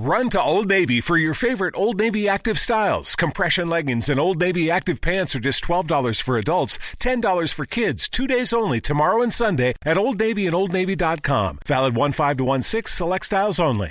[0.00, 3.16] Run to Old Navy for your favorite Old Navy active styles.
[3.16, 8.08] Compression leggings and Old Navy active pants are just $12 for adults, $10 for kids,
[8.08, 11.58] two days only, tomorrow and Sunday at Old Navy and Old OldNavy.com.
[11.66, 13.90] Valid 1 5 to 6, select styles only.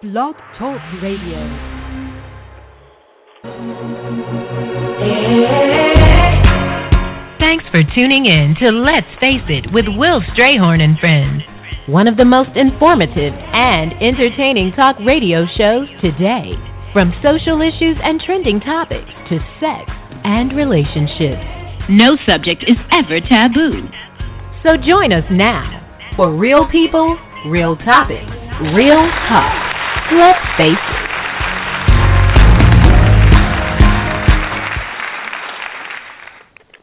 [0.00, 1.36] Blog Talk Radio.
[7.42, 11.42] Thanks for tuning in to Let's Face It with Will Strayhorn and Friends
[11.90, 16.54] one of the most informative and entertaining talk radio shows today.
[16.94, 19.90] From social issues and trending topics to sex
[20.22, 21.42] and relationships.
[21.90, 23.88] No subject is ever taboo.
[24.62, 25.82] So join us now
[26.16, 28.30] for real people, real topics,
[28.78, 29.54] real talk.
[30.14, 31.11] Let's face it.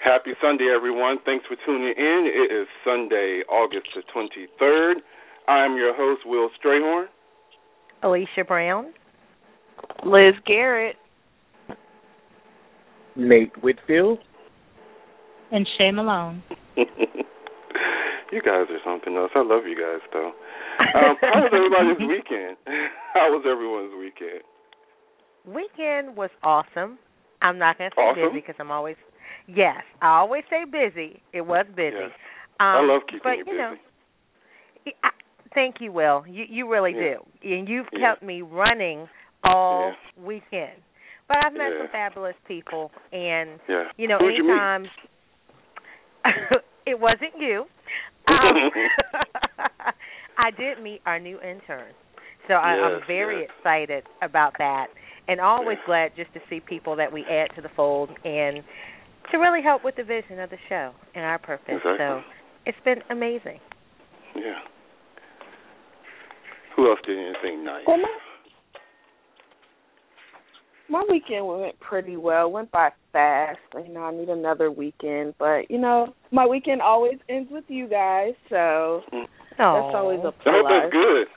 [0.10, 1.18] Happy Sunday, everyone.
[1.24, 2.26] Thanks for tuning in.
[2.26, 4.94] It is Sunday, August the 23rd.
[5.48, 7.06] I'm your host, Will Strayhorn.
[8.02, 8.92] Alicia Brown.
[10.04, 10.96] Liz Garrett.
[13.16, 14.18] Nate Whitfield.
[15.52, 16.42] And Shay Malone.
[16.76, 19.30] you guys are something else.
[19.36, 20.32] I love you guys, though.
[20.80, 22.58] Um, how was everybody's weekend?
[23.14, 24.42] How was everyone's weekend?
[25.46, 26.98] Weekend was awesome.
[27.42, 28.34] I'm not going to say awesome?
[28.34, 28.96] busy because I'm always
[29.56, 31.22] Yes, I always say busy.
[31.34, 31.96] It was busy.
[32.00, 32.12] Yes.
[32.60, 33.58] Um, I love keeping but, you busy.
[33.58, 33.76] Know,
[35.04, 35.10] I,
[35.54, 36.24] thank you, Will.
[36.28, 37.16] You you really yeah.
[37.42, 38.12] do, and you've yeah.
[38.12, 39.08] kept me running
[39.44, 40.26] all yeah.
[40.26, 40.82] weekend.
[41.28, 43.60] But I've met some fabulous people, and
[43.98, 44.90] you know, Who'd anytime you
[46.86, 47.66] it wasn't you.
[48.28, 48.70] Um,
[50.38, 51.94] I did meet our new intern,
[52.48, 54.88] so I, I'm very excited about that,
[55.28, 58.64] and always glad just to see people that we add to the fold and
[59.32, 61.76] to really help with the vision of the show and our purpose.
[61.76, 61.98] Exactly.
[61.98, 62.22] So
[62.66, 63.60] it's been amazing.
[64.36, 64.60] Yeah.
[66.76, 67.84] Who else did anything nice?
[67.86, 68.18] Well, my,
[70.90, 72.52] my weekend went pretty well.
[72.52, 73.60] Went by fast.
[73.76, 77.88] You know, I need another weekend, but you know, my weekend always ends with you
[77.88, 79.26] guys, so oh.
[79.58, 80.46] that's always a plus.
[80.46, 81.28] I hope that's good.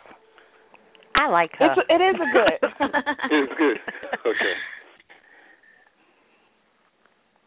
[1.15, 1.67] I like her.
[1.67, 2.71] It's, it is a good.
[3.31, 3.77] it's good.
[4.25, 4.55] Okay.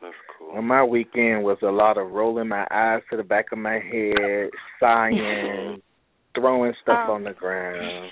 [0.01, 0.44] That's cool.
[0.55, 3.73] Well, my weekend was a lot of rolling my eyes to the back of my
[3.73, 4.49] head,
[4.79, 5.81] sighing,
[6.33, 7.11] throwing stuff Oh.
[7.11, 8.09] on the ground.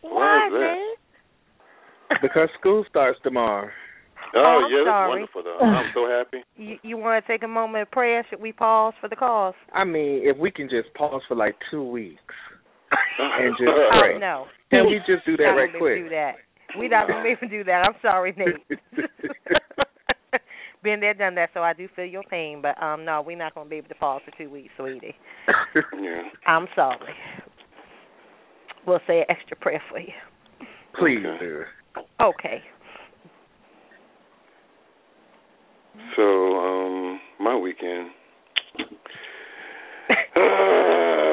[0.00, 2.18] Why is that?
[2.22, 3.68] Because school starts tomorrow.
[4.36, 5.08] Oh, Oh, yeah, that's sorry.
[5.10, 5.58] wonderful, though.
[5.58, 6.44] I'm so happy.
[6.56, 8.24] You, you want to take a moment of prayer?
[8.30, 9.54] Should we pause for the cause?
[9.72, 12.20] I mean, if we can just pause for like two weeks
[13.18, 14.18] and just Oh pray.
[14.20, 14.44] no.
[14.70, 16.04] Can we just do that not right gonna quick?
[16.04, 16.32] Do that.
[16.78, 17.82] We not gonna be able to do that.
[17.84, 18.78] I'm sorry, Nate.
[20.82, 21.50] Been there, done that.
[21.52, 23.94] So I do feel your pain, but um, no, we're not gonna be able to
[23.96, 25.14] pause for two weeks, sweetie.
[26.00, 26.22] Yeah.
[26.46, 27.14] I'm sorry.
[28.86, 30.12] We'll say an extra prayer for you.
[30.98, 31.38] Please Okay.
[31.38, 31.64] do.
[32.20, 32.62] Okay.
[36.16, 36.22] So,
[36.56, 38.10] um, my weekend.
[40.36, 41.32] Uh,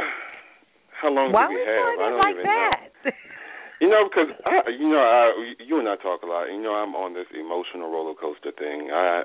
[1.01, 1.99] how long Why do we we have?
[1.99, 2.79] I don't like even that?
[3.05, 3.11] know.
[3.79, 6.49] You know, because I, you know, I, you and I talk a lot.
[6.49, 8.89] You know, I'm on this emotional roller coaster thing.
[8.91, 9.21] I,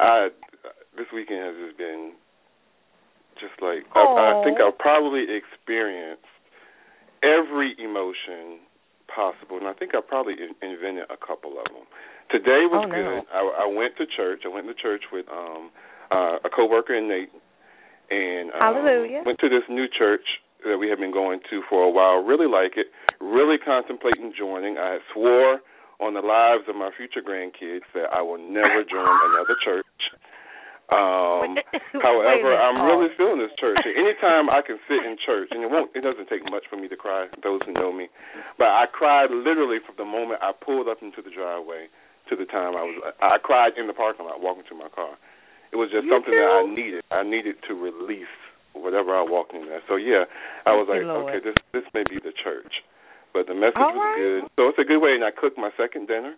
[0.00, 0.28] I,
[0.98, 2.12] this weekend has just been
[3.38, 6.26] just like I, I think I've probably experienced
[7.22, 8.64] every emotion
[9.06, 11.86] possible, and I think I probably in- invented a couple of them.
[12.30, 12.96] Today was Oh, no.
[12.96, 13.22] good.
[13.30, 14.42] I, I went to church.
[14.44, 15.70] I went to church with um
[16.10, 17.30] uh, a coworker and Nate,
[18.10, 19.22] and um, Hallelujah.
[19.24, 20.26] went to this new church
[20.70, 22.22] that we have been going to for a while.
[22.22, 22.86] Really like it.
[23.20, 24.76] Really contemplating joining.
[24.78, 25.60] I swore
[26.00, 29.86] on the lives of my future grandkids that I will never join another church.
[30.86, 31.58] Um,
[31.98, 33.80] however, I'm really feeling this church.
[33.82, 36.86] Anytime I can sit in church, and it won't, it doesn't take much for me
[36.88, 37.26] to cry.
[37.42, 38.06] Those who know me,
[38.58, 41.90] but I cried literally from the moment I pulled up into the driveway
[42.30, 42.96] to the time I was.
[43.18, 45.18] I cried in the parking lot walking to my car.
[45.72, 47.02] It was just You something that I needed.
[47.10, 48.30] I needed to release
[48.82, 49.82] whatever I walked in there.
[49.88, 50.24] So yeah,
[50.66, 52.82] I was Thank like, okay, this this may be the church,
[53.32, 54.18] but the message All was right.
[54.18, 54.40] good.
[54.56, 55.14] So it's a good way.
[55.14, 56.34] And I cooked my second dinner,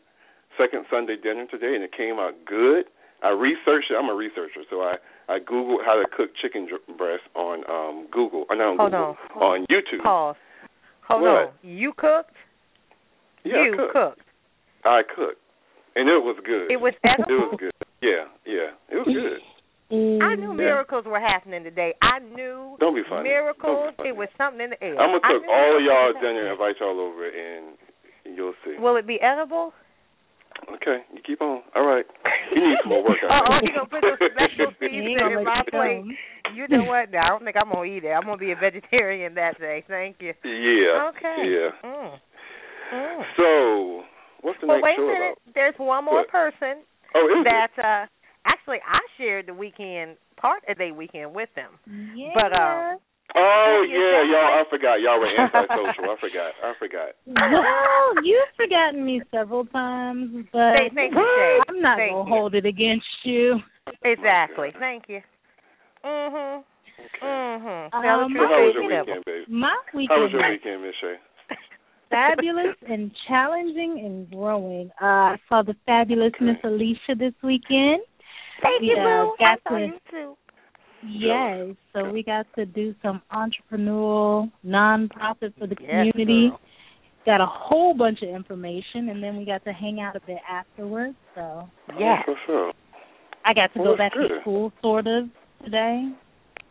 [0.57, 2.87] second Sunday dinner today, and it came out good.
[3.23, 3.97] I researched it.
[3.99, 4.97] I'm a researcher, so I
[5.29, 8.47] I googled how to cook chicken dr- breast on um Google.
[8.49, 9.43] Or not on Hold Google, on.
[9.43, 10.03] on YouTube.
[10.03, 10.37] Pause.
[11.09, 11.31] Hold What?
[11.31, 11.49] on.
[11.63, 12.37] You cooked?
[13.45, 13.93] Yeah, you I cooked.
[13.93, 14.21] cooked.
[14.85, 15.43] I cooked,
[15.97, 16.71] and it was good.
[16.71, 17.27] It was edible.
[17.29, 17.73] It was good.
[18.01, 19.43] Yeah, yeah, it was good.
[19.91, 20.69] I knew Yeah.
[20.77, 21.95] miracles were happening today.
[22.03, 23.29] I knew Don't be funny.
[23.29, 23.77] miracles.
[23.77, 24.09] Don't be funny.
[24.11, 25.01] It was something in the air.
[25.01, 26.53] I'm gonna cook all of y'all dinner, happening.
[26.53, 27.79] invite y'all over, and
[28.37, 28.77] you'll see.
[28.77, 29.73] Will it be edible?
[30.75, 31.63] Okay, you keep on.
[31.75, 32.05] All right.
[32.53, 33.17] You need some more work.
[33.23, 33.73] Oh, oh, think.
[33.73, 36.05] you gonna put those special seasoning in my plate?
[36.55, 37.11] You know what?
[37.13, 38.11] No, I don't think I'm gonna eat it.
[38.11, 39.85] I'm gonna be a vegetarian that day.
[39.87, 40.35] Thank you.
[40.45, 41.09] Yeah.
[41.17, 41.49] Okay.
[41.49, 41.71] Yeah.
[41.85, 42.19] Mm.
[44.61, 45.39] tonight's well, wait show a minute.
[45.45, 45.55] about?
[45.55, 46.29] There's one more What?
[46.29, 46.83] person
[47.15, 48.07] Oh, is that uh
[48.49, 51.73] actually I shared the weekend part of their weekend with them.
[52.17, 52.31] Yeah.
[52.35, 52.99] But um
[53.37, 54.57] Oh yeah, y'all.
[54.57, 55.01] I forgot.
[55.05, 56.09] Y'all were antisocial.
[56.09, 56.53] I forgot.
[56.65, 57.09] I forgot.
[57.27, 62.35] well, you've forgotten me several times, but Thank- thank you, I'm not Thank gonna you.
[62.35, 63.59] hold it against you.
[64.03, 64.71] Exactly.
[64.79, 65.21] Thank you.
[66.05, 66.65] Mhm.
[66.99, 67.27] Okay.
[67.27, 67.95] Mhm.
[67.95, 69.45] Um, Tell the So how was baby your weekend, baby?
[69.53, 71.15] My How was weekend your weekend, Miss Shay?
[72.11, 74.91] fabulous and challenging and growing.
[75.01, 78.01] Uh, I saw the fabulous Miss Alicia this weekend.
[78.63, 79.35] Thank you, Yeah, boo.
[79.39, 80.37] I got saw to- you too.
[81.03, 86.49] Yes, so we got to do some entrepreneurial nonprofit for the Yes, community.
[86.51, 86.61] girl.
[87.27, 90.39] got a whole bunch of information, and then we got to hang out a bit
[90.49, 91.15] afterwards.
[91.35, 91.69] So
[91.99, 92.73] yeah, for sure.
[93.45, 95.29] I got to Well, go that's back to school, sort of,
[95.63, 96.11] today.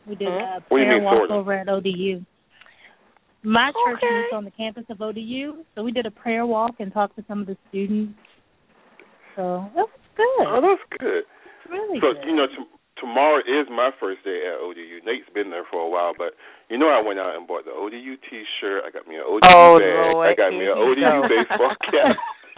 [0.07, 0.33] We did Huh?
[0.57, 2.25] a What do you prayer walk over at ODU.
[3.43, 4.19] My church Okay.
[4.27, 7.23] is on the campus of ODU, so we did a prayer walk and talked to
[7.27, 8.17] some of the students.
[9.35, 10.47] So it was good.
[10.47, 11.23] Oh, that's good.
[11.69, 12.25] Really So good.
[12.27, 12.69] you know, t-
[12.99, 15.01] tomorrow is my first day at ODU.
[15.05, 16.33] Nate's been there for a while, but
[16.69, 18.83] you know, I went out and bought the ODU T-shirt.
[18.85, 20.13] I got me an ODU Oh, bag.
[20.13, 21.27] Lord, I got me an you ODU go.
[21.29, 22.15] baseball cap.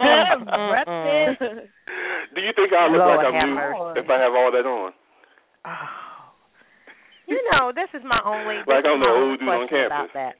[2.34, 4.92] Do you think I look Lord like I'm new if I have all that on?
[5.66, 5.88] Oh.
[7.26, 9.48] You know, this is my only this Like is I'm my the only old dude
[9.48, 10.14] on question about campus.
[10.14, 10.34] that.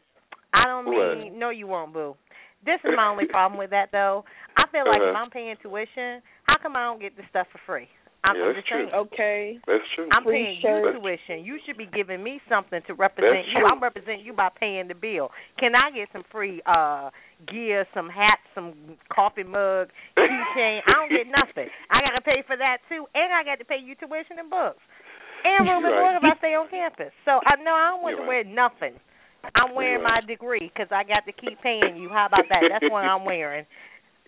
[0.54, 1.18] I don't What?
[1.18, 2.16] mean no you won't boo.
[2.64, 4.24] This is my only problem with that though.
[4.56, 5.18] I feel like if Uh-huh.
[5.22, 7.86] I'm paying tuition, how come I don't get this stuff for free?
[8.22, 8.88] I'm Yeah, that's true.
[9.08, 9.58] Okay.
[9.66, 10.08] That's true.
[10.12, 10.94] I'm Free paying shirt.
[10.94, 11.44] you tuition.
[11.44, 13.64] You should be giving me something to represent That's you.
[13.64, 13.68] true.
[13.68, 15.30] I'm representing you by paying the bill.
[15.58, 17.08] Can I get some free uh
[17.48, 19.88] gear, some hats, some coffee mug,
[20.20, 20.80] keychain?
[20.88, 21.72] I don't get nothing.
[21.88, 24.84] I gotta pay for that too, and I got to pay you tuition and books.
[25.40, 26.04] And room and Right.
[26.04, 27.16] board if I stay on campus.
[27.24, 29.00] So I know I don't want You're to wear nothing.
[29.56, 30.26] I'm wearing my right.
[30.28, 32.10] degree because I got to keep paying you.
[32.12, 32.60] How about that?
[32.68, 33.64] That's what I'm wearing.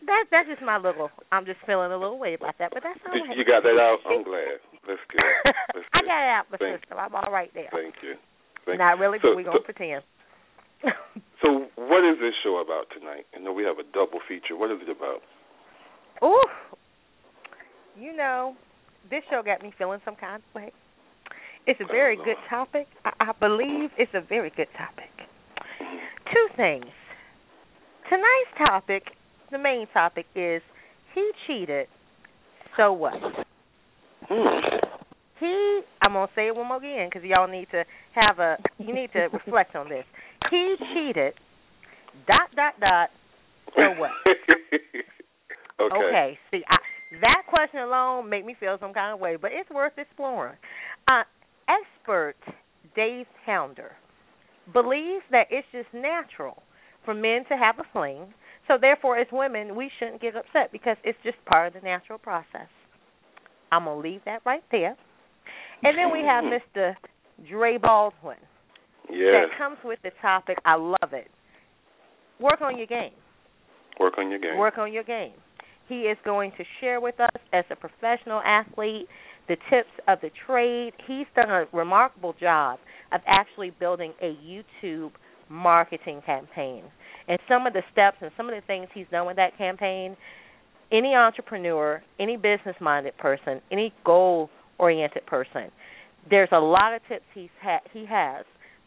[0.06, 1.10] That that's just my little.
[1.31, 3.14] I'm just feeling a little way about that, but that's all.
[3.14, 3.99] Did- you got that out?
[4.06, 4.58] I'm glad.
[4.87, 5.22] That's good.
[5.75, 6.99] That's I got it out, my Thank- sister.
[6.99, 7.70] I'm all right there.
[7.70, 8.14] Thank you.
[8.66, 10.02] Thank Not really, so, but we're gonna so, pretend.
[11.43, 13.26] so what is this show about tonight?
[13.34, 14.56] I know we have a double feature.
[14.56, 15.22] What is it about?
[16.22, 16.43] Ooh,
[17.99, 18.54] you know,
[19.10, 20.72] this show got me feeling some kind of way.
[21.66, 22.87] It's a very good topic.
[23.04, 25.10] I, I believe it's a very good topic.
[25.19, 25.96] Mm-hmm.
[26.32, 26.93] Two things.
[28.08, 29.02] Tonight's topic,
[29.52, 30.62] the main topic, is
[31.14, 31.87] he cheated.
[32.76, 33.14] So what?
[34.28, 34.78] Hmm.
[35.38, 37.84] He, I'm gonna say it one more again because y'all need to
[38.14, 40.04] have a, you need to reflect on this.
[40.50, 41.34] He cheated.
[42.26, 43.08] Dot dot dot.
[43.75, 44.10] So what?
[45.81, 45.94] okay.
[45.94, 46.38] Okay.
[46.50, 46.76] See, I,
[47.20, 50.56] that question alone made me feel some kind of way, but it's worth exploring.
[51.08, 51.22] Uh,
[51.69, 52.37] expert
[52.94, 53.93] Dave Pounder
[54.72, 56.62] believes that it's just natural
[57.04, 58.32] for men to have a fling,
[58.69, 62.19] so therefore, as women, we shouldn't get upset because it's just part of the natural
[62.19, 62.69] process.
[63.70, 64.97] I'm gonna leave that right there,
[65.82, 66.44] and then we have
[66.76, 66.94] Mr.
[67.49, 68.37] Dre Baldwin
[69.11, 69.49] Yes.
[69.50, 70.59] that comes with the topic.
[70.64, 71.29] I love it.
[72.41, 73.12] Work on your game.
[74.00, 74.59] Work on your game.
[74.59, 75.32] Work on your game.
[75.88, 79.06] He is going to share with us as a professional athlete
[79.49, 80.93] the tips of the trade.
[81.06, 82.79] He's done a remarkable job
[83.12, 85.11] of actually building a YouTube
[85.52, 86.84] marketing campaign.
[87.28, 90.16] And some of the steps and some of the things he's done with that campaign,
[90.90, 95.71] any entrepreneur, any business minded person, any goal oriented person,
[96.28, 98.44] there's a lot of tips he's ha- he has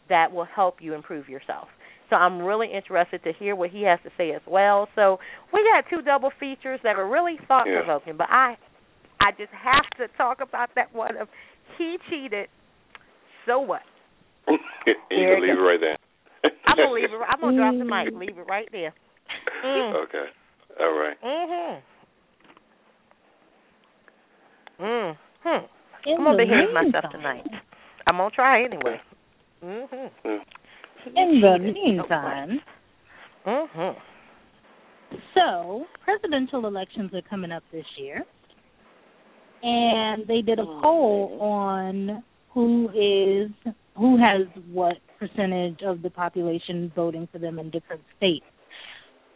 [0.08, 1.68] that will help you improve yourself.
[2.08, 4.88] So I'm really interested to hear what he has to say as well.
[4.94, 5.18] So
[5.52, 8.56] we got two double features that are really thought provoking, but I
[9.20, 11.28] I just have to talk about that one of
[11.78, 12.48] he cheated.
[13.46, 13.82] So what?
[14.48, 14.56] you
[15.10, 15.96] can leave it right there.
[16.66, 17.20] I'm gonna leave it.
[17.28, 18.14] I'm gonna drop the mic.
[18.14, 18.94] Leave it right there.
[19.64, 19.94] Mm.
[20.04, 20.24] Okay.
[20.80, 21.16] All right.
[21.22, 21.82] Mm
[24.78, 25.16] Mhm.
[25.44, 25.68] Mhm.
[26.06, 27.46] I'm gonna the behave myself tonight.
[28.06, 29.00] I'm gonna try anyway.
[29.62, 30.10] Mhm.
[30.24, 30.40] Mm.
[31.14, 32.60] In the meantime,
[33.46, 33.96] mm Mhm.
[35.34, 38.24] so presidential elections are coming up this year,
[39.62, 43.50] and they did a poll on who is
[43.96, 48.44] who has what percentage of the population voting for them in different states.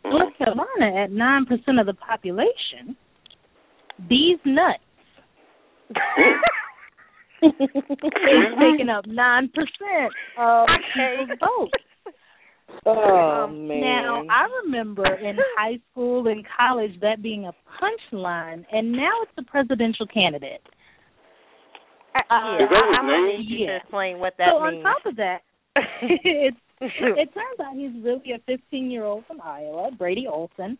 [0.04, 2.96] North Carolina at nine percent of the population.
[4.10, 4.82] Deez Nuts
[7.42, 7.52] is
[8.58, 11.72] taking up nine percent of people's votes.
[12.86, 13.80] Oh Um, man.
[13.80, 19.32] Now I remember in high school and college that being a punchline, and now it's
[19.38, 20.62] a presidential candidate.
[22.14, 23.38] Uh, Uh, yeah, Is that I, his I'm name?
[23.40, 23.76] need to Yeah.
[23.76, 24.84] explain what that so means.
[24.84, 25.40] on top of that,
[26.02, 30.78] it, it turns out he's really a 15 year old from Iowa, Brady Olson.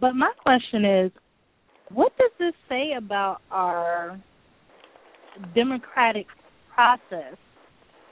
[0.00, 1.12] But my question is,
[1.92, 4.18] what does this say about our
[5.54, 6.26] democratic
[6.74, 7.36] process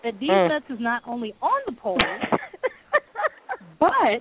[0.04, 0.48] that these Mm.
[0.48, 2.00] nuts is not only on the polls,
[3.80, 4.20] but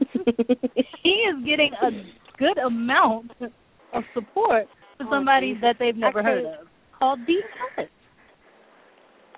[1.03, 1.91] he is getting a
[2.37, 4.65] good amount of support
[4.97, 5.61] for Oh, somebody Jesus.
[5.61, 7.43] that they've never I heard of called Deez
[7.77, 7.91] Nuts.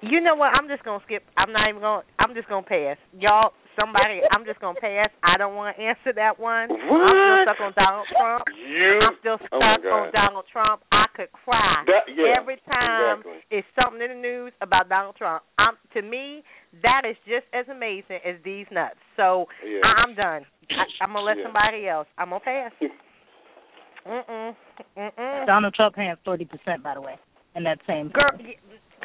[0.06, 0.52] You know what?
[0.54, 1.24] I'm just gonna skip.
[1.38, 2.04] I'm not even gonna.
[2.20, 2.98] I'm just gonna pass.
[3.18, 4.22] Y'all, somebody.
[4.32, 5.10] I'm just gonna pass.
[5.24, 6.70] I don't want to answer that one.
[6.70, 6.78] What?
[6.78, 7.46] I'm still What?
[7.48, 8.44] stuck on Donald Trump.
[8.54, 9.00] You?
[9.02, 10.82] I'm still Oh stuck on Donald Trump.
[10.92, 13.40] I could cry That- yeah, every time exactly.
[13.52, 15.44] it's something in the news about Donald Trump.
[15.58, 16.44] I'm to me
[16.84, 19.00] that is just as amazing as Deez Nuts.
[19.16, 19.80] So Yeah.
[19.84, 20.44] I, I'm done.
[20.70, 21.46] I, I'm gonna let Yeah.
[21.46, 22.08] somebody else.
[22.18, 22.72] I'm gonna pass.
[24.06, 24.56] Mm-mm.
[24.98, 25.46] Mm-mm.
[25.48, 27.16] Donald Trump has thirty percent, by the way,
[27.56, 28.54] in that same Girl, y-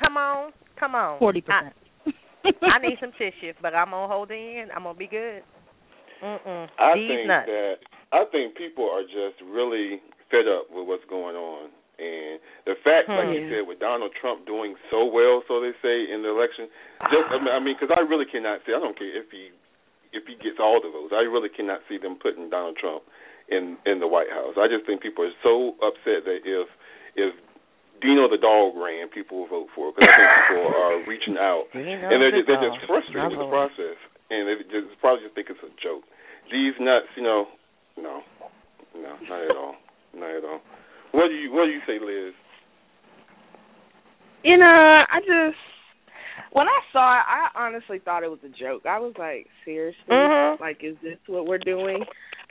[0.01, 1.19] come on, come on.
[1.19, 1.75] forty I, percent.
[2.65, 4.69] I need some tissue, but I'm gonna hold it in.
[4.75, 5.43] I'm gonna be good.
[6.25, 6.69] Mm-mm.
[6.79, 7.47] I These think nuts.
[7.49, 7.75] that
[8.13, 10.01] I think people are just really
[10.33, 13.53] fed up with what's going on, and the fact, like you Hmm.
[13.53, 16.69] said, with Donald Trump doing so well, so they say in the election,
[17.13, 18.73] just I mean, I mean, because I really cannot see.
[18.73, 19.53] I don't care if he
[20.13, 21.13] if he gets all the votes.
[21.15, 23.05] I really cannot see them putting Donald Trump
[23.49, 24.57] in in the White House.
[24.57, 26.69] I just think people are so upset that if
[27.17, 27.33] if
[28.01, 31.69] Dino the dog ran, people will vote for because I think people are reaching out
[31.73, 33.97] Dino and they're the just, they're just frustrated with the process,
[34.33, 36.05] and they just probably just think it's a joke.
[36.49, 37.47] Deez Nuts, you know,
[37.97, 38.25] no,
[38.97, 39.77] no, not at all,
[40.17, 40.61] not at all.
[41.13, 42.35] What do you What do you say, Liz?
[44.43, 45.61] You know, I just
[46.53, 48.87] when I saw it, I honestly thought it was a joke.
[48.87, 50.59] I was like, seriously, Mhm.
[50.59, 52.05] like, is this what we're doing?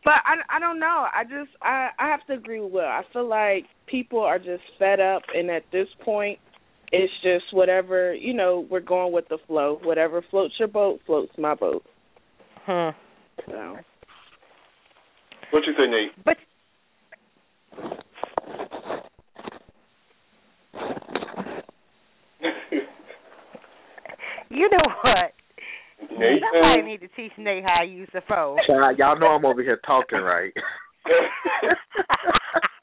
[0.04, 1.06] But I, I don't know.
[1.14, 2.82] I just, I, I have to agree with Will.
[2.82, 6.40] I feel like people are just fed up, and at this point,
[6.92, 8.66] it's just whatever you know.
[8.70, 9.80] We're going with the flow.
[9.84, 11.84] Whatever floats your boat floats my boat.
[12.66, 12.90] Hmm.
[13.46, 13.78] So
[15.52, 16.12] What you say, Nate?
[16.26, 16.38] But
[24.50, 25.34] you know what?
[26.18, 28.58] Nate, Somebody need to teach Nate how to use the phone.
[28.68, 30.52] Child, y'all know I'm over here talking right.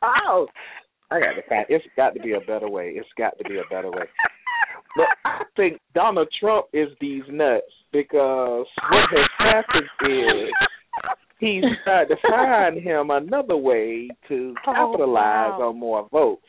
[0.03, 0.47] oh,
[1.11, 1.67] I got to find.
[1.69, 2.93] It's got to be a better way.
[2.97, 4.05] It's got to be a better way.
[4.97, 10.51] But I think Donald Trump is Deez Nuts because what has happened is
[11.39, 15.69] he's tried to find him another way to Oh, capitalize wow.
[15.69, 16.47] on more votes.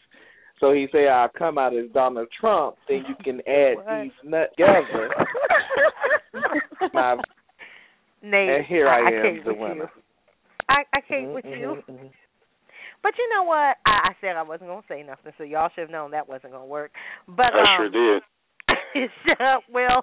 [0.60, 3.88] So he say, "I'll come out as Donald Trump, then you can add What?
[3.88, 5.10] Deez Nuts together."
[6.94, 7.16] My,
[8.24, 9.76] Nate, and here I, I am, the with winner.
[9.76, 9.88] you.
[10.70, 11.78] I, I can't with you.
[11.90, 12.10] Mhm, mhm.
[13.04, 13.78] But you know what?
[13.86, 16.54] I, I said I wasn't gonna say nothing, so y'all should have known that wasn't
[16.54, 16.92] gonna work.
[17.28, 18.24] But I um, sure did.
[19.26, 20.02] Shut up, Will.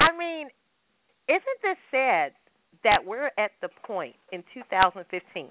[0.00, 0.48] I mean,
[1.28, 2.32] isn't this sad
[2.84, 5.48] that we're at the point in 2015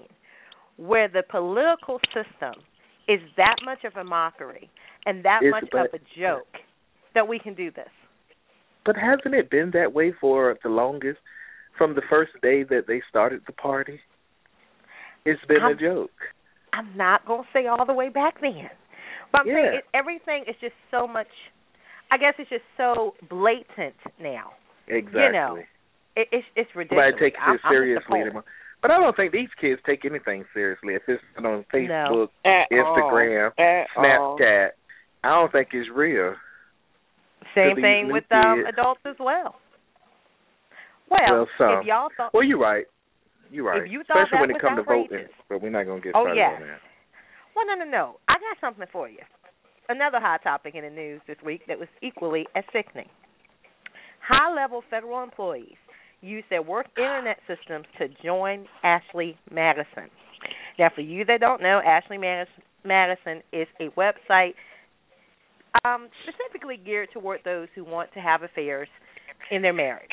[0.78, 2.62] where the political system
[3.08, 4.70] is that much of a mockery
[5.04, 6.48] and that It's much but- of a joke
[7.14, 7.88] that we can do this?
[8.86, 11.18] But hasn't it been that way for the longest?
[11.76, 14.00] From the first day that they started the party,
[15.26, 16.10] it's been a I'm- joke.
[16.72, 18.70] I'm not gonna say all the way back then,
[19.32, 21.28] but I'm saying it, everything is just so much.
[22.10, 24.52] I guess it's just so blatant now.
[24.88, 25.22] Exactly.
[25.22, 25.56] You know,
[26.16, 27.12] it, it's it's ridiculous.
[27.12, 28.44] Nobody takes I'm, it seriously anymore.
[28.82, 30.94] But I don't think these kids take anything seriously.
[30.94, 33.64] If it's on Facebook, at Instagram, all.
[33.64, 34.38] At all.
[34.38, 34.68] Snapchat,
[35.24, 36.34] I don't think it's real.
[37.54, 38.68] Same thing with um, kids.
[38.76, 39.56] adults as well.
[41.10, 42.84] Well, Well, if y'all thought, Well, you're right.
[43.50, 43.82] You're right.
[43.82, 45.26] If you thought Especially when it comes to voting.
[45.48, 46.80] But we're not going to get Oh, started on that.
[47.54, 48.16] well, no, no, no.
[48.28, 49.20] I got something for you.
[49.88, 53.08] Another hot topic in the news this week that was equally as sickening.
[54.26, 55.76] High-level federal employees
[56.20, 60.10] use their work internet systems to join Ashley Madison.
[60.76, 64.54] Now, for you that don't know, Ashley Madison is a website
[65.84, 68.88] um, specifically geared toward those who want to have affairs
[69.50, 70.10] in their marriage.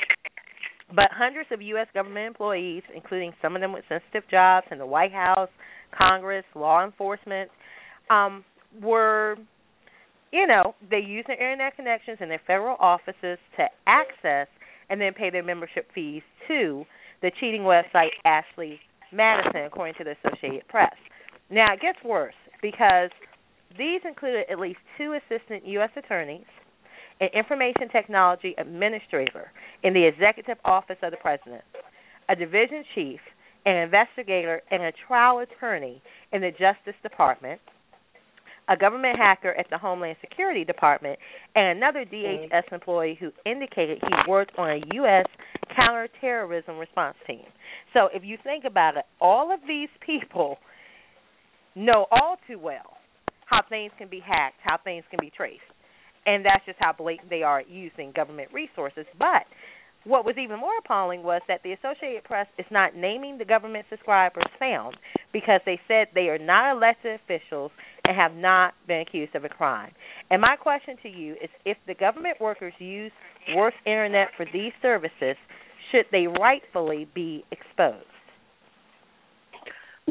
[0.90, 1.88] But hundreds of U.S.
[1.94, 5.50] government employees, including some of them with sensitive jobs in the White House,
[5.98, 7.50] Congress, law enforcement,
[8.10, 8.44] um,
[8.82, 9.36] were,
[10.32, 14.48] you know, they use their internet connections in their federal offices to access
[14.90, 16.86] and then pay their membership fees to
[17.22, 18.80] the cheating website Ashley
[19.12, 20.94] Madison, according to the Associated Press.
[21.50, 23.10] Now, it gets worse because
[23.78, 25.90] these included at least two assistant U.S.
[25.98, 26.46] attorneys,
[27.20, 29.52] an information technology administrator
[29.84, 31.64] in the executive office of the president,
[32.30, 33.20] a division chief,
[33.66, 36.02] an investigator, and a trial attorney
[36.32, 37.60] in the Justice Department,
[38.70, 41.20] a government hacker at the Homeland Security Department,
[41.56, 45.26] and another DHS employee who indicated he worked on a U.S.
[45.76, 47.46] counterterrorism response team.
[47.94, 50.58] So if you think about it, all of these people
[51.76, 52.93] know all too well
[53.46, 55.62] how things can be hacked, how things can be traced.
[56.26, 59.06] And that's just how blatant they are using government resources.
[59.20, 59.44] But
[60.06, 63.86] what was even more appalling was that the Associated Press is not naming the government
[63.90, 64.98] subscribers found
[65.32, 67.72] because they said they are not elected officials
[68.06, 69.92] and have not been accused of a crime.
[70.30, 73.12] And my question to you is if the government workers use
[73.56, 75.38] worse internet for these services,
[75.92, 78.06] should they rightfully be exposed?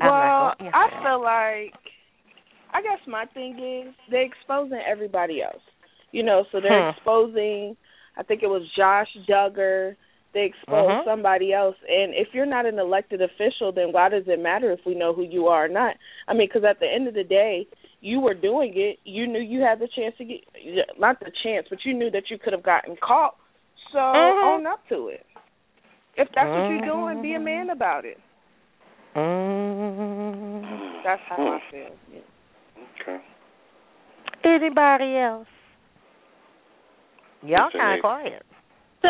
[0.00, 1.74] Well, I feel like
[2.72, 5.62] I guess my thing is they're exposing everybody else.
[6.12, 6.96] You know, so they're Hmm.
[6.96, 7.76] exposing
[8.16, 9.96] I think it was Josh Duggar.
[10.34, 11.04] They exposed Mhm.
[11.04, 14.84] somebody else, and if you're not an elected official, then why does it matter if
[14.86, 15.96] we know who you are or not?
[16.26, 17.66] I mean, because at the end of the day,
[18.00, 18.98] you were doing it.
[19.04, 20.42] You knew you had the chance to get
[20.98, 23.36] not the chance, but you knew that you could have gotten caught.
[23.92, 24.42] So Mhm.
[24.42, 25.26] own up to it.
[26.16, 27.44] If that's what you're doing, be a Mhm.
[27.44, 28.18] man about it.
[29.14, 31.02] Mm.
[31.04, 31.98] That's how I feel.
[33.06, 33.14] Yeah.
[33.14, 33.24] Okay.
[34.44, 35.46] Anybody else?
[37.44, 38.42] Y'all kind of quiet.
[39.02, 39.08] So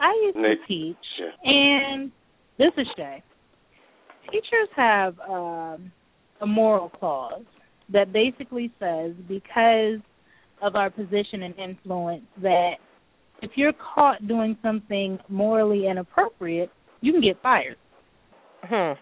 [0.00, 0.58] I used Nate.
[0.60, 1.30] to teach, Yeah.
[1.44, 2.12] and
[2.56, 3.22] this is Shay.
[4.30, 5.90] Teachers have um,
[6.40, 7.44] a moral clause
[7.92, 9.98] that basically says because
[10.62, 12.74] of our position and influence that
[13.42, 16.70] if you're caught doing something morally inappropriate,
[17.00, 17.76] you can get fired.
[18.64, 18.92] Hmm.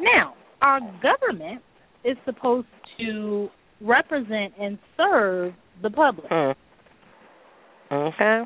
[0.00, 1.62] Now, our government
[2.04, 2.68] is supposed
[2.98, 3.48] to
[3.80, 6.26] represent and serve the public.
[6.30, 6.52] Hmm.
[7.92, 8.42] Okay.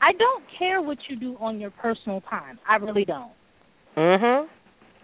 [0.00, 2.58] I don't care what you do on your personal time.
[2.68, 3.32] I really don't.
[3.96, 4.48] Mhm.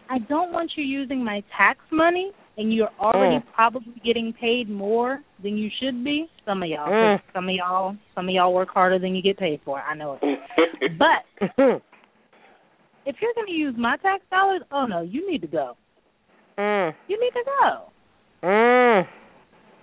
[0.09, 3.53] I don't want you using my tax money and you're already Mm.
[3.53, 6.31] probably getting paid more than you should be.
[6.45, 7.21] Some of y'all, Mm.
[7.33, 9.81] some of y'all, some of y'all work harder than you get paid for.
[9.81, 10.41] I know it.
[10.99, 11.81] But Mhm.
[13.07, 15.77] if you're going to use my tax dollars, oh no, you need to go.
[16.57, 16.95] Mm.
[17.09, 17.91] You need to go.
[18.45, 19.07] Mm.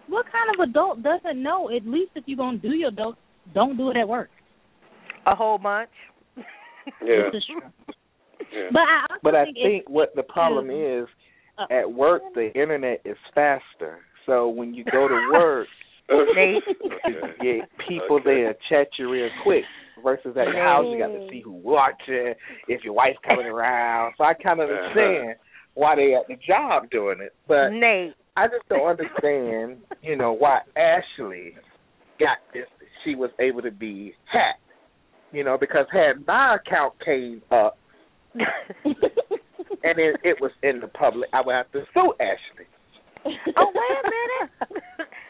[0.08, 1.70] What kind of adult doesn't know?
[1.76, 3.16] At least if you're going to do your adult,
[3.54, 4.30] don't do it at work.
[5.26, 5.90] A whole bunch.
[6.38, 7.30] yeah.
[7.32, 7.70] This is true.
[8.54, 8.70] yeah.
[8.72, 11.08] But I also But I think, think what the problem is
[11.58, 14.00] uh, at work, the internet is faster.
[14.26, 15.68] So when you go to work,
[16.36, 16.64] Nate.
[17.08, 18.26] you get people Okay.
[18.26, 19.64] there chat you real quick.
[20.04, 22.34] Versus at your house, you got to see who watching,
[22.68, 24.14] if your wife's coming around.
[24.18, 24.88] So I kind of Uh-huh.
[24.90, 25.36] understand
[25.76, 28.14] why they at the job doing it, but Nate.
[28.42, 31.54] I just don't understand, you know, why Ashley
[32.20, 32.66] got this.
[33.06, 34.62] She was able to be hacked,
[35.32, 37.78] you know, because had my account came up
[38.34, 38.96] and
[40.02, 42.66] it, it was in the public, I would have to sue Ashley.
[43.26, 44.50] oh wait a minute.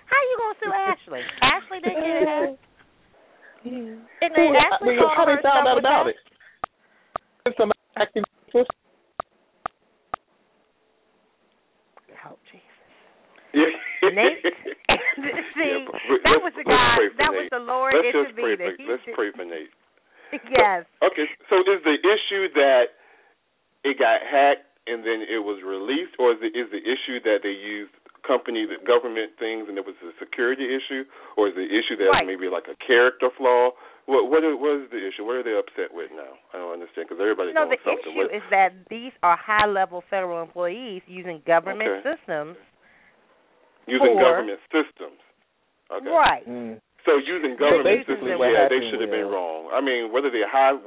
[0.08, 1.22] How you gonna sue Ashley?
[1.42, 2.60] Ashley didn't get it.
[3.66, 6.16] And Who- I Ashley mean, called how they found out about it?
[7.58, 7.78] Somebody
[8.48, 8.64] system.
[12.26, 12.61] Oh Jesus.
[13.54, 14.44] Nate.
[15.56, 15.86] See, Yeah,
[16.24, 16.98] that was the guy.
[17.20, 18.76] That was the Lord Let's intervening.
[18.80, 19.72] for, let's pray for Nate.
[20.48, 20.88] Yes.
[21.04, 22.96] Okay, so is the issue that
[23.84, 27.44] it got hacked and then it was released, or is the is the issue that
[27.44, 27.92] they used
[28.24, 31.04] company, the government things, and there was a security issue,
[31.36, 32.26] or is the issue that Right.
[32.26, 33.76] maybe like a character flaw?
[34.08, 35.28] What what is, what is the issue?
[35.28, 36.40] What are they upset with now?
[36.56, 38.00] I don't understand because everybody's No, the something.
[38.16, 42.16] issue What- is that these are high level federal employees using government Okay.
[42.16, 42.56] systems.
[43.88, 45.20] Using for- government systems.
[45.92, 46.10] Okay.
[46.10, 46.46] Right.
[46.48, 46.80] Mm.
[47.06, 49.74] So using government basically systems, what yeah, they should have been wrong.
[49.74, 50.78] I mean, whether they're high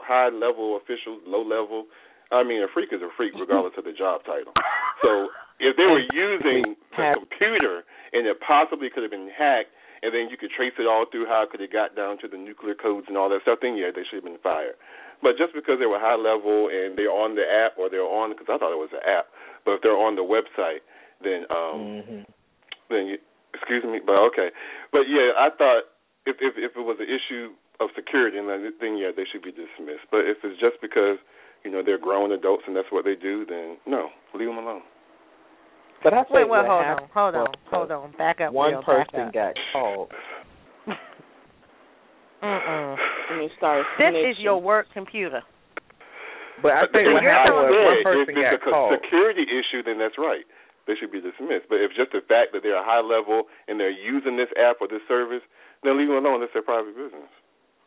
[0.00, 1.86] high level officials, low level.
[2.32, 4.56] I mean, a freak is a freak regardless of the job title.
[5.04, 5.28] So
[5.60, 7.84] if they were using the computer
[8.16, 9.68] and it possibly could have been hacked,
[10.02, 12.36] and then you could trace it all through how could it got down to the
[12.36, 14.74] nuclear codes and all that stuff, then yeah, they should have been fired.
[15.22, 18.34] But just because they were high level and they're on the app or they're on,
[18.34, 19.30] because I thought it was an app,
[19.62, 20.82] but if they're on the website,
[21.24, 22.22] then um, hmm
[22.90, 23.16] then you,
[23.54, 24.50] excuse me, but okay,
[24.92, 25.88] but yeah, I thought
[26.26, 29.50] if if if it was an issue of security, then then yeah, they should be
[29.52, 30.04] dismissed.
[30.10, 31.16] But if it's just because
[31.64, 34.82] you know they're grown adults and that's what they do, then no, leave them alone.
[36.04, 38.12] But I think Wait, well, what hold on, hold on, was hold on.
[38.18, 38.52] Back up.
[38.52, 39.34] One Will, back person up.
[39.34, 40.10] got called.
[42.42, 42.96] Mm-mm.
[43.30, 44.30] And you start This snitching.
[44.32, 45.42] is your work computer.
[46.60, 48.92] But I think So what happened was one if person it's got a called.
[48.98, 50.42] security issue, then that's right.
[50.86, 51.68] They should be dismissed.
[51.68, 54.76] But if just the fact that they're a high level and they're using this app
[54.80, 55.42] or this service,
[55.82, 56.40] then leave them alone.
[56.40, 57.30] That's their private business.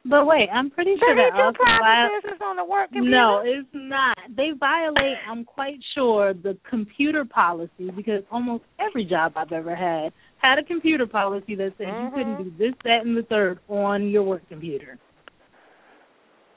[0.08, 2.63] But wait, I'm pretty sure but that he do also private vi- business on the
[2.63, 3.10] work computer.
[3.10, 4.17] No, it's not.
[4.29, 5.17] They violate.
[5.27, 10.63] I'm quite sure the computer policy because almost every job I've ever had had a
[10.63, 12.43] computer policy that said you couldn't Mhm.
[12.43, 14.99] do this, that, and the third on your work computer.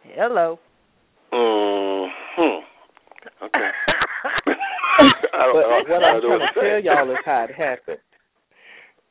[0.02, 0.58] Hello.
[1.32, 2.60] Hmm.
[3.42, 3.70] Okay.
[4.98, 7.54] I don't, But I what I I'm don't trying to tell y'all is how it
[7.54, 8.02] happened.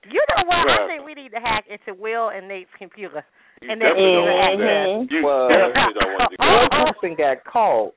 [0.07, 0.63] You know what?
[0.63, 0.79] Right.
[0.83, 3.25] I think we need to hack into Will and Nate's computer.
[3.61, 4.85] You and then definitely don't we want can that.
[4.87, 5.11] access.
[5.11, 5.23] Mm-hmm.
[5.25, 6.47] Well, definitely don't want to go.
[6.47, 7.93] One person got caught,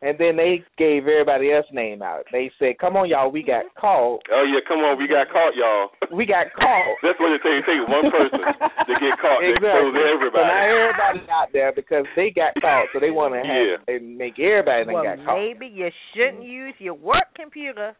[0.00, 2.22] and then they gave everybody else name out.
[2.30, 4.22] They said, "Come on, y'all, we got caught.
[4.30, 5.90] Oh yeah, come on, we got caught, y'all.
[6.14, 7.66] We got caught." That's what it takes.
[7.66, 9.42] It takes one person to get caught.
[9.42, 9.90] They exactly.
[9.90, 10.38] expose everybody.
[10.38, 13.76] So now everybody's out there because they got caught, so they want to have Yeah.
[13.90, 15.38] they make everybody think well, got caught.
[15.42, 17.98] maybe you shouldn't use your work computer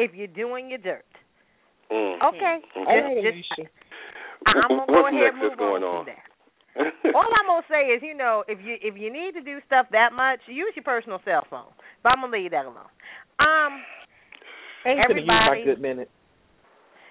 [0.00, 1.04] if you're doing your dirt.
[1.92, 2.16] Mm.
[2.32, 2.56] Okay.
[2.80, 3.20] Okay.
[3.22, 3.68] Just, just,
[4.46, 6.16] I'm gonna go What's ahead next move that's going on on?
[6.76, 7.14] From that.
[7.14, 9.86] All I'm gonna say is, you know, if you if you need to do stuff
[9.92, 11.72] that much, use your personal cell phone.
[12.02, 12.92] But I'm gonna leave that alone.
[13.40, 13.80] Um,
[14.84, 16.10] I ain't gonna use my everybody- good minute.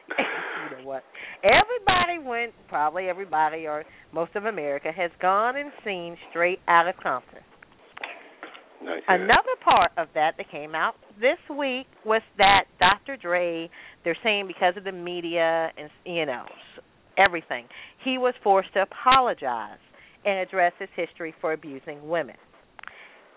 [0.18, 1.04] you know what?
[1.44, 7.40] Everybody went, probably everybody or most of America has gone and seen Straight Outta Compton.
[8.84, 9.02] Nice.
[9.08, 13.18] Another part of that that came out this week was that Dr.
[13.18, 13.68] Dre,
[14.04, 16.46] they're saying because of the media and you know
[17.18, 17.66] everything,
[18.04, 19.80] he was forced to apologize
[20.26, 22.36] and address his history for abusing women.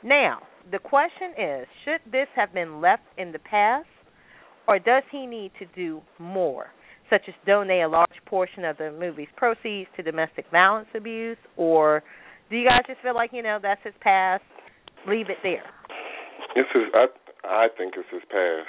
[0.02, 3.86] Now, the question is, should this have been left in the past
[4.66, 6.66] or does he need to do more,
[7.10, 12.02] such as donate a large portion of the movie's proceeds to domestic violence abuse or
[12.50, 14.42] do you guys just feel like, you know, that's his past,
[15.06, 15.64] leave it there?
[16.56, 16.84] It's his.
[16.94, 17.06] I
[17.44, 18.68] I think it's his past.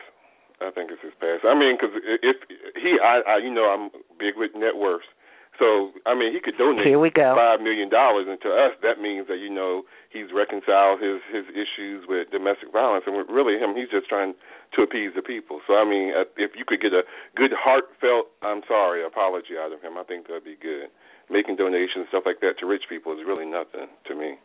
[0.62, 1.48] I think it's his past.
[1.48, 2.38] I mean, because if
[2.76, 5.08] he, I, I, you know, I'm big with net worth.
[5.60, 7.36] So I mean, he could donate Here we go.
[7.36, 11.44] five million dollars, and to us, that means that you know he's reconciled his his
[11.52, 14.34] issues with domestic violence, and with really him, he's just trying
[14.76, 15.60] to appease the people.
[15.68, 17.04] So I mean, uh, if you could get a
[17.36, 20.88] good heartfelt, I'm sorry, apology out of him, I think that'd be good.
[21.30, 24.40] Making donations, stuff like that, to rich people is really nothing to me.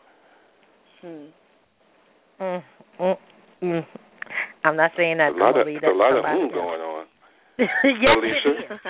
[1.00, 1.30] Hmm.
[2.42, 2.62] Mm,
[2.98, 3.16] mm,
[3.62, 3.86] mm.
[4.64, 5.32] I'm not saying that.
[5.32, 7.04] a lot I'm of gonna a lot of somebody hmm going on.
[7.58, 8.80] yes, Alicia?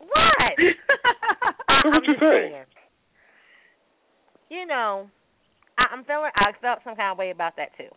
[0.00, 0.56] What?
[1.82, 2.50] So what you just saying?
[2.50, 2.64] saying.
[4.50, 5.08] You know,
[5.78, 6.30] I, I'm feeling.
[6.34, 7.90] I felt some kind of way about that too.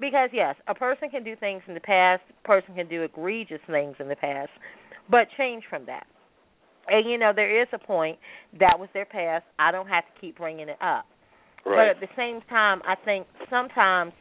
[0.00, 2.22] Because yes, a person can do things in the past.
[2.44, 4.50] A person can do egregious things in the past,
[5.10, 6.06] but change from that.
[6.88, 8.18] And you know, there is a point
[8.60, 9.44] that was their past.
[9.58, 11.06] I don't have to keep bringing it up.
[11.64, 11.92] Right.
[11.92, 14.12] But at the same time, I think sometimes,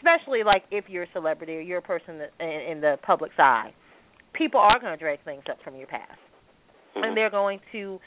[0.00, 3.38] especially like if you're a celebrity or you're a person that, in, in the public's
[3.38, 3.72] eye,
[4.32, 6.18] people are going to drag things up from your past,
[6.96, 7.04] Mhm.
[7.04, 8.00] and they're going to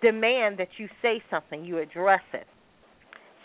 [0.00, 2.46] demand that you say something, you address it.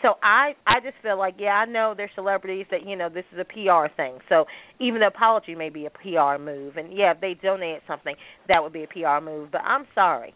[0.02, 3.24] So I I just feel like yeah I know there's celebrities that you know this
[3.32, 4.18] is a PR thing.
[4.28, 4.44] So
[4.78, 6.76] even the apology may be a PR move.
[6.76, 8.14] And yeah if they donate something
[8.46, 9.50] that would be a PR move.
[9.50, 10.34] But I'm sorry.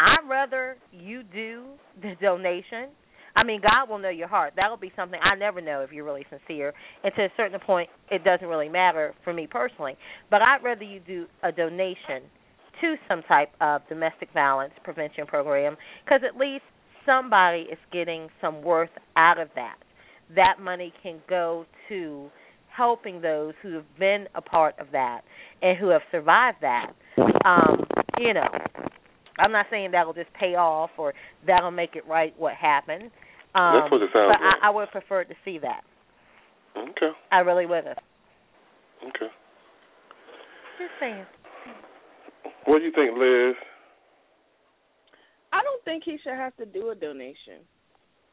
[0.00, 1.66] I'd rather you do
[2.02, 2.88] the donation
[3.36, 4.54] I mean, God will know your heart.
[4.56, 6.72] That will be something I never know if you're really sincere.
[7.04, 9.96] And to a certain point, it doesn't really matter for me personally.
[10.30, 12.22] But I'd rather you do a donation
[12.80, 16.64] to some type of domestic violence prevention program because at least
[17.06, 19.76] somebody is getting some worth out of that.
[20.34, 22.30] That money can go to
[22.74, 25.22] helping those who have been a part of that
[25.60, 26.92] and who have survived that.
[27.44, 27.84] Um,
[28.18, 28.48] you know,
[29.40, 31.14] I'm not saying that'll just pay off or
[31.46, 33.10] that'll make it right what happened.
[33.54, 34.62] Um, That's what it sounds but like.
[34.62, 35.82] I, I would prefer to see that.
[36.76, 37.10] Okay.
[37.32, 37.98] I really would have.
[39.02, 39.32] Okay.
[40.78, 41.24] Just saying.
[42.66, 43.56] What do you think, Liz?
[45.52, 47.64] I don't think he should have to do a donation.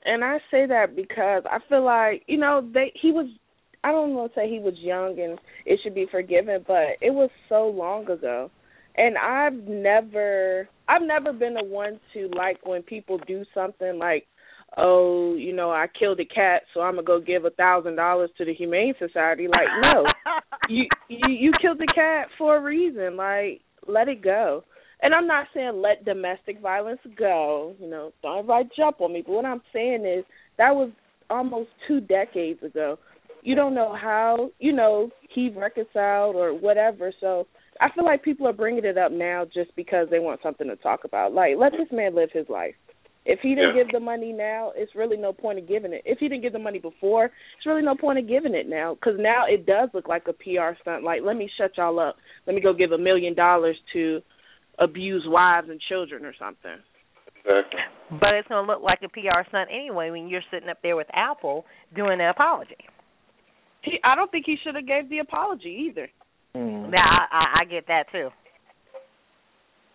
[0.05, 3.27] And I say that because I feel like, you know, they he was
[3.83, 7.11] I don't want to say he was young and it should be forgiven, but it
[7.13, 8.51] was so long ago.
[8.95, 14.27] And I've never I've never been the one to like when people do something like
[14.75, 18.29] oh, you know, I killed a cat, so I'm gonna go give a thousand dollars
[18.37, 19.47] to the Humane Society.
[19.47, 20.05] Like, no,
[20.69, 23.15] you you you killed the cat for a reason.
[23.15, 24.63] Like, let it go.
[25.01, 27.75] And I'm not saying let domestic violence go.
[27.79, 29.23] You know, don't everybody jump on me.
[29.25, 30.25] But what I'm saying is
[30.57, 30.89] that was
[31.29, 32.97] almost two decades ago.
[33.43, 37.13] You don't know how you know he reconciled or whatever.
[37.21, 37.47] So
[37.81, 40.75] I feel like people are bringing it up now just because they want something to
[40.75, 41.33] talk about.
[41.33, 42.75] Like, let this man live his life.
[43.25, 43.83] If he didn't Yeah.
[43.83, 46.01] give the money now, it's really no point of giving it.
[46.05, 48.93] If he didn't give the money before, it's really no point of giving it now
[48.95, 51.03] because now it does look like a PR stunt.
[51.03, 52.15] Like, let me shut y'all up.
[52.45, 54.21] Let me go give a million dollars to
[54.79, 56.77] abuse wives and children or something.
[57.43, 57.81] Exactly.
[58.11, 60.95] But it's going to look like a PR stunt anyway when you're sitting up there
[60.95, 62.77] with Apple doing the apology.
[63.81, 66.09] He, I don't think he should have gave the apology either.
[66.55, 66.91] Mm.
[66.91, 68.29] Yeah, I, I, I get that too.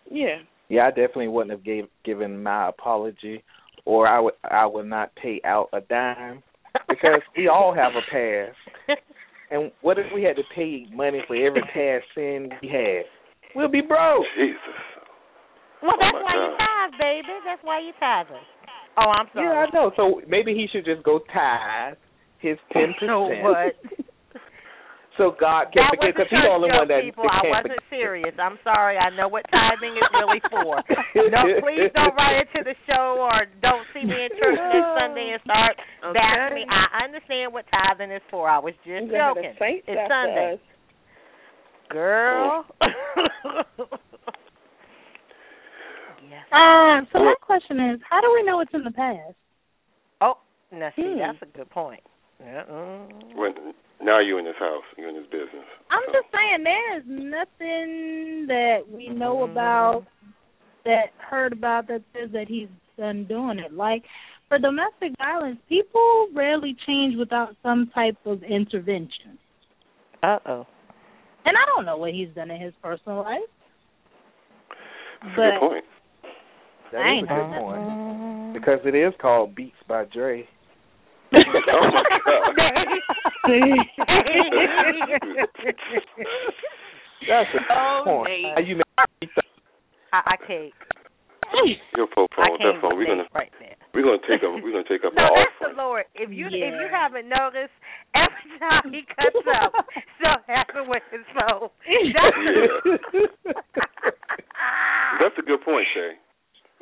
[0.09, 0.37] Yeah.
[0.69, 3.43] Yeah, I definitely wouldn't have gave given my apology,
[3.85, 6.41] or I would I would not pay out a dime
[6.87, 8.57] because we all have a past.
[9.51, 13.03] And what if we had to pay money for every past sin we had?
[13.55, 14.25] We'll be broke.
[14.35, 14.57] Jesus.
[15.83, 16.57] Well, Oh, that's my why you God.
[16.57, 17.33] tithe, baby.
[17.45, 18.41] That's why you tithing.
[18.97, 19.45] Oh, I'm sorry.
[19.45, 19.91] Yeah, I know.
[19.95, 21.97] So maybe he should just go tithe
[22.39, 23.75] his ten You know what?
[25.17, 27.21] So God can That forget was a because he's the only one that, people.
[27.29, 27.93] that I can't wasn't forget.
[27.93, 28.33] serious.
[28.41, 28.97] I'm sorry.
[28.97, 30.81] I know what tithing is really for.
[31.29, 35.37] no, please don't write into the show or don't see me in church this Sunday
[35.37, 36.17] and start Okay.
[36.17, 36.65] bashing me.
[36.65, 38.49] I understand what tithing is for.
[38.49, 39.53] I was just We're joking.
[39.85, 40.59] It's Sunday, us.
[41.93, 42.65] girl.
[46.29, 46.45] yes.
[46.51, 49.35] Um, so my question is, how do we know it's in the past?
[50.21, 50.37] Oh,
[50.71, 51.19] now see, Hmm.
[51.19, 52.01] that's a good point.
[52.39, 52.63] Yeah.
[52.69, 53.35] mm.
[53.35, 53.53] When
[54.03, 55.65] now you're in this house, You're in this business.
[55.89, 59.51] I'm So, just saying there's nothing that we know Mhm.
[59.51, 60.03] about
[60.85, 63.73] that heard about that says that he's done doing it.
[63.73, 64.03] Like
[64.49, 69.37] for domestic violence, people rarely change without some type of intervention.
[70.21, 70.67] Uh oh.
[71.45, 73.39] And I don't know what he's done in his personal life.
[75.21, 75.85] That's a good point.
[76.91, 77.59] That I is ain't a good know.
[77.59, 80.47] point because it is called Beats by Dre.
[81.33, 81.61] oh my
[82.55, 82.87] God.
[87.27, 88.29] That's a Oh, good point.
[88.29, 88.43] Nate.
[88.55, 88.85] Now you make
[89.21, 89.47] me think.
[90.13, 90.73] I, I can't.
[91.95, 92.97] Your phone I that phone.
[92.97, 93.75] We're gonna right there.
[93.93, 95.77] we're gonna take up we're gonna take up No, our that's the.
[95.77, 96.05] Lord.
[96.15, 97.73] If you if you haven't noticed,
[98.15, 99.73] every time he cuts up,
[100.23, 101.69] something happens with his phone.
[102.15, 102.37] That's
[103.45, 103.53] Yeah.
[105.21, 106.11] That's a good point, Shay.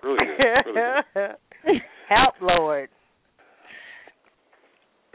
[0.04, 0.39] Really good.
[0.71, 1.82] Really good.
[2.08, 2.89] Help, Lord.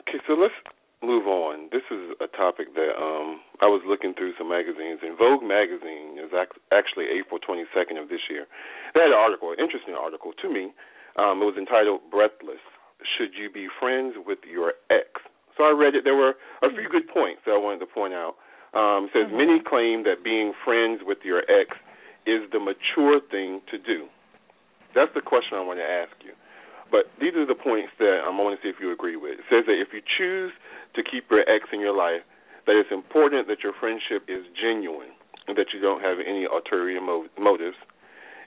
[0.01, 0.55] Okay, so let's
[1.03, 1.69] move on.
[1.73, 6.17] This is a topic that um I was looking through some magazines, and Vogue magazine
[6.21, 8.47] is ac- actually April 22nd of this year.
[8.95, 10.73] They had an article, an interesting article to me.
[11.17, 12.63] Um, it was entitled "Breathless:
[13.05, 15.09] Should You Be Friends with Your Ex?"
[15.57, 16.05] So I read it.
[16.05, 18.37] There were a few good points that I wanted to point out.
[18.77, 21.73] Um, it says many claim that being friends with your ex
[22.29, 24.05] is the mature thing to do.
[24.95, 26.37] That's the question I want to ask you.
[26.91, 29.41] But these are the points that I want to see if you agree with.
[29.43, 30.53] It says that if you choose
[30.95, 32.23] to keep your ex in your life,
[32.67, 35.11] that it's important that your friendship is genuine
[35.47, 37.77] and that you don't have any ulterior mo- motives.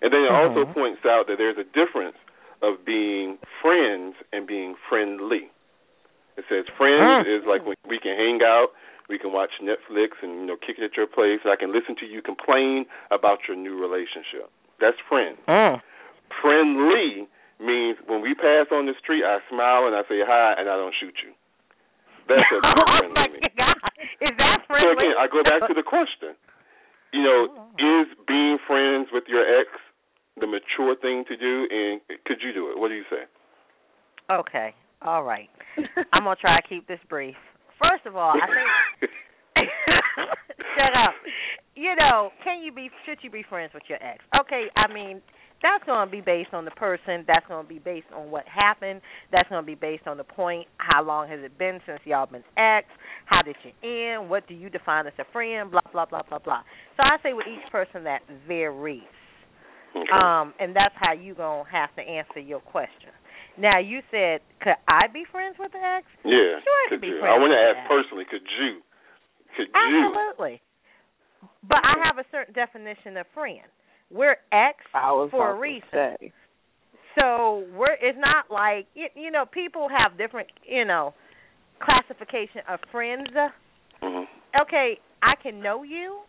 [0.01, 2.15] And then it also points out that there's a difference
[2.63, 5.51] of being friends and being friendly.
[6.39, 7.27] It says friends Mm.
[7.27, 8.71] is like when we can hang out,
[9.09, 11.39] we can watch Netflix and you know kick it at your place.
[11.45, 14.47] I can listen to you complain about your new relationship.
[14.79, 15.39] That's friends.
[15.47, 15.81] Mm.
[16.41, 17.27] Friendly
[17.59, 20.75] means when we pass on the street, I smile and I say hi, and I
[20.79, 21.35] don't shoot you.
[22.27, 23.53] That's what oh friendly my means.
[23.55, 23.75] God,
[24.23, 26.33] is that So again, I go back to the question.
[27.11, 27.73] You know, oh.
[27.77, 29.67] is being friends with your ex
[30.39, 32.79] the mature thing to do, and could you do it?
[32.79, 33.27] What do you say?
[34.31, 35.49] Okay, all right.
[36.13, 37.35] I'm gonna try to keep this brief.
[37.81, 39.11] First of all, I think
[40.77, 41.15] shut up.
[41.75, 42.89] You know, can you be?
[43.05, 44.23] Should you be friends with your ex?
[44.39, 45.21] Okay, I mean.
[45.61, 47.25] That's going to be based on the person.
[47.27, 49.01] That's going to be based on what happened.
[49.31, 50.67] That's going to be based on the point.
[50.77, 52.87] How long has it been since y'all been ex?
[53.25, 54.29] How did you end?
[54.29, 55.71] What do you define as a friend?
[55.71, 56.61] Blah blah blah blah blah.
[56.97, 59.03] So I say with each person that varies.
[59.95, 60.13] Okay.
[60.13, 63.11] Um, and that's how you gonna have to answer your question.
[63.57, 66.05] Now you said, could I be friends with the ex?
[66.23, 66.63] yeah.
[66.63, 67.19] Sure, I could be you?
[67.19, 68.23] friends I want to ask personally.
[68.29, 68.79] Could you?
[69.57, 69.75] Could you?
[69.75, 70.61] Absolutely.
[71.67, 73.67] But I have a certain definition of friend.
[74.11, 74.37] We're
[74.93, 75.87] was for a reason.
[75.91, 76.31] say.
[77.19, 81.13] So we're it's not like you, you know people have different you know
[81.81, 83.27] classification of friends.
[84.01, 84.23] hmm
[84.61, 86.19] Okay, I can know you.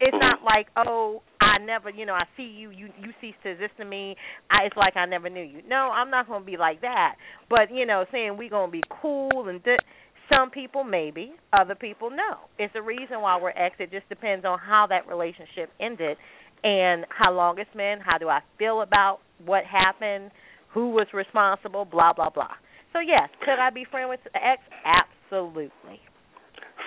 [0.00, 0.20] It's Mhm.
[0.20, 3.76] not like oh I never you know I see you you you cease to exist
[3.78, 4.16] to me.
[4.50, 5.62] I, it's like I never knew you.
[5.68, 7.16] No, I'm not gonna be like that.
[7.48, 9.76] But you know saying we're gonna be cool and di-
[10.28, 12.38] some people maybe, other people no.
[12.58, 13.74] It's the reason why we're ex.
[13.80, 16.16] It just depends on how that relationship ended
[16.64, 17.98] and how long it's been.
[18.04, 20.30] How do I feel about what happened?
[20.74, 21.84] Who was responsible?
[21.84, 22.54] Blah blah blah.
[22.92, 24.60] So yes, could I be friends with the ex?
[24.84, 26.00] Absolutely.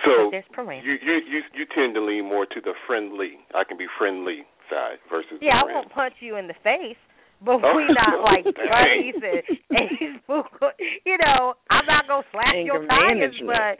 [0.04, 0.84] So There's parameters.
[0.84, 3.40] you, you you you tend to lean more to the friendly.
[3.54, 6.98] I can be friendly side versus Yeah, I won't punch you in the face,
[7.40, 8.68] but Oh, we not like dang.
[8.68, 9.88] buddies and, and
[11.06, 13.48] you know, I'm not gonna slap Anger your tires, management.
[13.48, 13.74] but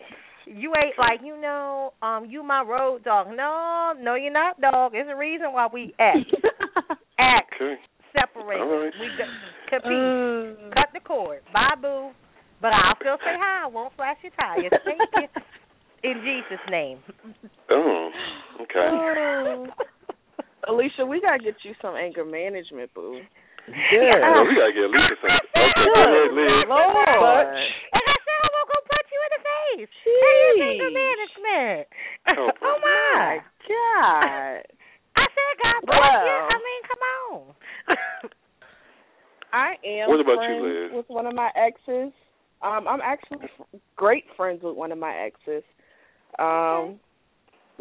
[0.47, 3.29] you ain't like, you know, um, you my road dog.
[3.35, 4.93] No, no, you're not, dog.
[4.93, 6.31] There's a reason why we act.
[7.19, 7.55] act.
[7.57, 7.75] Okay.
[8.15, 8.61] separate.
[8.61, 8.93] All right.
[8.99, 9.29] We got
[9.83, 10.73] compete.
[10.75, 11.41] Cut the cord.
[11.53, 12.11] Bye, boo.
[12.63, 13.65] But I'll still say hi.
[13.65, 14.73] I won't flash your tires.
[14.85, 15.29] Thank you.
[16.05, 16.99] In Jesus' name.
[17.71, 18.11] Oh,
[18.61, 18.89] okay.
[18.89, 19.67] Oh.
[20.69, 23.21] Alicia, we gotta get you some anger management, boo.
[23.69, 24.21] Yeah.
[24.21, 25.33] Oh, we gotta get Lisa some.
[25.33, 26.69] Okay, go ahead, Liz.
[26.69, 27.49] Lord.
[27.49, 29.93] Like I said, I won't go punch you in the face.
[30.05, 30.99] Hey, it's anger Jeez.
[30.99, 31.89] management.
[32.35, 33.39] Oh, oh my.
[33.69, 34.63] God.
[35.17, 36.39] I said God bless you.
[36.51, 37.55] I mean, come on.
[39.53, 40.91] I am What about you, friends Liz?
[40.93, 42.13] with one of my exes.
[42.63, 43.47] Um, I'm actually
[43.97, 45.63] great friends with one of my exes.
[46.39, 46.99] Um,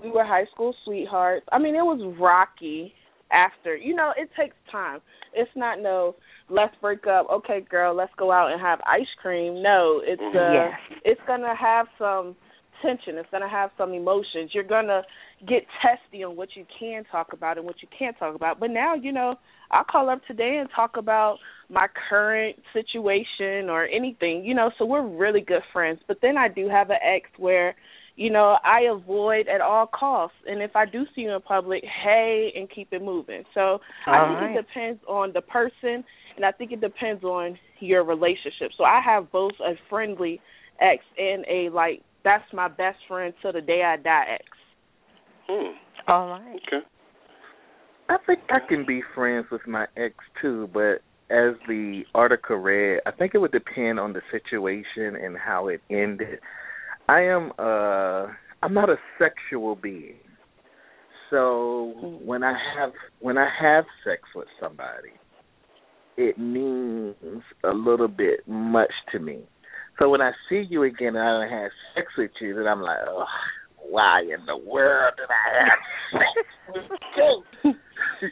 [0.03, 1.45] we were high school sweethearts.
[1.51, 2.93] I mean, it was rocky
[3.31, 3.75] after.
[3.75, 4.99] You know, it takes time.
[5.33, 6.15] It's not no
[6.49, 7.27] let's break up.
[7.31, 9.63] Okay, girl, let's go out and have ice cream.
[9.63, 10.73] No, it's uh Yes.
[11.05, 12.35] it's going to have some
[12.83, 13.17] tension.
[13.17, 14.51] It's going to have some emotions.
[14.53, 15.01] You're going to
[15.47, 18.59] get testy on what you can talk about and what you can't talk about.
[18.59, 19.35] But now, you know,
[19.71, 21.37] I'll call up today and talk about
[21.69, 25.99] my current situation or anything, you know, so we're really good friends.
[26.07, 27.75] But then I do have an ex where,
[28.15, 30.37] you know, I avoid at all costs.
[30.45, 33.43] And if I do see you in public, hey, and keep it moving.
[33.55, 34.57] So I think right.
[34.57, 36.03] it depends on the person
[36.35, 38.71] and I think it depends on your relationship.
[38.77, 40.41] So I have both a friendly
[40.79, 44.45] ex and a like that's my best friend till the day I die ex.
[45.47, 45.73] Hmm.
[46.07, 46.59] All right.
[46.67, 46.85] Okay.
[48.09, 52.99] I think I can be friends with my ex too, but as the article read,
[53.05, 56.39] I think it would depend on the situation and how it ended.
[57.07, 58.27] I am uh
[58.61, 60.15] I'm not a sexual being.
[61.29, 65.09] So when I have when I have sex with somebody,
[66.17, 69.39] it means a little bit much to me.
[69.99, 72.81] So when I see you again and I don't have sex with you, then I'm
[72.81, 73.25] like, oh,
[73.77, 75.79] why in the world did I have
[76.11, 76.99] sex with
[77.63, 77.73] you?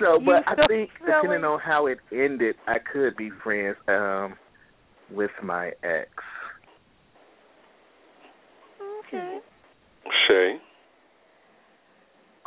[0.00, 1.12] so, but I think silly.
[1.22, 4.34] depending on how it ended, I could be friends um
[5.10, 6.10] with my ex.
[9.06, 9.38] Okay.
[10.26, 10.56] Shay.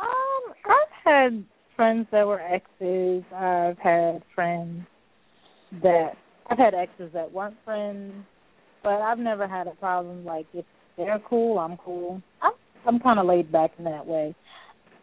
[0.00, 1.44] Um, I've had
[1.76, 3.24] friends that were exes.
[3.34, 4.82] I've had friends
[5.82, 6.12] that
[6.50, 8.14] I've had exes that weren't friends,
[8.82, 10.24] but I've never had a problem.
[10.24, 10.64] Like if
[10.96, 12.22] they're cool, I'm cool.
[12.42, 12.52] I'm
[12.86, 14.34] I'm kind of laid back in that way.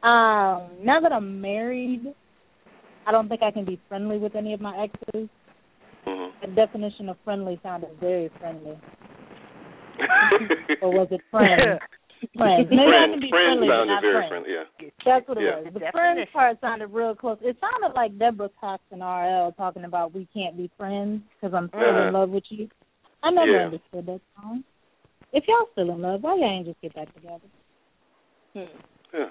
[0.03, 2.13] Um, now that I'm married,
[3.07, 5.29] I don't think I can be friendly with any of my exes.
[6.07, 6.29] Mhm.
[6.41, 8.77] The definition of friendly sounded very friendly,
[10.81, 11.79] or was it friends?
[12.37, 12.67] friends.
[12.69, 14.29] Maybe I can friends, be friends friendly, but sounded not very friends.
[14.29, 14.49] friendly.
[14.53, 14.89] Yeah.
[15.05, 15.55] That's what it Yeah.
[15.57, 15.63] was.
[15.65, 15.91] The Definition.
[15.91, 17.37] friends part sounded real close.
[17.41, 21.69] It sounded like Deborah Cox and RL talking about we can't be friends because I'm
[21.69, 22.07] still Uh-huh.
[22.07, 22.69] in love with you.
[23.25, 23.65] I never Yeah.
[23.65, 24.63] understood that song.
[25.33, 27.47] If y'all still in love, why y'all ain't just get back together?
[28.53, 28.77] Hmm.
[29.13, 29.29] Yeah.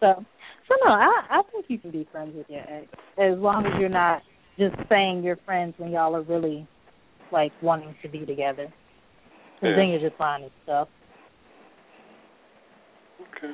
[0.00, 0.24] So,
[0.68, 2.86] so no, I I think you can be friends with your ex
[3.18, 4.22] as long as you're not
[4.58, 6.66] just saying you're friends when y'all are really
[7.32, 8.72] like wanting to be together.
[9.56, 9.76] Because Yeah.
[9.76, 10.88] then you're just finding stuff.
[13.20, 13.52] Okay.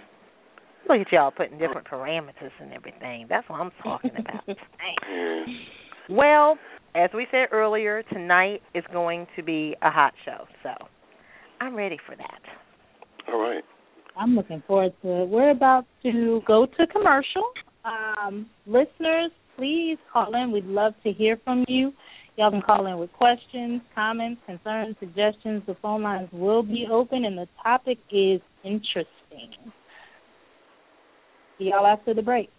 [0.88, 3.27] Look at y'all putting different parameters and everything.
[3.29, 4.45] That's what I'm talking about.
[6.09, 6.59] Well,
[6.94, 10.70] as we said earlier, tonight is going to be a hot show, so
[11.61, 12.40] I'm ready for that.
[13.33, 13.62] All right.
[14.16, 15.29] I'm looking forward to it.
[15.29, 17.44] We're about to go to commercial.
[17.85, 20.53] Um, listeners, please call in.
[20.53, 21.92] We'd love to hear from you.
[22.37, 25.62] Y'all can call in with questions, comments, concerns, suggestions.
[25.66, 29.07] The phone lines will be open, and the topic is interesting.
[31.59, 32.50] See y'all after the break.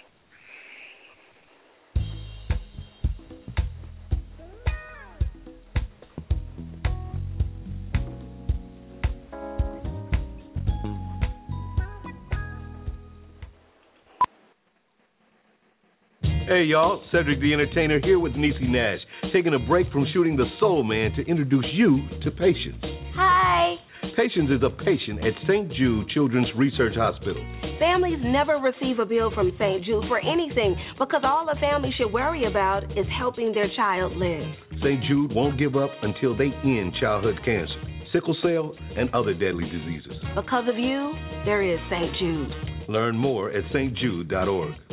[16.51, 18.99] Hey y'all, Cedric the Entertainer here with Niecy Nash,
[19.31, 22.83] taking a break from shooting The Soul Man to introduce you to Patience.
[23.15, 23.75] Hi.
[24.19, 25.71] Patience is a patient at St.
[25.71, 27.39] Jude Children's Research Hospital.
[27.79, 29.85] Families never receive a bill from St.
[29.85, 34.43] Jude for anything because all a family should worry about is helping their child live.
[34.83, 34.99] St.
[35.07, 37.79] Jude won't give up until they end childhood cancer,
[38.11, 40.19] sickle cell, and other deadly diseases.
[40.35, 42.11] Because of you, there is St.
[42.19, 42.89] Jude.
[42.89, 44.90] Learn more at stjude.org.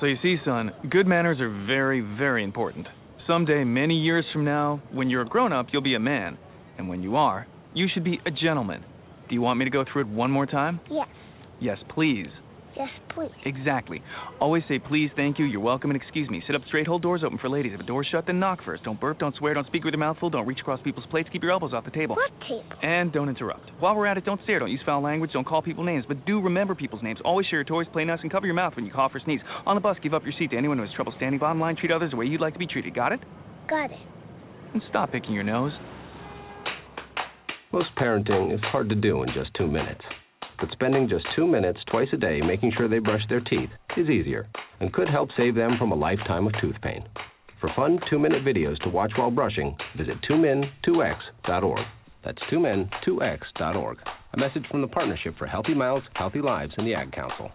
[0.00, 2.86] So you see, son, good manners are very, very important.
[3.26, 6.36] Someday, many years from now, when you're a grown up, you'll be a man.
[6.76, 8.84] And when you are, you should be a gentleman.
[9.28, 10.80] Do you want me to go through it one more time?
[10.90, 11.08] Yes.
[11.60, 12.28] Yes, please.
[12.76, 13.30] Yes, please.
[13.46, 14.02] Exactly.
[14.38, 16.42] Always say please, thank you, you're welcome, and excuse me.
[16.46, 17.72] Sit up straight, hold doors open for ladies.
[17.74, 18.84] If a door's shut, then knock first.
[18.84, 21.28] Don't burp, don't swear, don't speak with your mouth full, don't reach across people's plates,
[21.32, 22.16] keep your elbows off the table.
[22.16, 22.64] What table?
[22.82, 23.70] And don't interrupt.
[23.80, 26.26] While we're at it, don't stare, don't use foul language, don't call people names, but
[26.26, 27.18] do remember people's names.
[27.24, 29.40] Always share your toys, play nice, and cover your mouth when you cough or sneeze.
[29.64, 31.76] On the bus, give up your seat to anyone who has trouble standing bottom line.
[31.76, 32.94] Treat others the way you'd like to be treated.
[32.94, 33.20] Got it?
[33.70, 33.98] Got it.
[34.74, 35.72] And stop picking your nose.
[37.72, 40.02] Most parenting is hard to do in just two minutes.
[40.58, 44.08] But spending just two minutes twice a day making sure they brush their teeth is
[44.08, 44.46] easier
[44.80, 47.04] and could help save them from a lifetime of tooth pain.
[47.60, 51.86] For fun two minute videos to watch while brushing, visit twomin2x.org.
[52.24, 53.98] That's twomin2x.org.
[54.32, 57.50] A message from the Partnership for Healthy Mouths, Healthy Lives, and the Ad Council.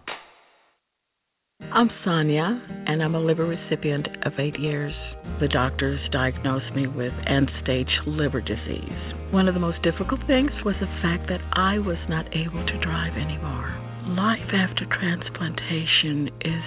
[1.70, 4.92] I'm Sonia, and I'm a liver recipient of eight years.
[5.40, 9.02] The doctors diagnosed me with end stage liver disease.
[9.30, 12.84] One of the most difficult things was the fact that I was not able to
[12.84, 13.70] drive anymore.
[14.18, 16.66] Life after transplantation is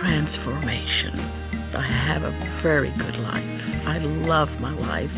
[0.00, 1.20] transformation.
[1.76, 3.60] I have a very good life.
[3.84, 5.12] I love my life.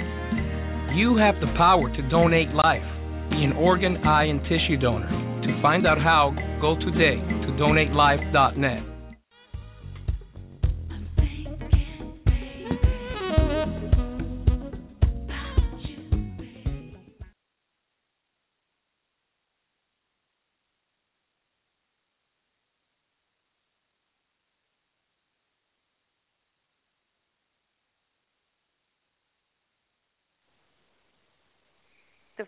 [0.96, 2.82] You have the power to donate life.
[3.30, 5.06] Be an organ, eye, and tissue donor.
[5.46, 8.97] To find out how, go today to donatelife.net.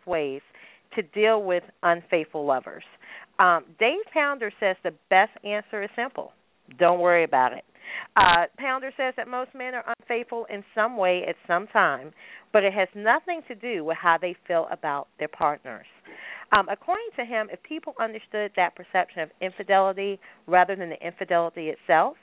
[0.01, 0.40] effective ways
[0.94, 2.84] to deal with unfaithful lovers.
[3.38, 6.32] Um, Dave Pounder says the best answer is simple
[6.78, 7.64] don't worry about it.
[8.16, 12.12] Uh, Pounder says that most men are unfaithful in some way at some time,
[12.53, 15.86] but it has nothing to do with how they feel about their partners.
[16.53, 21.70] Um, according to him, if people understood that perception of infidelity rather than the infidelity
[21.70, 22.16] itself,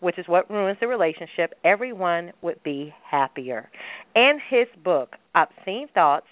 [0.00, 3.70] which is what ruins the relationship, everyone would be happier.
[4.14, 6.26] And his book, Obscene Thoughts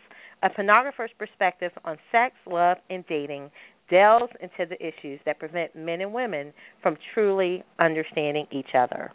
[0.45, 3.51] a pornographer's perspective on sex, love, and dating
[3.91, 9.11] delves into the issues that prevent men and women from truly understanding each other.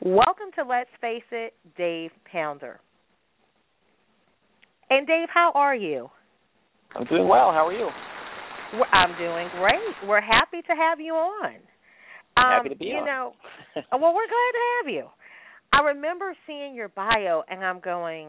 [0.00, 2.80] Welcome to Let's Face It, Dave Pounder.
[4.90, 6.10] And Dave, how are you?
[6.94, 7.50] I'm doing well.
[7.52, 7.88] How are you?
[8.92, 10.08] I'm doing great.
[10.08, 11.54] We're happy to have you on.
[12.36, 13.06] Um, happy to be you on.
[13.06, 13.32] know,
[13.92, 15.06] well, we're glad to have you.
[15.72, 18.28] I remember seeing your bio, and I'm going,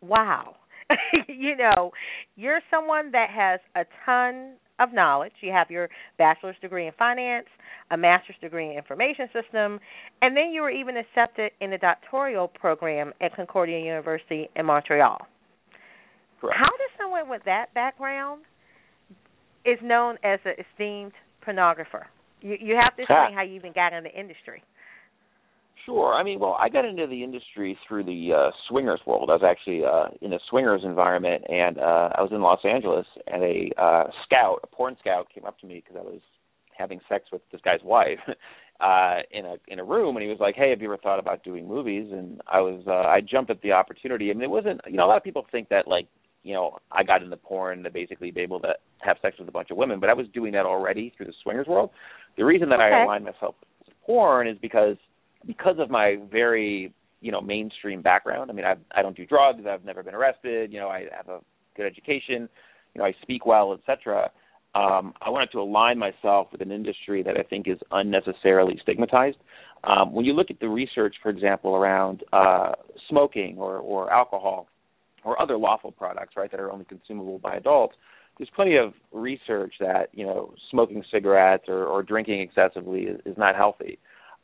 [0.00, 0.56] "Wow,
[1.28, 1.90] you know,
[2.36, 5.32] you're someone that has a ton of knowledge.
[5.40, 5.88] You have your
[6.18, 7.46] bachelor's degree in finance,
[7.90, 9.78] a master's degree in information system,
[10.20, 15.18] and then you were even accepted in the doctoral program at Concordia University in Montreal.
[16.40, 16.58] Correct.
[16.58, 18.42] How does someone with that background
[19.64, 21.12] is known as an esteemed
[21.46, 22.04] pornographer?
[22.40, 24.64] You you have to explain how you even got in the industry.
[25.84, 26.14] Sure.
[26.14, 29.30] I mean, well, I got into the industry through the uh, swingers world.
[29.30, 33.06] I was actually uh, in a swingers environment, and uh, I was in Los Angeles,
[33.26, 36.20] and a uh, scout, a porn scout, came up to me because I was
[36.78, 38.18] having sex with this guy's wife
[38.80, 41.18] uh, in a in a room, and he was like, "Hey, have you ever thought
[41.18, 44.30] about doing movies?" And I was, uh, I jumped at the opportunity.
[44.30, 46.06] I mean, it wasn't, you know, a lot of people think that like,
[46.44, 49.52] you know, I got into porn to basically be able to have sex with a
[49.52, 51.90] bunch of women, but I was doing that already through the swingers world.
[52.36, 52.94] The reason that Okay.
[52.94, 53.56] I aligned myself
[53.86, 54.96] with porn is because
[55.46, 58.50] because of my very you know mainstream background.
[58.50, 59.64] I mean, I I don't do drugs.
[59.68, 60.72] I've never been arrested.
[60.72, 61.40] You know, I have a
[61.76, 62.48] good education.
[62.94, 64.30] You know, I speak well, etc.
[64.74, 69.36] Um, I wanted to align myself with an industry that I think is unnecessarily stigmatized.
[69.84, 72.72] Um, when you look at the research, for example, around uh,
[73.08, 74.68] smoking or, or alcohol
[75.24, 77.96] or other lawful products, right, that are only consumable by adults,
[78.38, 83.36] there's plenty of research that you know smoking cigarettes or, or drinking excessively is, is
[83.36, 83.98] not healthy.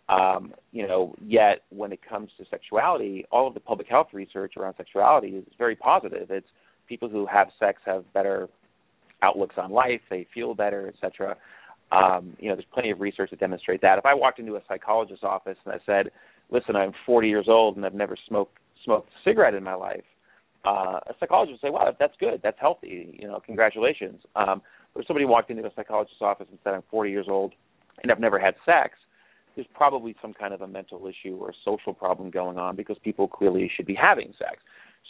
[0.09, 4.55] Um, you know, yet when it comes to sexuality, all of the public health research
[4.57, 6.31] around sexuality is very positive.
[6.31, 6.47] It's
[6.89, 8.49] people who have sex have better
[9.23, 11.37] outlooks on life, they feel better, etc.
[11.93, 13.99] Um, you know, there's plenty of research that demonstrate that.
[13.99, 16.11] If I walked into a psychologist's office and I said,
[16.51, 20.05] "Listen, I'm 40 years old and I've never smoked smoked a cigarette in my life,"
[20.65, 22.41] uh, a psychologist would say, "Wow, that's good.
[22.43, 23.17] That's healthy.
[23.19, 24.63] You know, congratulations." Um,
[24.95, 27.55] but if somebody walked into a psychologist's office and said, "I'm 40 years old
[28.03, 28.99] and I've never had sex,"
[29.59, 32.97] there's probably some kind of a mental issue or a social problem going on because
[33.03, 34.59] people clearly should be having sex.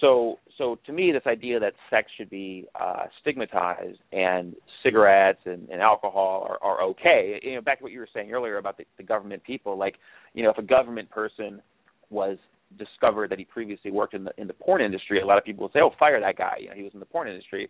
[0.00, 5.68] So, so to me, this idea that sex should be uh, stigmatized and cigarettes and,
[5.68, 7.38] and alcohol are, are okay.
[7.42, 9.76] You know, back to what you were saying earlier about the, the government people.
[9.76, 9.96] Like,
[10.32, 11.60] you know, if a government person
[12.08, 12.38] was
[12.78, 15.64] discovered that he previously worked in the in the porn industry, a lot of people
[15.64, 17.68] would say, "Oh, fire that guy." You know, he was in the porn industry.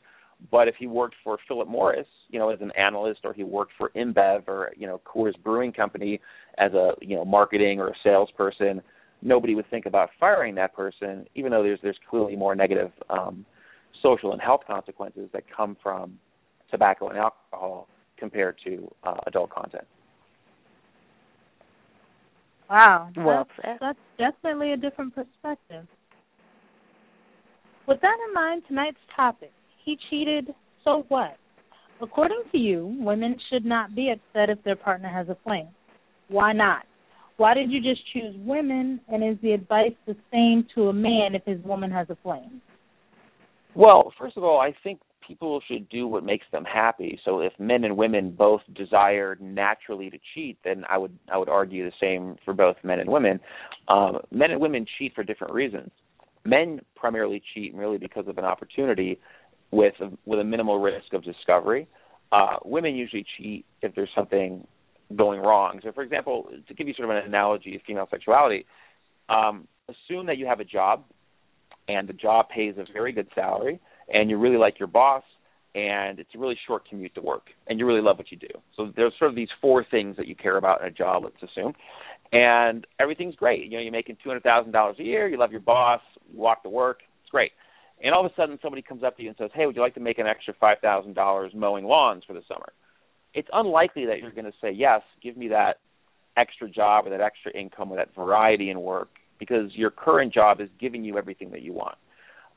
[0.51, 3.73] But if he worked for Philip Morris, you know, as an analyst, or he worked
[3.77, 6.21] for InBev or you know Coors Brewing Company
[6.59, 8.81] as a you know marketing or a salesperson,
[9.21, 13.45] nobody would think about firing that person, even though there's there's clearly more negative um,
[14.03, 16.19] social and health consequences that come from
[16.71, 19.85] tobacco and alcohol compared to uh, adult content.
[22.71, 23.11] Wow.
[23.17, 25.87] Well that's, that's definitely a different perspective.
[27.89, 29.51] With that in mind, tonight's topic
[29.89, 31.39] he cheated, so what?
[32.03, 35.69] According to you, women should not be upset if their partner has a flame.
[36.29, 36.83] Why not?
[37.39, 41.35] Why did you just choose women, and is the advice the same to a man
[41.35, 42.61] if his woman has a flame?
[43.75, 47.19] Well, first of all, I think people should do what makes them happy.
[47.25, 51.49] So if men and women both desire naturally to cheat, then I would I would
[51.49, 53.41] argue the same for both men and women.
[53.89, 55.91] Um, men and women cheat for different reasons.
[56.45, 59.21] Men primarily cheat merely because of an opportunity
[59.71, 61.87] with a, with a minimal risk of discovery.
[62.31, 64.67] Uh, women usually cheat if there's something
[65.17, 65.81] going wrong.
[65.83, 68.67] So, for example, to give you sort of an analogy of female sexuality,
[69.29, 71.05] um, assume that you have a job
[71.89, 73.81] and the job pays a very good salary
[74.13, 75.23] and you really like your boss
[75.75, 78.49] and it's a really short commute to work and you really love what you do.
[78.77, 81.37] So there's sort of these four things that you care about in a job, let's
[81.43, 81.73] assume.
[82.33, 83.65] And everything's great.
[83.65, 86.01] You know, you're making two hundred thousand dollars a year, you love your boss,
[86.31, 87.53] you walk to work, it's great.
[88.03, 89.83] And all of a sudden somebody comes up to you and says, Hey, would you
[89.83, 92.73] like to make an extra five thousand dollars mowing lawns for the summer?
[93.35, 95.81] It's unlikely that you're gonna say, Yes, give me that
[96.37, 100.61] extra job or that extra income or that variety in work because your current job
[100.61, 101.97] is giving you everything that you want.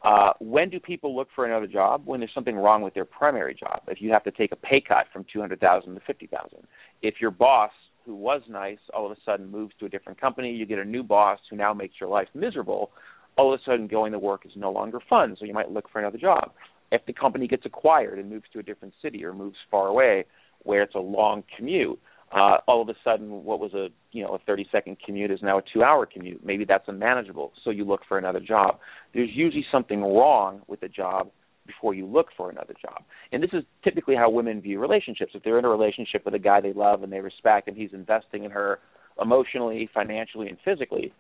[0.04, 2.02] Uh, when do people look for another job?
[2.06, 3.82] When there's something wrong with their primary job.
[3.88, 6.66] If you have to take a pay cut from two hundred thousand to fifty thousand.
[7.02, 7.72] If your boss,
[8.06, 10.86] who was nice, all of a sudden moves to a different company, you get a
[10.86, 12.92] new boss who now makes your life miserable.
[13.38, 15.90] All of a sudden, going to work is no longer fun, so you might look
[15.92, 16.52] for another job.
[16.92, 20.26] If the company gets acquired and moves to a different city or moves far away,
[20.64, 22.00] where it's a long commute,
[22.32, 25.40] uh, all of a sudden what was a you know a 30 second commute is
[25.42, 26.44] now a two hour commute.
[26.46, 28.80] Maybe that's unmanageable so you look for another job.
[29.14, 31.30] There's usually something wrong with the job
[31.68, 33.04] before you look for another job.
[33.32, 35.34] And this is typically how women view relationships.
[35.36, 37.92] If they're in a relationship with a guy they love and they respect and he's
[37.94, 38.80] investing in her
[39.22, 41.14] emotionally financially and physically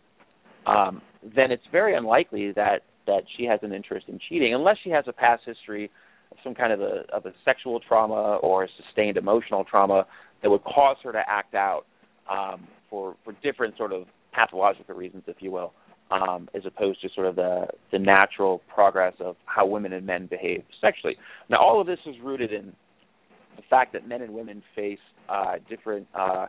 [0.65, 1.01] um
[1.35, 5.05] then it's very unlikely that that she has an interest in cheating unless she has
[5.07, 5.89] a past history
[6.31, 10.05] of some kind of a of a sexual trauma or a sustained emotional trauma
[10.41, 11.83] that would cause her to act out
[12.29, 15.73] um, for for different sort of pathological reasons, if you will,
[16.09, 20.27] um, as opposed to sort of the the natural progress of how women and men
[20.27, 21.15] behave sexually.
[21.49, 22.73] Now, all of this is rooted in
[23.55, 24.99] the fact that men and women face
[25.29, 26.47] uh, different uh,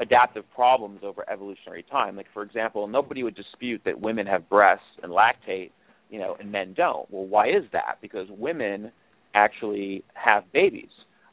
[0.00, 2.16] adaptive problems over evolutionary time.
[2.16, 5.70] Like, for example, nobody would dispute that women have breasts and lactate,
[6.10, 7.10] you know, and men don't.
[7.10, 7.98] Well, why is that?
[8.00, 8.92] Because women
[9.34, 10.90] actually have babies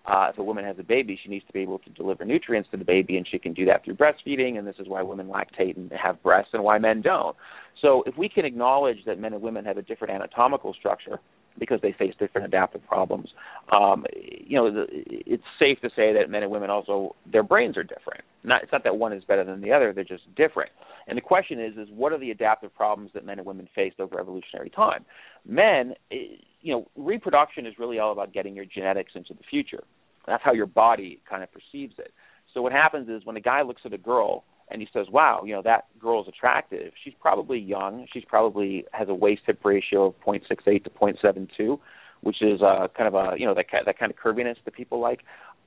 [0.07, 2.69] uh, if a woman has a baby, she needs to be able to deliver nutrients
[2.69, 4.57] to the baby, and she can do that through breastfeeding.
[4.57, 7.35] And this is why women lactate and have breasts, and why men don't.
[7.81, 11.19] So, if we can acknowledge that men and women have a different anatomical structure
[11.59, 13.29] because they face different adaptive problems,
[13.71, 17.77] um, you know, the, it's safe to say that men and women also their brains
[17.77, 18.23] are different.
[18.43, 20.71] Not, it's not that one is better than the other; they're just different.
[21.07, 23.99] And the question is, is what are the adaptive problems that men and women faced
[23.99, 25.05] over evolutionary time?
[25.45, 29.83] Men, eh, you know, reproduction is really all about getting your genetics into the future.
[30.25, 32.11] That's how your body kind of perceives it.
[32.53, 35.43] So what happens is when a guy looks at a girl and he says, "Wow,
[35.45, 38.07] you know that girl is attractive," she's probably young.
[38.11, 41.79] She's probably has a waist hip ratio of 0.68 to 0.72,
[42.21, 44.99] which is uh, kind of a you know that that kind of curviness that people
[44.99, 45.21] like.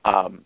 [0.05, 0.43] Um,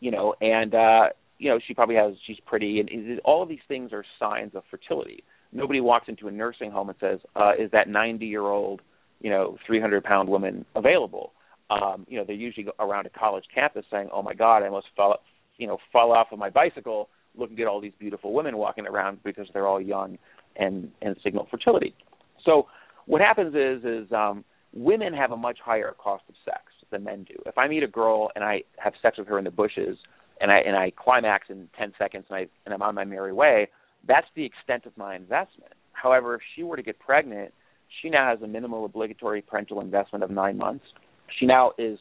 [0.00, 3.58] you know, and uh, you know she probably has she's pretty, and all of these
[3.68, 5.24] things are signs of fertility.
[5.52, 8.82] Nobody walks into a nursing home and says, uh, "Is that 90 year old,
[9.20, 11.32] you know, 300 pound woman available?"
[11.70, 14.88] um, you know, they're usually around a college campus saying, "Oh my God, I almost
[14.96, 15.18] fell,
[15.56, 19.22] you know, fell off of my bicycle looking at all these beautiful women walking around
[19.22, 20.18] because they're all young
[20.56, 21.94] and and signal fertility."
[22.44, 22.66] So
[23.06, 27.24] what happens is is um, women have a much higher cost of sex than men
[27.24, 27.34] do.
[27.46, 29.98] If I meet a girl and I have sex with her in the bushes
[30.40, 33.32] and I and I climax in 10 seconds and I and I'm on my merry
[33.32, 33.68] way,
[34.06, 35.72] that's the extent of my investment.
[35.92, 37.52] However, if she were to get pregnant,
[38.00, 40.86] she now has a minimal obligatory parental investment of 9 months
[41.38, 41.98] she now is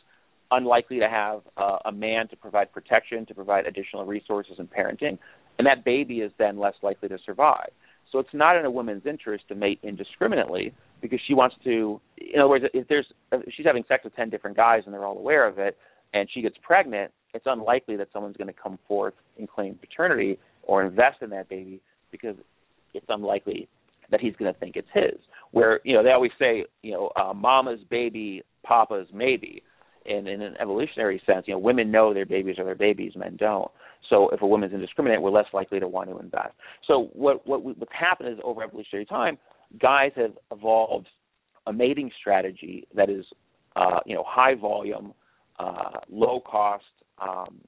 [0.52, 5.18] unlikely to have uh, a man to provide protection, to provide additional resources and parenting,
[5.58, 7.70] and that baby is then less likely to survive.
[8.12, 12.02] So it's not in a woman's interest to mate indiscriminately because she wants to.
[12.18, 15.06] In other words, if there's if she's having sex with ten different guys and they're
[15.06, 15.78] all aware of it,
[16.14, 20.40] and she gets pregnant, it's unlikely that someone's going to come forth and claim paternity
[20.64, 21.82] or invest in that baby
[22.12, 22.36] because
[22.94, 23.68] it's unlikely
[24.12, 25.20] that he's going to think it's his.
[25.52, 29.64] Where you know they always say, you know, uh, mama's baby, papas maybe.
[30.10, 33.38] In, in an evolutionary sense, you know, women know their babies are their babies, men
[33.38, 33.70] don't.
[34.10, 36.54] So if a woman's indiscriminate, we're less likely to want to invest.
[36.88, 39.38] So what what what's happened is over evolutionary time,
[39.80, 41.08] guys have evolved
[41.68, 43.24] a mating strategy that is,
[43.76, 45.14] uh, you know, high volume,
[45.60, 46.86] uh, low cost
[47.22, 47.60] um,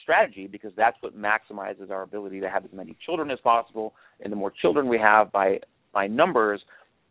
[0.00, 3.94] strategy because that's what maximizes our ability to have as many children as possible.
[4.20, 5.58] And the more children we have by
[5.92, 6.60] by numbers,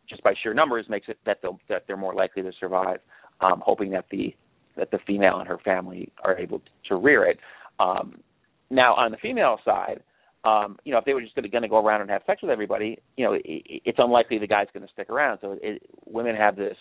[0.08, 3.00] just by sheer numbers, makes it that that they're more likely to survive.
[3.42, 4.34] Um, hoping that the
[4.78, 7.40] that the female and her family are able to rear it.
[7.80, 8.20] Um,
[8.70, 10.02] now, on the female side,
[10.44, 12.52] um, you know, if they were just going to go around and have sex with
[12.52, 15.40] everybody, you know, it, it's unlikely the guy's going to stick around.
[15.42, 16.76] So it, women have this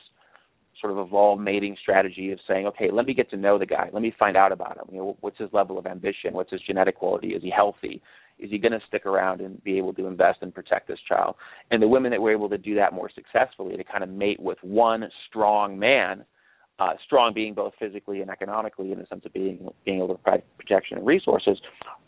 [0.81, 3.89] sort of evolved mating strategy of saying, okay, let me get to know the guy,
[3.93, 4.87] let me find out about him.
[4.91, 6.33] You know, what's his level of ambition?
[6.33, 7.29] What's his genetic quality?
[7.29, 8.03] Is he healthy?
[8.39, 11.37] Is he going to stick around and be able to invest and protect this child?
[11.71, 14.41] And the women that were able to do that more successfully, to kind of mate
[14.41, 16.25] with one strong man,
[16.83, 20.15] uh, strong being both physically and economically in the sense of being being able to
[20.15, 21.59] provide protection and resources,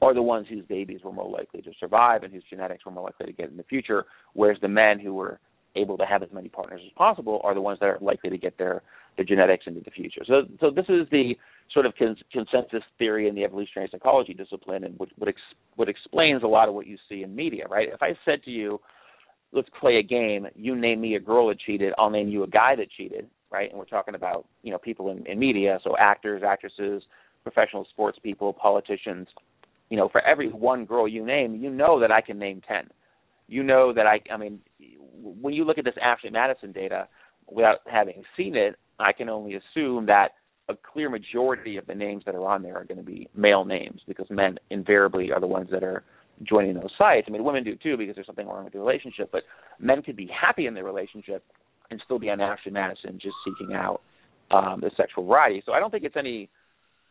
[0.02, 3.04] are the ones whose babies were more likely to survive and whose genetics were more
[3.04, 4.04] likely to get in the future.
[4.32, 5.38] Whereas the men who were
[5.76, 8.38] able to have as many partners as possible are the ones that are likely to
[8.38, 8.82] get their
[9.16, 10.22] their genetics into the future.
[10.26, 11.34] So so this is the
[11.72, 15.88] sort of cons- consensus theory in the evolutionary psychology discipline, and what what, ex- what
[15.88, 17.66] explains a lot of what you see in media.
[17.68, 17.88] Right?
[17.92, 18.80] If I said to you,
[19.52, 20.48] let's play a game.
[20.56, 21.92] You name me a girl that cheated.
[21.96, 23.28] I'll name you a guy that cheated.
[23.54, 23.70] Right?
[23.70, 27.02] And we're talking about you know people in, in media, so actors, actresses,
[27.42, 29.28] professional sports people, politicians.
[29.90, 32.88] You know, for every one girl you name, you know that I can name ten
[33.46, 34.60] you know that I I mean
[35.22, 37.08] when you look at this Ashley Madison data
[37.50, 40.30] without having seen it, I can only assume that
[40.68, 43.64] a clear majority of the names that are on there are going to be male
[43.64, 46.04] names because men invariably are the ones that are
[46.42, 47.26] joining those sites.
[47.28, 49.42] I mean, women do too because there's something wrong with the relationship, but
[49.78, 51.44] men could be happy in their relationship
[51.90, 54.00] and still be on Ashley Madison just seeking out
[54.50, 55.62] um, the sexual variety.
[55.64, 56.48] So I don't think it's any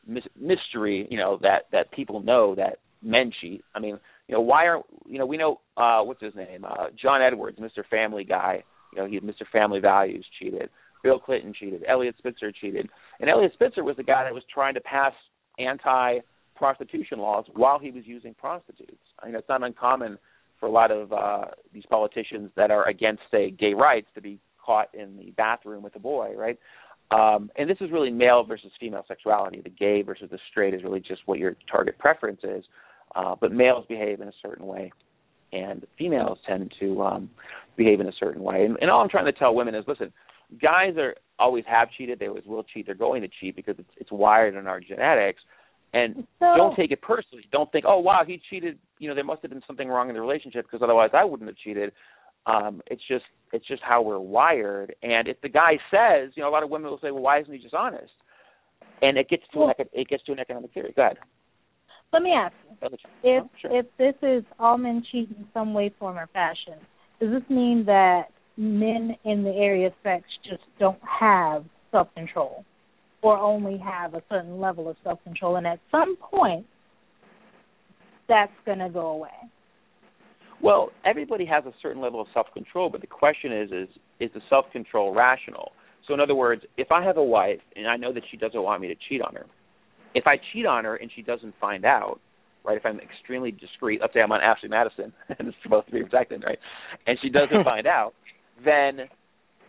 [0.07, 3.63] mystery, you know, that that people know that men cheat.
[3.75, 6.87] I mean, you know, why are you know we know uh what's his name uh
[7.01, 7.83] John Edwards, Mr.
[7.89, 8.63] Family Guy.
[8.93, 9.47] You know, he Mr.
[9.51, 10.69] Family Values cheated.
[11.03, 11.83] Bill Clinton cheated.
[11.87, 12.87] Eliot Spitzer cheated.
[13.19, 15.13] And Eliot Spitzer was the guy that was trying to pass
[15.59, 16.19] anti
[16.55, 19.01] prostitution laws while he was using prostitutes.
[19.21, 20.17] I mean, it's not uncommon
[20.59, 24.39] for a lot of uh these politicians that are against say gay rights to be
[24.63, 26.59] caught in the bathroom with a boy, right?
[27.11, 29.61] Um, and this is really male versus female sexuality.
[29.61, 32.63] The gay versus the straight is really just what your target preference is.
[33.15, 34.91] Uh, but males behave in a certain way,
[35.51, 37.29] and females tend to um,
[37.77, 38.65] behave in a certain way.
[38.65, 40.11] And, and all I'm trying to tell women is, listen,
[40.59, 42.17] guys are always have cheated.
[42.17, 42.87] They always will cheat.
[42.87, 45.41] They're going to cheat because it's it's wired in our genetics.
[45.93, 47.45] And so, don't take it personally.
[47.51, 48.79] Don't think, oh wow, he cheated.
[48.97, 51.47] You know, there must have been something wrong in the relationship because otherwise I wouldn't
[51.47, 51.91] have cheated.
[52.45, 54.95] Um, it's just it's just how we're wired.
[55.03, 57.39] And if the guy says, you know, a lot of women will say, well, why
[57.39, 58.11] isn't he just honest?
[59.01, 60.93] And it gets to well, an it gets to an economic theory.
[60.95, 61.17] Go ahead.
[62.11, 62.53] Let me ask
[63.23, 63.79] if sure.
[63.79, 66.75] if this is all men cheat in some way, form, or fashion,
[67.19, 68.25] does this mean that
[68.55, 72.65] men in the area of sex just don't have self control,
[73.23, 76.65] or only have a certain level of self control, and at some point
[78.29, 79.29] that's going to go away?
[80.63, 83.89] Well, everybody has a certain level of self control, but the question is is
[84.21, 85.73] is the self control rational?
[86.07, 88.61] So in other words, if I have a wife and I know that she doesn't
[88.61, 89.45] want me to cheat on her,
[90.15, 92.19] if I cheat on her and she doesn't find out,
[92.63, 92.77] right?
[92.77, 96.01] If I'm extremely discreet, let's say I'm on Ashley Madison and it's supposed to be
[96.01, 96.59] protected, right?
[97.07, 98.13] And she doesn't find out,
[98.63, 99.01] then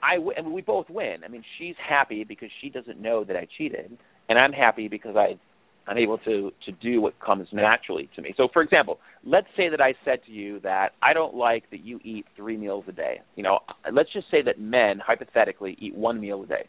[0.02, 1.24] I w- I mean, we both win.
[1.24, 3.96] I mean, she's happy because she doesn't know that I cheated,
[4.28, 5.38] and I'm happy because I
[5.86, 8.34] I'm able to to do what comes naturally to me.
[8.36, 11.84] So, for example, let's say that I said to you that I don't like that
[11.84, 13.20] you eat three meals a day.
[13.36, 13.58] You know,
[13.92, 16.68] let's just say that men hypothetically eat one meal a day,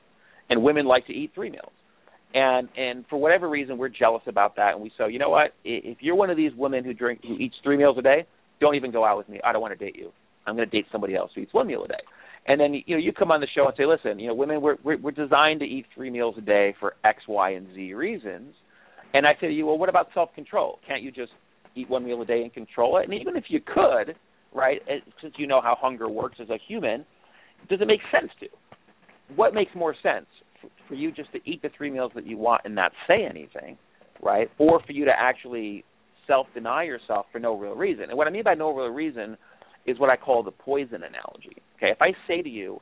[0.50, 1.72] and women like to eat three meals.
[2.34, 5.52] And and for whatever reason we're jealous about that and we say you know what?
[5.64, 8.26] If you're one of these women who drink who eats three meals a day
[8.60, 9.40] don't even go out with me.
[9.44, 10.12] I don't want to date you.
[10.46, 11.94] I'm going to date somebody else who eats one meal a day.
[12.48, 14.62] And then you know you come on the show and say listen you know women
[14.62, 17.94] we're we're, we're designed to eat three meals a day for x y and z
[17.94, 18.54] reasons
[19.14, 21.32] and i say to you well what about self control can't you just
[21.76, 24.16] eat one meal a day and control it and even if you could
[24.54, 24.82] right
[25.22, 27.06] since you know how hunger works as a human
[27.70, 28.48] does it make sense to
[29.36, 30.28] what makes more sense
[30.88, 33.78] for you just to eat the three meals that you want and not say anything,
[34.22, 34.50] right?
[34.58, 35.84] Or for you to actually
[36.28, 38.06] self deny yourself for no real reason.
[38.06, 39.38] And what I mean by no real reason
[39.86, 41.58] is what I call the poison analogy.
[41.78, 42.82] Okay, if I say to you,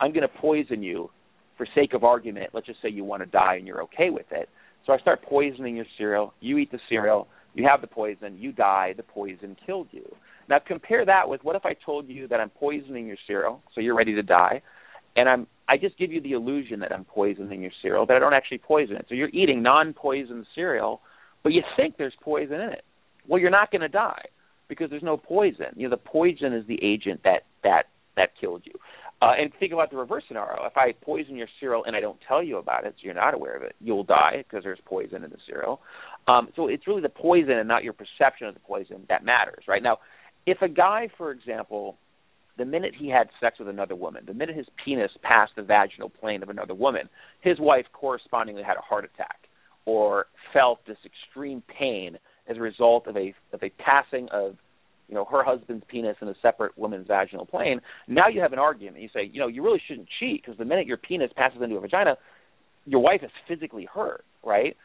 [0.00, 1.10] I'm going to poison you
[1.56, 4.26] for sake of argument, let's just say you want to die and you're okay with
[4.30, 4.48] it.
[4.86, 8.52] So I start poisoning your cereal, you eat the cereal, you have the poison, you
[8.52, 10.04] die, the poison killed you.
[10.48, 13.80] Now compare that with what if I told you that I'm poisoning your cereal, so
[13.80, 14.62] you're ready to die,
[15.16, 18.20] and I'm I just give you the illusion that I'm poisoning your cereal, but I
[18.20, 19.06] don't actually poison it.
[19.08, 21.00] So you're eating non-poisoned cereal,
[21.42, 22.84] but you think there's poison in it.
[23.26, 24.26] Well, you're not going to die
[24.68, 25.66] because there's no poison.
[25.74, 28.74] You know, the poison is the agent that that that killed you.
[29.22, 30.66] Uh, and think about the reverse scenario.
[30.66, 33.32] If I poison your cereal and I don't tell you about it, so you're not
[33.32, 35.80] aware of it, you'll die because there's poison in the cereal.
[36.28, 39.64] Um, so it's really the poison and not your perception of the poison that matters,
[39.66, 39.82] right?
[39.82, 39.98] Now,
[40.44, 41.96] if a guy, for example,
[42.58, 46.10] the minute he had sex with another woman, the minute his penis passed the vaginal
[46.10, 47.08] plane of another woman,
[47.40, 49.48] his wife correspondingly had a heart attack
[49.86, 54.56] or felt this extreme pain as a result of a of a passing of
[55.08, 57.80] you know her husband's penis in a separate woman's vaginal plane.
[58.08, 59.02] Now you have an argument.
[59.02, 61.76] You say, you know, you really shouldn't cheat because the minute your penis passes into
[61.76, 62.16] a vagina,
[62.84, 64.76] your wife is physically hurt, right?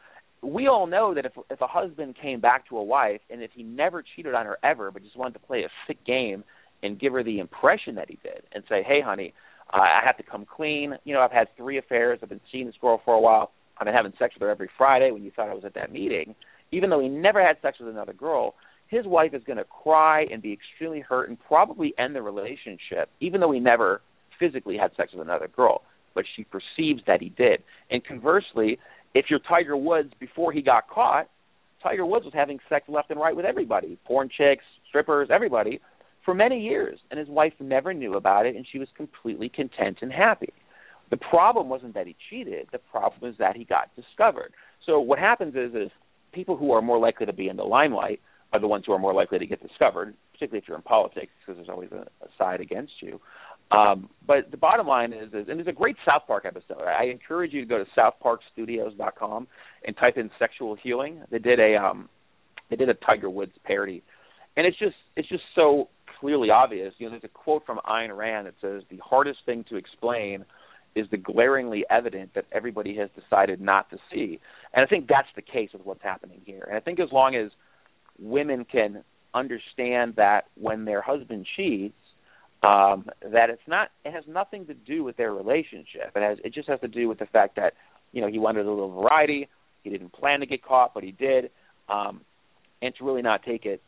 [0.42, 3.50] We all know that if if a husband came back to a wife and if
[3.54, 6.44] he never cheated on her ever, but just wanted to play a sick game
[6.82, 9.32] and give her the impression that he did, and say, hey, honey,
[9.70, 10.94] I have to come clean.
[11.04, 12.18] You know, I've had three affairs.
[12.22, 13.52] I've been seeing this girl for a while.
[13.78, 15.10] I've been having sex with her every Friday.
[15.10, 16.34] When you thought I was at that meeting,
[16.72, 18.54] even though he never had sex with another girl,
[18.92, 23.08] his wife is going to cry and be extremely hurt and probably end the relationship,
[23.20, 24.02] even though he never
[24.38, 25.80] physically had sex with another girl.
[26.14, 27.62] But she perceives that he did.
[27.90, 28.78] And conversely,
[29.14, 31.30] if you're Tiger Woods before he got caught,
[31.82, 35.80] Tiger Woods was having sex left and right with everybody porn chicks, strippers, everybody
[36.22, 36.98] for many years.
[37.10, 40.52] And his wife never knew about it, and she was completely content and happy.
[41.10, 44.52] The problem wasn't that he cheated, the problem was that he got discovered.
[44.84, 45.90] So what happens is, is
[46.34, 48.20] people who are more likely to be in the limelight
[48.52, 51.32] are the ones who are more likely to get discovered, particularly if you're in politics,
[51.40, 53.20] because there's always a, a side against you.
[53.70, 56.82] Um, but the bottom line is, is, and there's a great South Park episode.
[56.82, 59.48] I encourage you to go to southparkstudios.com
[59.86, 61.22] and type in sexual healing.
[61.30, 62.08] They did a um,
[62.68, 64.02] they did a Tiger Woods parody,
[64.56, 65.88] and it's just it's just so
[66.20, 66.92] clearly obvious.
[66.98, 70.44] You know, there's a quote from Ayn Rand that says the hardest thing to explain
[70.94, 74.38] is the glaringly evident that everybody has decided not to see.
[74.74, 76.64] And I think that's the case with what's happening here.
[76.68, 77.50] And I think as long as
[78.18, 79.04] women can
[79.34, 81.94] understand that when their husband cheats,
[82.62, 86.12] um, that it's not it has nothing to do with their relationship.
[86.14, 87.74] It has it just has to do with the fact that
[88.12, 89.48] you know he wanted a little variety.
[89.82, 91.50] He didn't plan to get caught, but he did,
[91.88, 92.20] um,
[92.80, 93.82] and to really not take it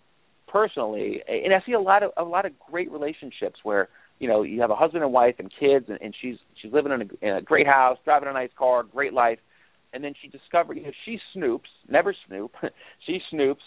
[0.49, 1.22] personally.
[1.29, 4.61] And I see a lot of a lot of great relationships where you know you
[4.61, 7.37] have a husband and wife and kids, and, and she's she's living in a, in
[7.37, 9.39] a great house, driving a nice car, great life,
[9.93, 12.53] and then she discovered you know she snoops, never snoop,
[13.07, 13.62] she snoops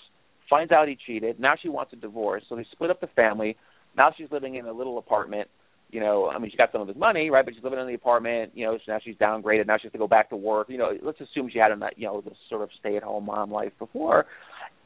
[0.49, 1.39] finds out he cheated.
[1.39, 3.57] Now she wants a divorce, so they split up the family.
[3.95, 5.47] Now she's living in a little apartment.
[5.89, 7.45] You know, I mean, she got some of his money, right?
[7.45, 8.51] But she's living in the apartment.
[8.55, 9.67] You know, so now she's downgraded.
[9.67, 10.67] Now she has to go back to work.
[10.69, 13.71] You know, let's assume she had a you know the sort of stay-at-home mom life
[13.79, 14.25] before,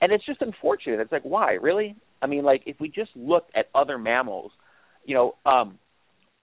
[0.01, 0.99] and it's just unfortunate.
[0.99, 1.95] It's like, why, really?
[2.22, 4.51] I mean, like if we just look at other mammals,
[5.05, 5.80] you know, um,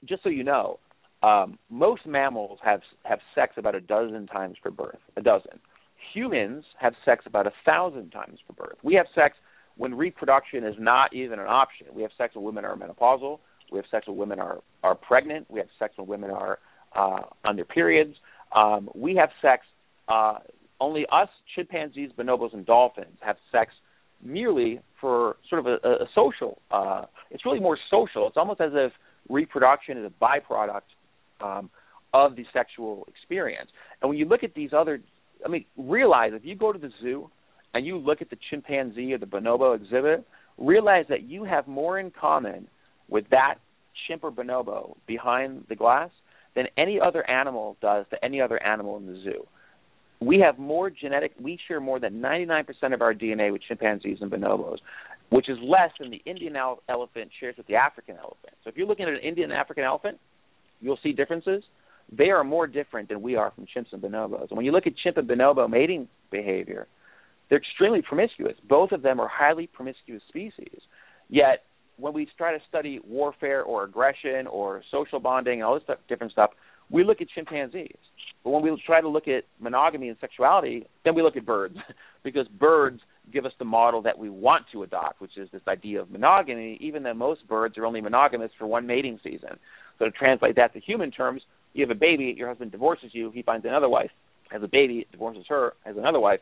[0.04, 0.80] just so you know,
[1.22, 5.60] um, most mammals have have sex about a dozen times per birth, a dozen
[6.14, 8.78] humans have sex about a thousand times per birth.
[8.82, 9.36] We have sex
[9.76, 11.88] when reproduction is not even an option.
[11.92, 13.38] We have sex when women are menopausal.
[13.70, 15.46] We have sex when women are are pregnant.
[15.50, 16.58] We have sex when women are
[16.94, 18.14] uh, on their periods.
[18.54, 19.64] Um, we have sex.
[20.08, 20.38] Uh,
[20.80, 23.72] only us, chimpanzees, bonobos, and dolphins have sex
[24.22, 26.60] merely for sort of a, a social.
[26.70, 28.26] Uh, it's really more social.
[28.26, 28.92] It's almost as if
[29.28, 30.80] reproduction is a byproduct
[31.40, 31.70] um,
[32.14, 33.70] of the sexual experience.
[34.00, 35.00] And when you look at these other
[35.44, 37.30] I mean, realize if you go to the zoo
[37.74, 40.26] and you look at the chimpanzee or the bonobo exhibit,
[40.56, 42.68] realize that you have more in common
[43.08, 43.56] with that
[44.06, 46.10] chimp or bonobo behind the glass
[46.54, 49.46] than any other animal does to any other animal in the zoo.
[50.20, 54.30] We have more genetic, we share more than 99% of our DNA with chimpanzees and
[54.30, 54.78] bonobos,
[55.30, 58.54] which is less than the Indian elephant shares with the African elephant.
[58.64, 60.18] So if you're looking at an Indian African elephant,
[60.80, 61.62] you'll see differences
[62.10, 64.48] they are more different than we are from chimps and bonobos.
[64.48, 66.86] And when you look at chimp and bonobo mating behavior,
[67.48, 68.56] they're extremely promiscuous.
[68.68, 70.80] Both of them are highly promiscuous species.
[71.28, 71.64] Yet,
[71.96, 75.98] when we try to study warfare or aggression or social bonding and all this stuff,
[76.08, 76.50] different stuff,
[76.90, 77.96] we look at chimpanzees.
[78.44, 81.76] But when we try to look at monogamy and sexuality, then we look at birds
[82.24, 83.00] because birds
[83.32, 86.78] give us the model that we want to adopt, which is this idea of monogamy,
[86.80, 89.58] even though most birds are only monogamous for one mating season.
[89.98, 91.42] So to translate that to human terms,
[91.72, 94.10] you have a baby, your husband divorces you, he finds another wife,
[94.50, 96.40] has a baby, divorces her, has another wife,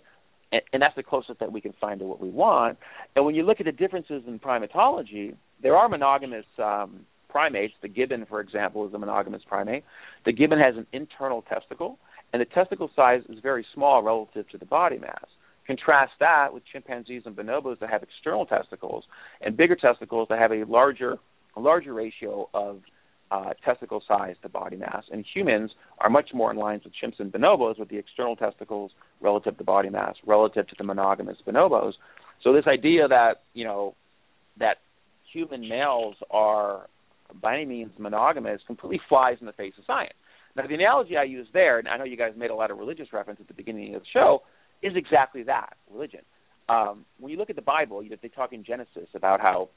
[0.53, 2.79] and, and that's the closest that we can find to what we want.
[3.15, 7.75] And when you look at the differences in primatology, there are monogamous um, primates.
[7.83, 9.85] The gibbon, for example, is a monogamous primate.
[10.25, 11.99] The gibbon has an internal testicle,
[12.33, 15.27] and the testicle size is very small relative to the body mass.
[15.67, 19.05] Contrast that with chimpanzees and bonobos that have external testicles
[19.41, 21.17] and bigger testicles that have a larger
[21.57, 22.83] a larger ratio of
[23.31, 27.19] uh, testicle size to body mass, and humans are much more in line with chimps
[27.19, 31.95] and bonobos with the external testicles relative to body mass, relative to the monogamous bonobos.
[32.43, 33.95] So this idea that you know
[34.59, 34.77] that
[35.33, 36.89] human males are
[37.43, 40.15] by any means monogamous completely flies in the face of science.
[40.55, 42.79] Now the analogy I use there, and I know you guys made a lot of
[42.79, 44.43] religious reference at the beginning of the show,
[44.83, 46.21] is exactly that religion.
[46.69, 49.69] Um, when you look at the Bible, you know, they talk in Genesis about how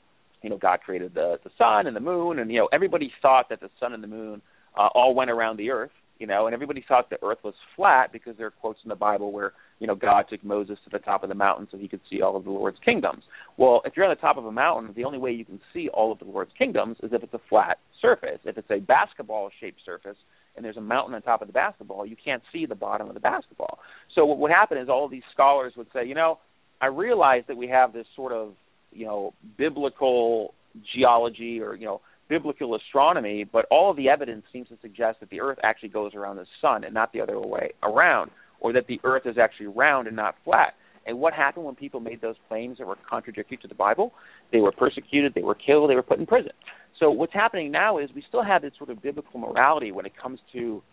[0.42, 3.50] you know God created the the sun and the moon, and you know everybody thought
[3.50, 4.42] that the sun and the moon
[4.78, 8.12] uh, all went around the earth, you know, and everybody thought the earth was flat
[8.12, 11.00] because there are quotes in the Bible where you know God took Moses to the
[11.00, 13.24] top of the mountain so he could see all of the Lord's kingdoms.
[13.58, 15.90] Well, if you're on the top of a mountain, the only way you can see
[15.94, 18.40] all of the Lord's kingdoms is if it's a flat surface.
[18.46, 20.18] If it's a basketball-shaped surface
[20.56, 23.14] and there's a mountain on top of the basketball, you can't see the bottom of
[23.14, 23.80] the basketball.
[24.16, 26.40] So what would happen is all these scholars would say, you know,
[26.82, 28.54] I realize that we have this sort of
[28.92, 30.54] you know biblical
[30.94, 35.30] geology or you know biblical astronomy, but all of the evidence seems to suggest that
[35.30, 38.30] the Earth actually goes around the sun and not the other way around,
[38.60, 40.76] or that the Earth is actually round and not flat.
[41.08, 44.14] And what happened when people made those claims that were contradictory to the Bible?
[44.52, 46.52] They were persecuted, they were killed, they were put in prison.
[47.00, 50.12] So what's happening now is we still have this sort of biblical morality when it
[50.22, 50.84] comes to,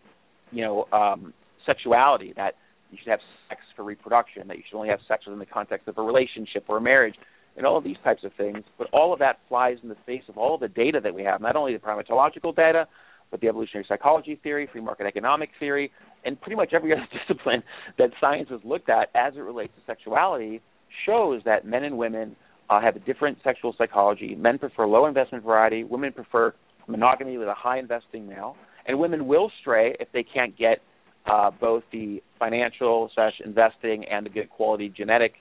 [0.52, 1.34] you know, um,
[1.66, 2.54] sexuality that
[2.90, 5.88] you should have sex for reproduction, that you should only have sex within the context
[5.88, 7.16] of a relationship or a marriage
[7.56, 8.64] and all of these types of things.
[8.78, 11.40] But all of that flies in the face of all the data that we have,
[11.40, 12.86] not only the primatological data,
[13.30, 15.90] but the evolutionary psychology theory, free market economic theory,
[16.24, 17.62] and pretty much every other discipline
[17.98, 20.60] that science has looked at as it relates to sexuality
[21.04, 22.36] shows that men and women
[22.70, 24.34] uh, have a different sexual psychology.
[24.34, 26.54] Men prefer low investment variety, women prefer
[26.88, 30.78] monogamy with a high investing male, and women will stray if they can't get
[31.26, 35.34] uh, both the financial slash investing and the good quality genetic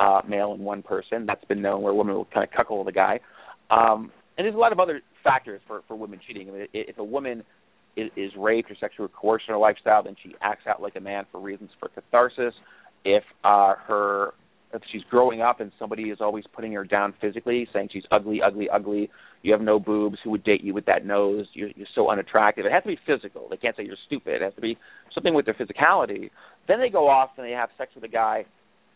[0.00, 1.26] uh, male in one person.
[1.26, 3.20] That's been known where women will kind of cuckold the guy.
[3.70, 6.48] Um, and there's a lot of other factors for for women cheating.
[6.48, 7.44] I mean, if a woman
[7.96, 11.00] is, is raped or sexually coerced in her lifestyle, then she acts out like a
[11.00, 12.54] man for reasons for catharsis.
[13.04, 14.32] If uh, her
[14.72, 18.40] if she's growing up and somebody is always putting her down physically, saying she's ugly,
[18.40, 19.10] ugly, ugly,
[19.42, 21.46] you have no boobs, who would date you with that nose?
[21.54, 22.66] You're, you're so unattractive.
[22.66, 23.48] It has to be physical.
[23.50, 24.34] They can't say you're stupid.
[24.34, 24.78] It has to be
[25.12, 26.30] something with their physicality.
[26.68, 28.44] Then they go off and they have sex with a guy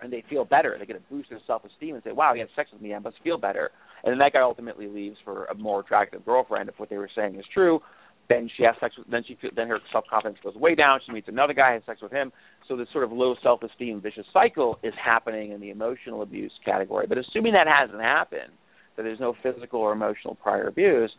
[0.02, 0.76] and they feel better.
[0.78, 2.94] They get a boost in self-esteem and say, "Wow, he had sex with me.
[2.94, 3.70] I must feel better."
[4.02, 7.10] And then that guy ultimately leaves for a more attractive girlfriend if what they were
[7.14, 7.80] saying is true.
[8.28, 9.06] Then she has sex with.
[9.08, 11.00] Then she then her self-confidence goes way down.
[11.04, 12.32] She meets another guy, has sex with him.
[12.68, 17.06] So this sort of low self-esteem vicious cycle is happening in the emotional abuse category.
[17.06, 18.52] But assuming that hasn't happened,
[18.96, 21.14] that there's no physical or emotional prior abuse,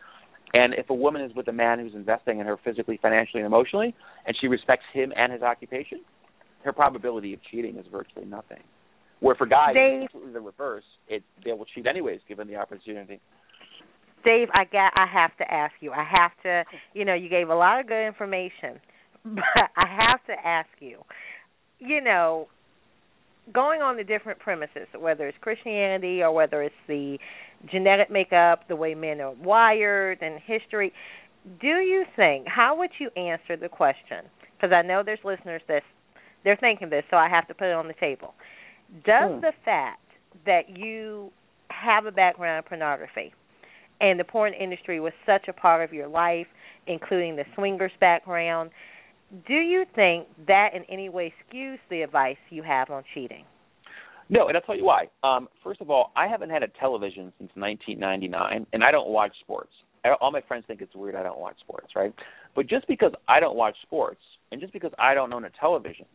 [0.53, 3.45] and if a woman is with a man who's investing in her physically, financially, and
[3.45, 3.93] emotionally,
[4.26, 5.99] and she respects him and his occupation,
[6.66, 8.59] her probability of cheating is virtually nothing.
[9.22, 10.84] Where for guys, Dave, it's the reverse.
[11.07, 13.22] It they will cheat anyways, given the opportunity.
[14.26, 14.91] Dave, I got.
[14.95, 15.91] I have to ask you.
[15.91, 16.63] I have to.
[16.93, 18.82] You know, you gave a lot of good information,
[19.26, 19.43] but
[19.78, 20.99] I have to ask you.
[21.80, 22.47] You know,
[23.53, 27.18] going on the different premises, whether it's Christianity or whether it's the
[27.72, 30.91] genetic makeup, the way men are wired, and history.
[31.61, 32.47] Do you think?
[32.47, 34.26] How would you answer the question?
[34.55, 35.84] Because I know there's listeners that
[36.45, 38.33] they're thinking this, so I have to put it on the table.
[39.03, 39.39] Does Hmm.
[39.41, 39.99] the fact
[40.45, 41.33] that you
[41.71, 43.33] have a background in pornography
[43.99, 46.47] and the porn industry was such a part of your life,
[46.87, 48.71] including the swingers background,
[49.47, 53.43] do you think that in any way skews the advice you have on cheating?
[54.29, 55.09] No, and I'll tell you why.
[55.23, 59.33] Um, first of all, I haven't had a television since 1999, and I don't watch
[59.41, 59.71] sports.
[60.03, 62.13] I, all my friends think it's weird I don't watch sports, right?
[62.55, 64.21] But just because I don't watch sports,
[64.51, 66.05] and just because I don't own a television,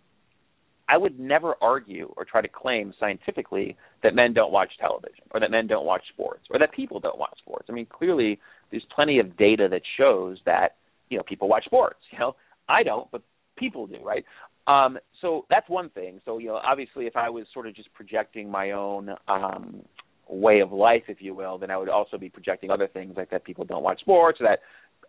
[0.90, 5.40] I would never argue or try to claim scientifically that men don't watch television, or
[5.40, 7.66] that men don't watch sports, or that people don't watch sports.
[7.68, 10.76] I mean, clearly, there's plenty of data that shows that
[11.08, 12.00] you know people watch sports.
[12.10, 12.36] You know,
[12.68, 13.22] I don't, but
[13.56, 14.24] people do, right?
[14.66, 16.20] Um, so that's one thing.
[16.24, 19.82] So you know, obviously, if I was sort of just projecting my own um,
[20.28, 23.30] way of life, if you will, then I would also be projecting other things like
[23.30, 24.60] that people don't watch sports, or that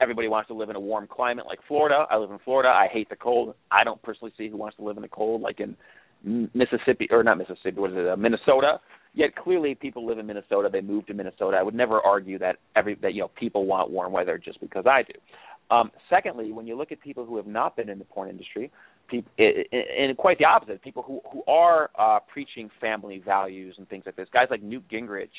[0.02, 2.06] everybody wants to live in a warm climate like Florida.
[2.10, 2.70] I live in Florida.
[2.70, 3.56] I hate the cold.
[3.72, 5.76] I don't personally see who wants to live in the cold like in
[6.24, 7.80] Mississippi or not Mississippi.
[7.80, 8.08] What is it?
[8.08, 8.80] Uh, Minnesota.
[9.14, 10.70] Yet clearly people live in Minnesota.
[10.72, 11.58] They moved to Minnesota.
[11.58, 14.86] I would never argue that every that you know people want warm weather just because
[14.88, 15.76] I do.
[15.76, 18.72] Um, secondly, when you look at people who have not been in the porn industry,
[19.12, 24.16] and quite the opposite, people who who are uh, preaching family values and things like
[24.16, 25.30] this, guys like Newt Gingrich,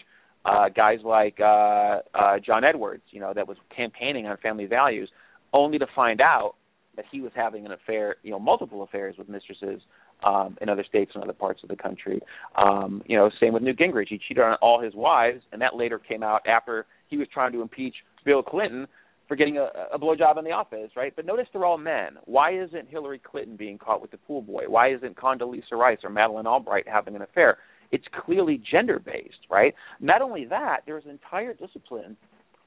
[0.44, 5.10] uh, guys like uh, uh, John Edwards, you know, that was campaigning on family values,
[5.52, 6.54] only to find out
[6.96, 9.80] that he was having an affair, you know, multiple affairs with mistresses
[10.24, 12.20] um, in other states and other parts of the country.
[12.56, 14.08] Um, you know, same with Newt Gingrich.
[14.08, 17.52] He cheated on all his wives, and that later came out after he was trying
[17.52, 18.86] to impeach Bill Clinton
[19.28, 21.14] for getting a, a blowjob in the office, right?
[21.14, 22.18] But notice they're all men.
[22.24, 24.64] Why isn't Hillary Clinton being caught with the pool boy?
[24.66, 27.58] Why isn't Condoleezza Rice or Madeleine Albright having an affair?
[27.92, 29.74] It's clearly gender based, right?
[30.00, 32.16] Not only that, there's an entire discipline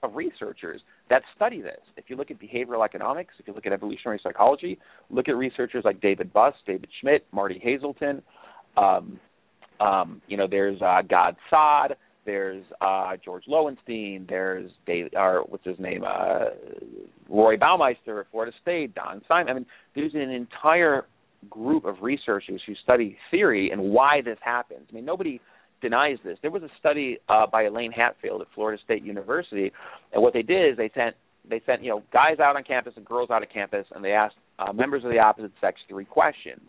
[0.03, 1.79] of researchers that study this.
[1.97, 4.77] If you look at behavioral economics, if you look at evolutionary psychology,
[5.09, 8.21] look at researchers like David Buss, David Schmitt, Martie Haselton.
[8.77, 9.19] Um,
[9.79, 11.95] um, you know, there's uh, Gad Saad,
[12.25, 16.45] there's uh, George Loewenstein, there's Dave, or what's his name, uh,
[17.29, 19.49] Roy Baumeister at Florida State, Don Simon.
[19.49, 19.65] I mean,
[19.95, 21.05] there's an entire
[21.49, 24.87] group of researchers who study theory and why this happens.
[24.89, 25.39] I mean, nobody
[25.81, 26.37] denies this.
[26.41, 29.71] There was a study uh, by Elaine Hatfield at Florida State University,
[30.13, 31.15] and what they did is they sent
[31.47, 34.11] they sent you know guys out on campus and girls out of campus, and they
[34.11, 36.61] asked uh, members of the opposite sex three questions.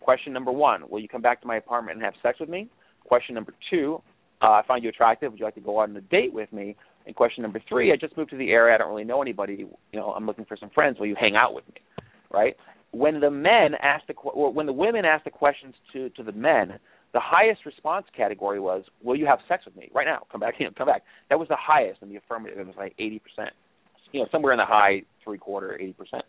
[0.00, 2.68] Question number one: Will you come back to my apartment and have sex with me?
[3.04, 4.02] Question number two:
[4.42, 5.32] uh, I find you attractive.
[5.32, 6.76] Would you like to go on a date with me?
[7.06, 8.74] And question number three: I just moved to the area.
[8.74, 9.54] I don't really know anybody.
[9.92, 10.98] You know, I'm looking for some friends.
[10.98, 11.80] Will you hang out with me?
[12.30, 12.56] Right?
[12.92, 16.32] When the men asked the or when the women asked the questions to to the
[16.32, 16.78] men,
[17.12, 20.26] the highest response category was, "Will you have sex with me right now?
[20.30, 22.58] Come back, you know, come back." That was the highest in the affirmative.
[22.58, 23.50] It was like 80 percent.
[24.12, 26.24] You know, somewhere in the high three quarter, 80 percent.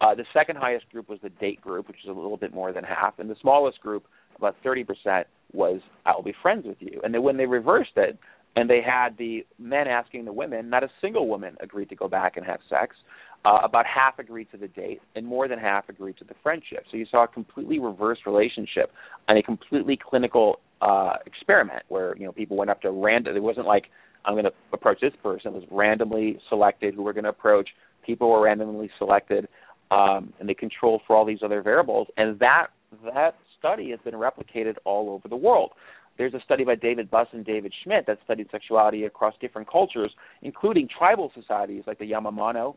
[0.00, 2.72] Uh, the second highest group was the date group, which is a little bit more
[2.72, 4.06] than half, and the smallest group,
[4.36, 8.18] about 30 percent, was "I'll be friends with you." And then when they reversed it,
[8.56, 12.08] and they had the men asking the women, not a single woman agreed to go
[12.08, 12.96] back and have sex.
[13.44, 16.84] Uh, about half agreed to the date, and more than half agreed to the friendship.
[16.90, 18.90] So you saw a completely reverse relationship
[19.28, 23.36] and a completely clinical uh, experiment where you know people went up to random.
[23.36, 23.84] It wasn't like
[24.24, 25.52] I'm going to approach this person.
[25.52, 27.68] It was randomly selected who we're going to approach.
[28.04, 29.48] People were randomly selected,
[29.90, 32.08] um, and they controlled for all these other variables.
[32.16, 32.68] And that
[33.14, 35.72] that study has been replicated all over the world.
[36.16, 40.12] There's a study by David Buss and David Schmitt that studied sexuality across different cultures,
[40.42, 42.76] including tribal societies like the Yanomamo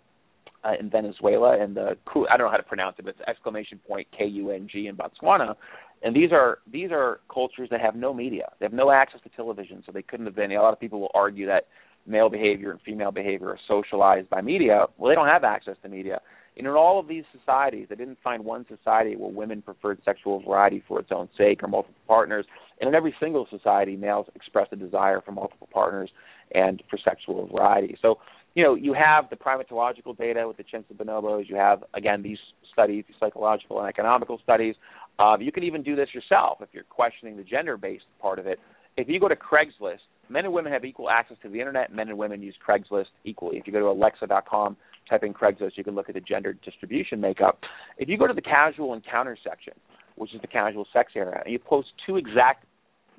[0.64, 1.98] uh, in Venezuela and the
[2.30, 4.88] I don't know how to pronounce it, but it's exclamation point K U N G
[4.88, 5.56] in Botswana.
[6.04, 8.52] And these are these are cultures that have no media.
[8.60, 10.52] They have no access to television, so they couldn't have been.
[10.52, 11.68] A lot of people will argue that
[12.06, 14.86] male behavior and female behavior are socialized by media.
[14.98, 16.22] Well, they don't have access to media.
[16.58, 20.40] And in all of these societies, they didn't find one society where women preferred sexual
[20.40, 22.46] variety for its own sake or multiple partners.
[22.82, 26.10] And in every single society, males expressed a desire for multiple partners
[26.56, 27.98] and for sexual variety.
[28.02, 28.18] So
[28.58, 31.48] you know, you have the primatological data with the chimps and bonobos.
[31.48, 32.40] You have again these
[32.74, 34.74] studies, these psychological and economical studies.
[35.20, 38.58] Uh, you can even do this yourself if you're questioning the gender-based part of it.
[38.98, 41.94] If you go to Craigslist, men and women have equal access to the internet.
[41.94, 43.58] Men and women use Craigslist equally.
[43.58, 44.76] If you go to Alexa.com,
[45.08, 47.60] type in Craigslist, you can look at the gender distribution makeup.
[48.00, 49.74] If you go to the casual encounter section,
[50.16, 52.66] which is the casual sex area, and you post two exact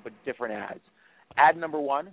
[0.02, 0.80] but different ads.
[1.36, 2.12] Ad number one,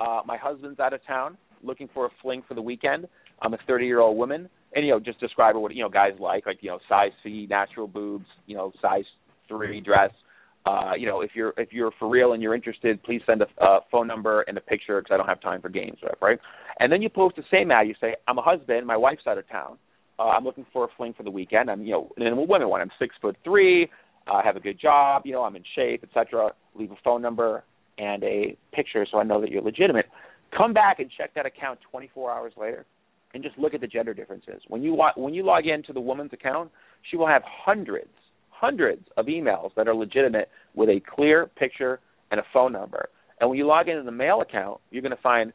[0.00, 3.06] uh, my husband's out of town looking for a fling for the weekend.
[3.42, 6.12] I'm a 30 year old woman, and you know, just describe what you know guys
[6.18, 9.04] like, like you know, size C, natural boobs, you know, size
[9.48, 10.10] three dress.
[10.66, 13.64] Uh, you know, if you're if you're for real and you're interested, please send a
[13.64, 16.38] uh, phone number and a picture because I don't have time for games, right?
[16.80, 17.86] And then you post the same ad.
[17.86, 19.78] You say, I'm a husband, my wife's out of town.
[20.18, 21.70] Uh, I'm looking for a fling for the weekend.
[21.70, 22.80] I'm, you know, and a women one.
[22.80, 23.88] I'm six foot three.
[24.26, 25.22] I uh, have a good job.
[25.24, 26.50] You know, I'm in shape, etc.
[26.74, 27.62] Leave a phone number
[27.98, 30.06] and a picture so I know that you're legitimate.
[30.56, 32.86] Come back and check that account 24 hours later,
[33.34, 34.62] and just look at the gender differences.
[34.68, 36.70] When you when you log into the woman's account,
[37.10, 38.08] she will have hundreds,
[38.50, 42.00] hundreds of emails that are legitimate with a clear picture
[42.30, 43.08] and a phone number.
[43.40, 45.52] And when you log into the male account, you're going to find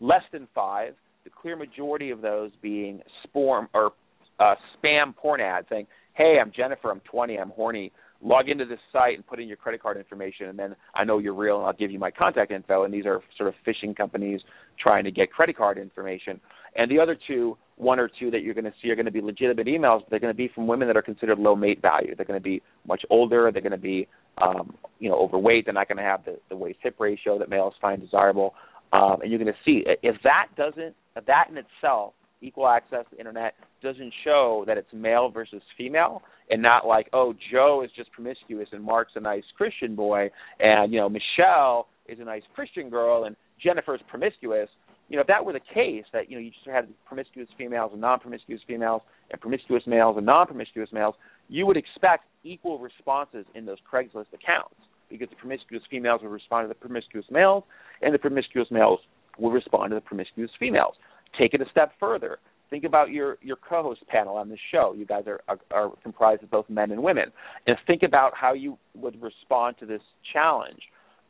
[0.00, 0.94] less than five.
[1.24, 3.92] The clear majority of those being spam or
[4.40, 6.90] uh, spam porn ads saying, "Hey, I'm Jennifer.
[6.90, 7.38] I'm 20.
[7.38, 7.92] I'm horny
[8.22, 11.18] log into this site and put in your credit card information and then I know
[11.18, 13.96] you're real and I'll give you my contact info and these are sort of phishing
[13.96, 14.40] companies
[14.78, 16.40] trying to get credit card information.
[16.76, 19.12] And the other two, one or two that you're going to see are going to
[19.12, 21.80] be legitimate emails, but they're going to be from women that are considered low mate
[21.80, 22.14] value.
[22.14, 24.06] They're going to be much older, they're going to be
[24.38, 27.48] um, you know, overweight, they're not going to have the, the waist hip ratio that
[27.48, 28.54] males find desirable.
[28.92, 33.04] Um, and you're going to see if that doesn't if that in itself equal access
[33.10, 37.82] to the internet doesn't show that it's male versus female and not like oh Joe
[37.84, 42.24] is just promiscuous and Mark's a nice Christian boy and you know Michelle is a
[42.24, 44.68] nice Christian girl and Jennifer's promiscuous.
[45.08, 47.90] You know if that were the case that you know you just had promiscuous females
[47.92, 51.14] and non-promiscuous females and promiscuous males and non-promiscuous males,
[51.48, 54.74] you would expect equal responses in those Craigslist accounts
[55.08, 57.64] because the promiscuous females would respond to the promiscuous males
[58.02, 59.00] and the promiscuous males
[59.38, 60.94] would respond to the promiscuous females.
[61.38, 62.38] Take it a step further.
[62.70, 64.94] Think about your your co-host panel on this show.
[64.96, 67.32] You guys are, are are comprised of both men and women,
[67.66, 70.02] and think about how you would respond to this
[70.32, 70.80] challenge.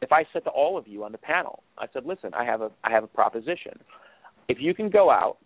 [0.02, 2.60] If I said to all of you on the panel, I said, "Listen, I have
[2.60, 3.80] a I have a proposition.
[4.48, 5.38] If you can go out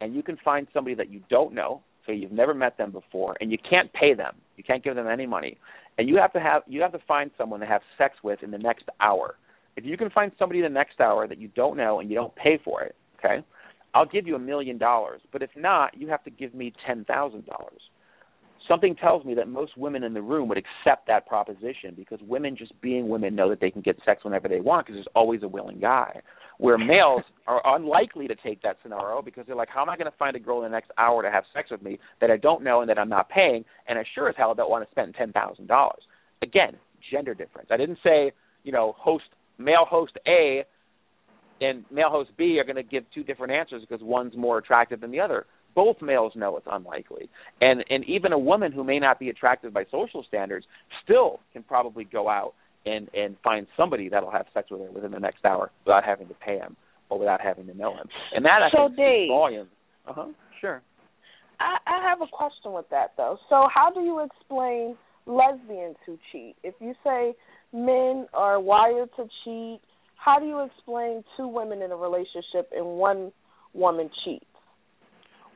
[0.00, 3.36] and you can find somebody that you don't know, so you've never met them before,
[3.40, 5.58] and you can't pay them, you can't give them any money,
[5.98, 8.50] and you have to have you have to find someone to have sex with in
[8.50, 9.36] the next hour.
[9.76, 12.34] If you can find somebody the next hour that you don't know and you don't
[12.34, 13.44] pay for it, okay,
[13.94, 15.20] I'll give you a million dollars.
[15.32, 17.80] But if not, you have to give me ten thousand dollars.
[18.68, 22.56] Something tells me that most women in the room would accept that proposition because women,
[22.56, 25.42] just being women, know that they can get sex whenever they want because there's always
[25.42, 26.20] a willing guy.
[26.58, 30.10] Where males are unlikely to take that scenario because they're like, how am I going
[30.10, 32.36] to find a girl in the next hour to have sex with me that I
[32.36, 34.90] don't know and that I'm not paying, and I sure as hell don't want to
[34.92, 36.02] spend ten thousand dollars.
[36.42, 36.76] Again,
[37.10, 37.70] gender difference.
[37.72, 38.32] I didn't say,
[38.62, 39.24] you know, host
[39.58, 40.64] male host A
[41.60, 45.00] and male host B are going to give two different answers because one's more attractive
[45.00, 45.46] than the other.
[45.74, 47.28] Both males know it's unlikely,
[47.60, 50.66] and and even a woman who may not be attractive by social standards
[51.04, 52.54] still can probably go out
[52.86, 56.28] and and find somebody that'll have sex with her within the next hour without having
[56.28, 56.76] to pay him
[57.08, 58.08] or without having to know him.
[58.34, 59.70] And that I so think Dave, volumes.
[60.08, 60.26] Uh huh.
[60.60, 60.82] Sure.
[61.60, 63.38] I, I have a question with that though.
[63.48, 64.96] So how do you explain
[65.26, 66.56] lesbians who cheat?
[66.64, 67.34] If you say
[67.72, 69.80] men are wired to cheat,
[70.22, 73.32] how do you explain two women in a relationship and one
[73.72, 74.44] woman cheats?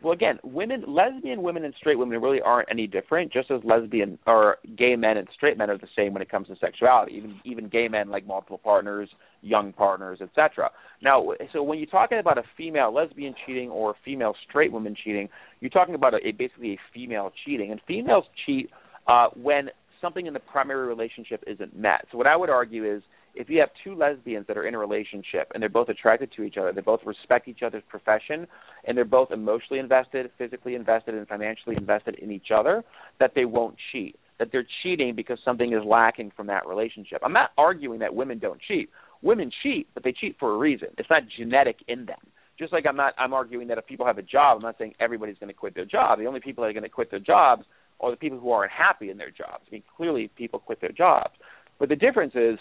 [0.02, 3.32] Well, again, women, lesbian women and straight women really aren't any different.
[3.32, 6.48] Just as lesbian or gay men and straight men are the same when it comes
[6.48, 7.14] to sexuality.
[7.16, 9.08] Even even gay men like multiple partners,
[9.40, 10.70] young partners, etc.
[11.02, 14.94] Now, so when you're talking about a female lesbian cheating or a female straight woman
[15.02, 18.68] cheating, you're talking about a, a basically a female cheating, and females cheat
[19.08, 19.70] uh, when
[20.02, 22.04] something in the primary relationship isn't met.
[22.12, 23.02] So what I would argue is
[23.34, 26.42] if you have two lesbians that are in a relationship and they're both attracted to
[26.42, 28.46] each other, they both respect each other's profession,
[28.84, 32.84] and they're both emotionally invested, physically invested, and financially invested in each other,
[33.20, 34.16] that they won't cheat.
[34.38, 37.20] That they're cheating because something is lacking from that relationship.
[37.24, 38.90] I'm not arguing that women don't cheat.
[39.22, 40.88] Women cheat, but they cheat for a reason.
[40.98, 42.18] It's not genetic in them.
[42.58, 44.94] Just like I'm not I'm arguing that if people have a job, I'm not saying
[45.00, 46.18] everybody's going to quit their job.
[46.18, 47.64] The only people that are going to quit their jobs
[48.00, 49.64] are the people who aren't happy in their jobs.
[49.66, 51.32] I mean, clearly people quit their jobs.
[51.78, 52.58] But the difference is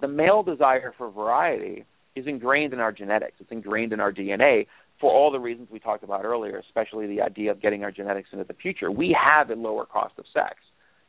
[0.00, 1.84] the male desire for variety
[2.16, 3.34] is ingrained in our genetics.
[3.40, 4.66] It's ingrained in our DNA
[5.00, 8.28] for all the reasons we talked about earlier, especially the idea of getting our genetics
[8.32, 8.90] into the future.
[8.90, 10.56] We have a lower cost of sex.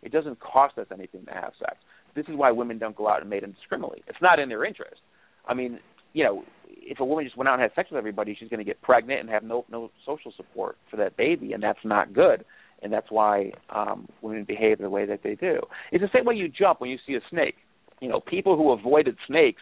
[0.01, 1.77] It doesn't cost us anything to have sex.
[2.15, 4.03] This is why women don't go out and mate indiscriminately.
[4.07, 5.01] It's not in their interest.
[5.47, 5.79] I mean,
[6.13, 8.59] you know, if a woman just went out and had sex with everybody, she's going
[8.59, 12.13] to get pregnant and have no no social support for that baby, and that's not
[12.13, 12.45] good.
[12.81, 15.59] And that's why um, women behave the way that they do.
[15.91, 17.55] It's the same way you jump when you see a snake
[18.01, 19.61] you know, people who avoided snakes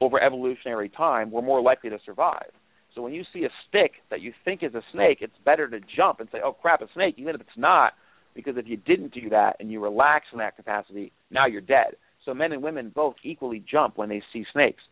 [0.00, 2.50] over evolutionary time were more likely to survive.
[2.94, 5.80] So when you see a stick that you think is a snake, it's better to
[5.96, 7.92] jump and say, "Oh crap, a snake," even if it's not,
[8.34, 11.96] because if you didn't do that and you relax in that capacity, now you're dead.
[12.24, 14.82] So men and women both equally jump when they see snakes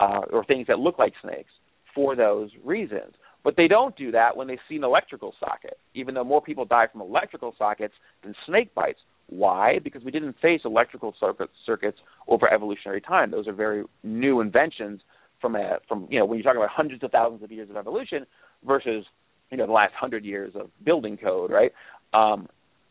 [0.00, 1.50] uh, or things that look like snakes
[1.94, 3.14] for those reasons.
[3.44, 6.64] But they don't do that when they see an electrical socket, even though more people
[6.64, 9.00] die from electrical sockets than snake bites.
[9.28, 9.78] Why?
[9.82, 11.98] Because we didn't face electrical circuit, circuits
[12.28, 13.30] over evolutionary time.
[13.30, 15.00] Those are very new inventions
[15.40, 17.76] from a from you know when you're talking about hundreds of thousands of years of
[17.76, 18.26] evolution
[18.66, 19.04] versus
[19.50, 21.72] you know the last hundred years of building code, right?
[22.14, 22.48] Um,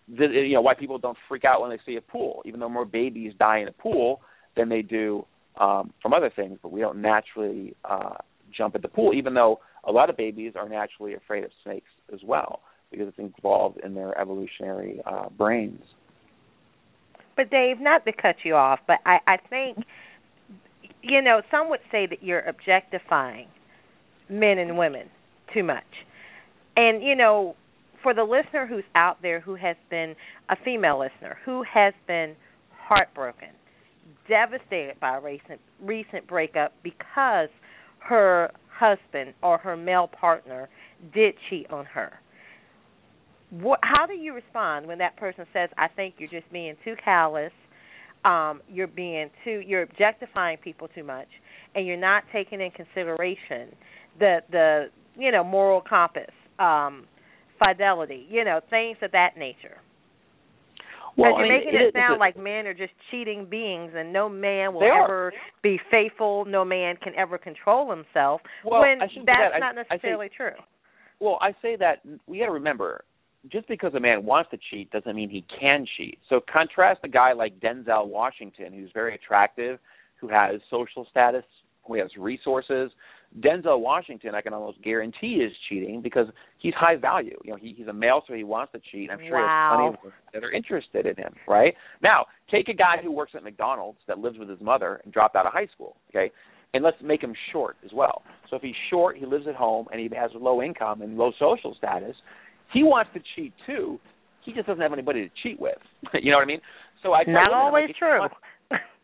[0.08, 2.70] the, you know why people don't freak out when they see a pool, even though
[2.70, 4.22] more babies die in a pool
[4.56, 5.26] than they do
[5.60, 8.16] um, from other things, but we don't naturally uh,
[8.56, 11.90] jump at the pool, even though a lot of babies are naturally afraid of snakes
[12.14, 12.62] as well
[12.92, 15.82] because it's involved in their evolutionary uh, brains.
[17.38, 19.86] But Dave, not to cut you off, but I, I think
[21.08, 23.48] you know, some would say that you're objectifying
[24.30, 25.08] men and women
[25.54, 25.84] too much.
[26.76, 27.56] And, you know,
[28.04, 30.16] for the listener who's out there who has been
[30.50, 32.36] a female listener, who has been
[32.72, 33.50] heartbroken,
[34.28, 37.50] devastated by a recent recent breakup because
[38.00, 40.70] her husband or her male partner
[41.14, 42.14] did cheat on her
[43.50, 46.96] what how do you respond when that person says i think you're just being too
[47.04, 47.52] callous
[48.26, 51.28] um you're being too you're objectifying people too much
[51.76, 53.70] and you're not taking in consideration
[54.20, 54.86] the the
[55.18, 57.06] you know moral compass um
[57.60, 59.78] fidelity you know things of that nature
[61.18, 63.94] well, you're I mean, making it, it sound a, like men are just cheating beings,
[63.96, 65.04] and no man will are.
[65.06, 65.34] ever
[65.64, 66.46] be faithful.
[66.46, 68.42] No man can ever control himself.
[68.64, 69.52] Well, when I that's that.
[69.56, 70.52] I- not I say- necessarily true.
[71.20, 73.04] Well, I say that we got to remember,
[73.52, 76.20] just because a man wants to cheat doesn't mean he can cheat.
[76.30, 79.80] So contrast a guy like Denzel Washington, who's very attractive,
[80.20, 81.44] who has social status,
[81.86, 82.92] who has resources.
[83.42, 86.28] Denzel Washington, I can almost guarantee, is cheating because
[86.60, 87.38] he's high value.
[87.44, 89.12] You know, he, he's a male, so he wants to cheat.
[89.12, 89.70] I'm sure Wow.
[89.70, 91.74] there's plenty of that are interested in him, right?
[92.02, 95.36] Now, take a guy who works at McDonald's that lives with his mother and dropped
[95.36, 95.98] out of high school.
[96.10, 96.32] Okay,
[96.74, 98.24] and let's make him short as well.
[98.50, 101.32] So if he's short, he lives at home, and he has low income and low
[101.38, 102.16] social status,
[102.74, 104.00] he wants to cheat too.
[104.44, 105.78] He just doesn't have anybody to cheat with.
[106.14, 106.62] you know what I mean?
[107.04, 108.20] So I not always like, true.
[108.20, 108.34] Want,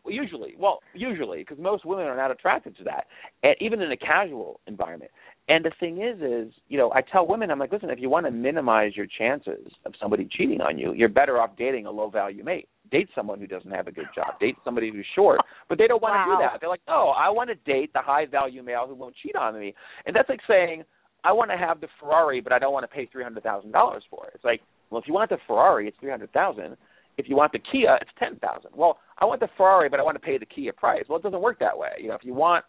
[0.06, 3.06] usually, well, usually, because most women are not attracted to that,
[3.42, 5.10] and even in a casual environment.
[5.46, 8.08] And the thing is, is you know, I tell women, I'm like, listen, if you
[8.08, 11.90] want to minimize your chances of somebody cheating on you, you're better off dating a
[11.90, 12.68] low value mate.
[12.90, 14.38] Date someone who doesn't have a good job.
[14.40, 16.24] Date somebody who's short, but they don't want wow.
[16.24, 16.60] to do that.
[16.60, 19.58] They're like, no, I want to date the high value male who won't cheat on
[19.58, 19.74] me.
[20.06, 20.84] And that's like saying,
[21.24, 23.72] I want to have the Ferrari, but I don't want to pay three hundred thousand
[23.72, 24.32] dollars for it.
[24.34, 24.60] It's like,
[24.90, 26.76] well, if you want the Ferrari, it's three hundred thousand.
[27.16, 28.70] If you want the Kia, it's ten thousand.
[28.74, 31.04] Well, I want the Ferrari, but I want to pay the Kia price.
[31.08, 31.90] Well, it doesn't work that way.
[32.00, 32.64] You know, if you want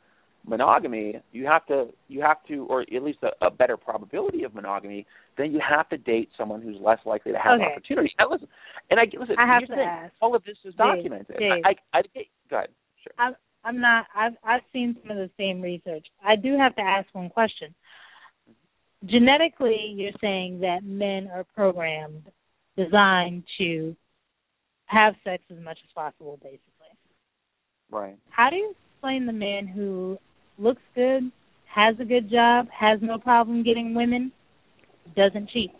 [0.48, 4.53] monogamy, you have to you have to, or at least a, a better probability of
[4.53, 5.06] monogamy,
[5.38, 7.72] then you have to date someone who's less likely to have okay.
[7.72, 8.14] opportunity.
[8.19, 8.48] Now, listen,
[8.90, 9.36] and I listen.
[9.38, 10.14] I have to ask.
[10.22, 11.36] all of this is documented.
[11.38, 12.69] Dave, Dave, I, I, I, go ahead.
[13.03, 13.14] Sure.
[13.18, 14.06] I'm, I'm not.
[14.15, 16.06] I've I've seen some of the same research.
[16.23, 17.73] I do have to ask one question.
[19.06, 22.23] Genetically, you're saying that men are programmed,
[22.77, 23.95] designed to
[24.88, 26.61] have sex as much as possible, basically.
[27.91, 28.18] Right.
[28.30, 30.18] How do you explain the man who
[30.57, 31.32] looks good,
[31.65, 34.32] has a good job, has no problem getting women,
[35.15, 35.72] doesn't cheat?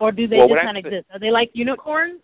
[0.00, 1.06] Or do they well, just not not exist?
[1.12, 2.20] Are they like unicorns?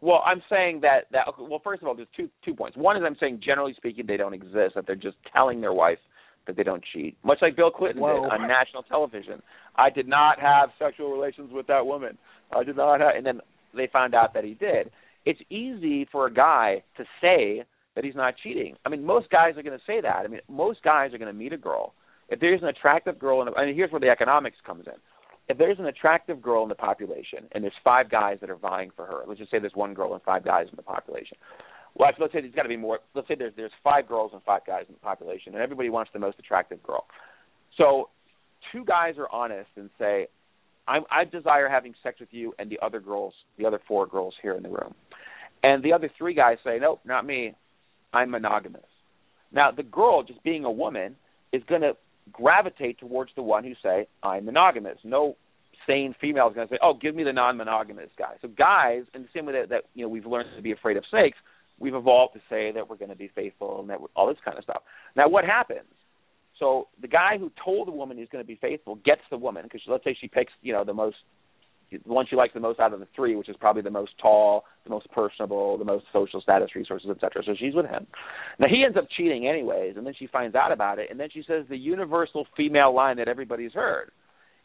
[0.00, 2.76] Well, I'm saying that that well, first of all, there's two two points.
[2.76, 4.74] One is I'm saying generally speaking they don't exist.
[4.74, 5.98] That they're just telling their wife
[6.46, 8.22] that they don't cheat, much like Bill Clinton Whoa.
[8.22, 9.42] did on national television.
[9.76, 12.18] I did not have sexual relations with that woman.
[12.54, 13.40] I did not have, and then
[13.74, 14.90] they found out that he did.
[15.24, 17.64] It's easy for a guy to say
[17.94, 18.76] that he's not cheating.
[18.84, 20.24] I mean, most guys are going to say that.
[20.24, 21.94] I mean, most guys are going to meet a girl.
[22.28, 24.94] If there's an attractive girl, in the, I mean, here's where the economics comes in.
[25.48, 28.90] If there's an attractive girl in the population and there's five guys that are vying
[28.96, 31.36] for her, let's just say there's one girl and five guys in the population.
[31.96, 32.98] Well, let's say there's got to be more.
[33.14, 36.10] Let's say there's there's five girls and five guys in the population, and everybody wants
[36.12, 37.06] the most attractive girl.
[37.76, 38.10] So,
[38.72, 40.26] two guys are honest and say,
[40.86, 44.34] I, I desire having sex with you and the other girls, the other four girls
[44.42, 44.94] here in the room.
[45.62, 47.54] And the other three guys say, nope, not me.
[48.12, 48.82] I'm monogamous.
[49.52, 51.16] Now, the girl, just being a woman,
[51.52, 51.92] is going to
[52.32, 54.98] gravitate towards the one who say, I'm monogamous.
[55.04, 55.36] No
[55.86, 58.34] sane female is going to say, oh, give me the non-monogamous guy.
[58.42, 60.96] So guys, in the same way that, that you know we've learned to be afraid
[60.96, 61.38] of snakes,
[61.78, 64.58] we've evolved to say that we're going to be faithful and that all this kind
[64.58, 64.82] of stuff.
[65.16, 65.88] Now, what happens?
[66.58, 69.64] So the guy who told the woman he's going to be faithful gets the woman
[69.64, 71.16] because let's say she picks you know the most
[71.90, 74.12] the one she likes the most out of the three, which is probably the most
[74.20, 77.42] tall, the most personable, the most social status resources, etc.
[77.44, 78.06] So she's with him.
[78.58, 81.28] Now he ends up cheating anyways, and then she finds out about it, and then
[81.32, 84.10] she says the universal female line that everybody's heard.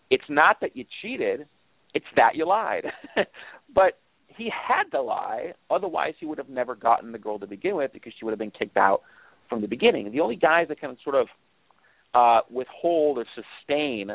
[0.10, 1.48] It's not that you cheated,
[1.94, 2.86] it's that you lied.
[3.73, 3.99] but
[4.40, 7.94] he had to lie, otherwise he would have never gotten the girl to begin with
[7.94, 9.02] because she would have been kicked out
[9.49, 10.11] from the beginning.
[10.11, 11.28] The only guys that can sort of
[12.14, 14.11] uh, withhold or sustain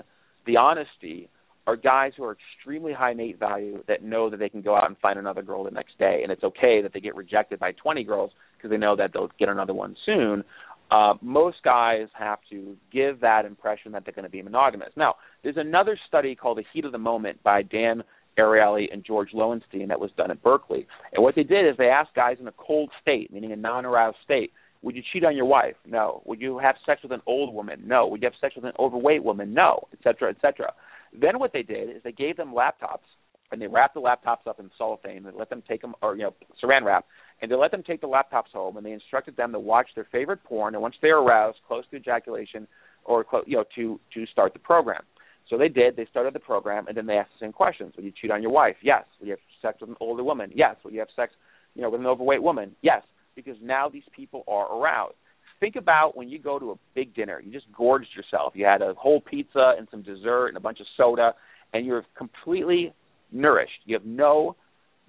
[0.46, 1.28] the honesty
[1.66, 4.86] are guys who are extremely high mate value that know that they can go out
[4.86, 7.72] and find another girl the next day, and it's okay that they get rejected by
[7.72, 10.44] 20 girls because they know that they'll get another one soon.
[10.90, 14.90] Uh, most guys have to give that impression that they're going to be monogamous.
[14.96, 18.02] Now, there's another study called The Heat of the Moment by Dan
[18.38, 20.86] Ariely and George Loewenstein that was done at Berkeley.
[21.12, 24.18] And what they did is they asked guys in a cold state, meaning a non-aroused
[24.24, 24.52] state,
[24.82, 25.76] would you cheat on your wife?
[25.86, 26.22] No.
[26.26, 27.82] Would you have sex with an old woman?
[27.86, 28.06] No.
[28.08, 29.54] Would you have sex with an overweight woman?
[29.54, 30.72] No, et cetera, et cetera.
[31.18, 33.06] Then what they did is they gave them laptops
[33.52, 36.22] and they wrapped the laptops up in cellophane and let them take them, or you
[36.22, 37.06] know, saran wrap,
[37.40, 40.06] and they let them take the laptops home and they instructed them to watch their
[40.10, 42.66] favorite porn and once they're aroused, close to ejaculation,
[43.04, 45.02] or you know, to to start the program.
[45.48, 45.96] So they did.
[45.96, 48.42] They started the program, and then they asked the same questions: Would you cheat on
[48.42, 48.76] your wife?
[48.82, 49.04] Yes.
[49.20, 50.50] Would you have sex with an older woman?
[50.54, 50.76] Yes.
[50.84, 51.32] Would you have sex,
[51.74, 52.74] you know, with an overweight woman?
[52.82, 53.02] Yes.
[53.36, 55.16] Because now these people are aroused.
[55.60, 57.40] Think about when you go to a big dinner.
[57.40, 58.54] You just gorged yourself.
[58.56, 61.34] You had a whole pizza and some dessert and a bunch of soda,
[61.72, 62.92] and you're completely
[63.30, 63.80] nourished.
[63.84, 64.56] You have no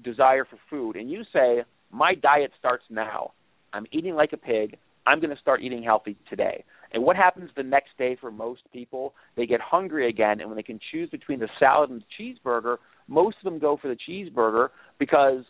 [0.03, 3.31] desire for food, and you say, "My diet starts now.
[3.73, 4.77] I'm eating like a pig.
[5.07, 6.63] I'm going to start eating healthy today."
[6.93, 9.13] And what happens the next day for most people?
[9.35, 12.05] They get hungry again, and when they can choose between the salad and the
[12.45, 15.43] cheeseburger, most of them go for the cheeseburger because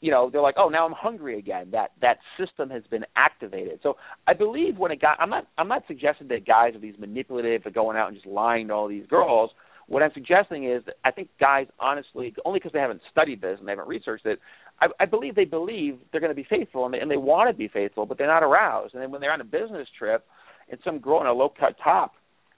[0.00, 1.68] you know they're like, oh, now I'm hungry again.
[1.72, 3.80] That that system has been activated.
[3.82, 6.98] So I believe when a guy, I'm not I'm not suggesting that guys are these
[6.98, 9.50] manipulative for going out and just lying to all these girls.
[9.88, 13.56] What I'm suggesting is that I think guys, honestly, only because they haven't studied this
[13.58, 14.40] and they haven't researched it,
[14.80, 17.50] I, I believe they believe they're going to be faithful and they, and they want
[17.50, 18.94] to be faithful, but they're not aroused.
[18.94, 20.24] And then when they're on a business trip,
[20.70, 22.14] and some girl in a low cut top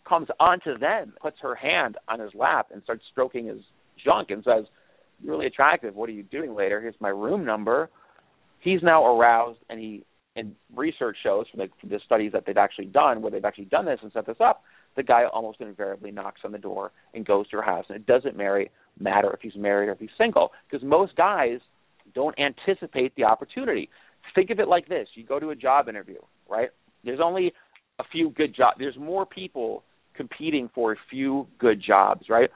[0.09, 3.61] comes onto them, puts her hand on his lap, and starts stroking his
[4.03, 4.65] junk and says,
[5.23, 5.95] "You're really attractive.
[5.95, 6.81] What are you doing later?
[6.81, 7.91] Here's my room number."
[8.61, 10.05] He's now aroused, and he
[10.37, 13.65] and research shows from the, from the studies that they've actually done, where they've actually
[13.65, 14.63] done this and set this up,
[14.97, 17.85] the guy almost invariably knocks on the door and goes to her house.
[17.89, 18.71] And it doesn't marry,
[19.01, 21.59] matter if he's married or if he's single, because most guys
[22.15, 23.91] don't anticipate the opportunity.
[24.35, 26.71] Think of it like this: you go to a job interview, right?
[27.05, 27.53] There's only
[27.99, 28.77] a few good jobs.
[28.79, 29.83] There's more people
[30.15, 32.51] competing for a few good jobs, right?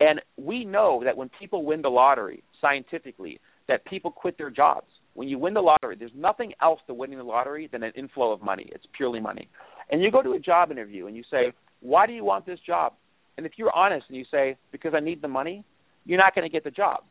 [0.00, 4.86] And we know that when people win the lottery, scientifically, that people quit their jobs.
[5.14, 8.30] When you win the lottery, there's nothing else to winning the lottery than an inflow
[8.30, 8.70] of money.
[8.72, 9.48] It's purely money.
[9.90, 12.60] And you go to a job interview and you say, "Why do you want this
[12.60, 12.94] job?"
[13.36, 15.64] And if you're honest and you say, "Because I need the money,"
[16.04, 17.02] you're not going to get the job.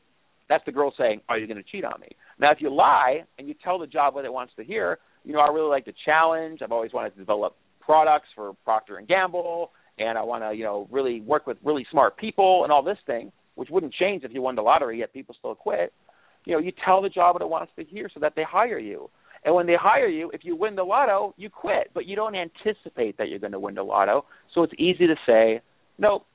[0.47, 2.09] That's the girl saying, "Are you going to cheat on me?"
[2.39, 5.33] Now, if you lie and you tell the job what it wants to hear, you
[5.33, 6.61] know, I really like the challenge.
[6.61, 7.57] I've always wanted to develop
[7.87, 11.87] products for Procter and Gamble, and I want to, you know, really work with really
[11.89, 15.13] smart people and all this thing, which wouldn't change if you won the lottery, yet
[15.13, 15.93] people still quit.
[16.45, 18.77] You know, you tell the job what it wants to hear so that they hire
[18.77, 19.09] you.
[19.43, 22.35] And when they hire you, if you win the lotto, you quit, but you don't
[22.35, 24.25] anticipate that you're going to win the lotto.
[24.53, 25.61] So it's easy to say,
[25.97, 26.25] nope,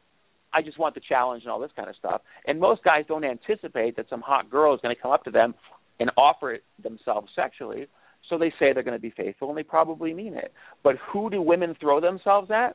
[0.52, 2.22] I just want the challenge and all this kind of stuff.
[2.46, 5.30] And most guys don't anticipate that some hot girl is going to come up to
[5.30, 5.54] them
[6.00, 7.86] and offer it themselves sexually.
[8.28, 10.52] So they say they're going to be faithful, and they probably mean it.
[10.82, 12.74] But who do women throw themselves at?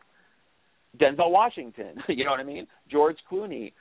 [0.99, 2.67] Denzel Washington, you know what I mean?
[2.91, 3.73] George Clooney,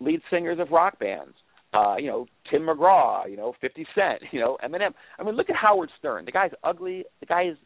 [0.00, 1.34] lead singers of rock bands.
[1.72, 4.94] Uh, you know, Tim McGraw, you know, 50 Cent, you know, Eminem.
[5.18, 6.24] I mean, look at Howard Stern.
[6.24, 7.04] The guy's ugly.
[7.20, 7.56] The guy is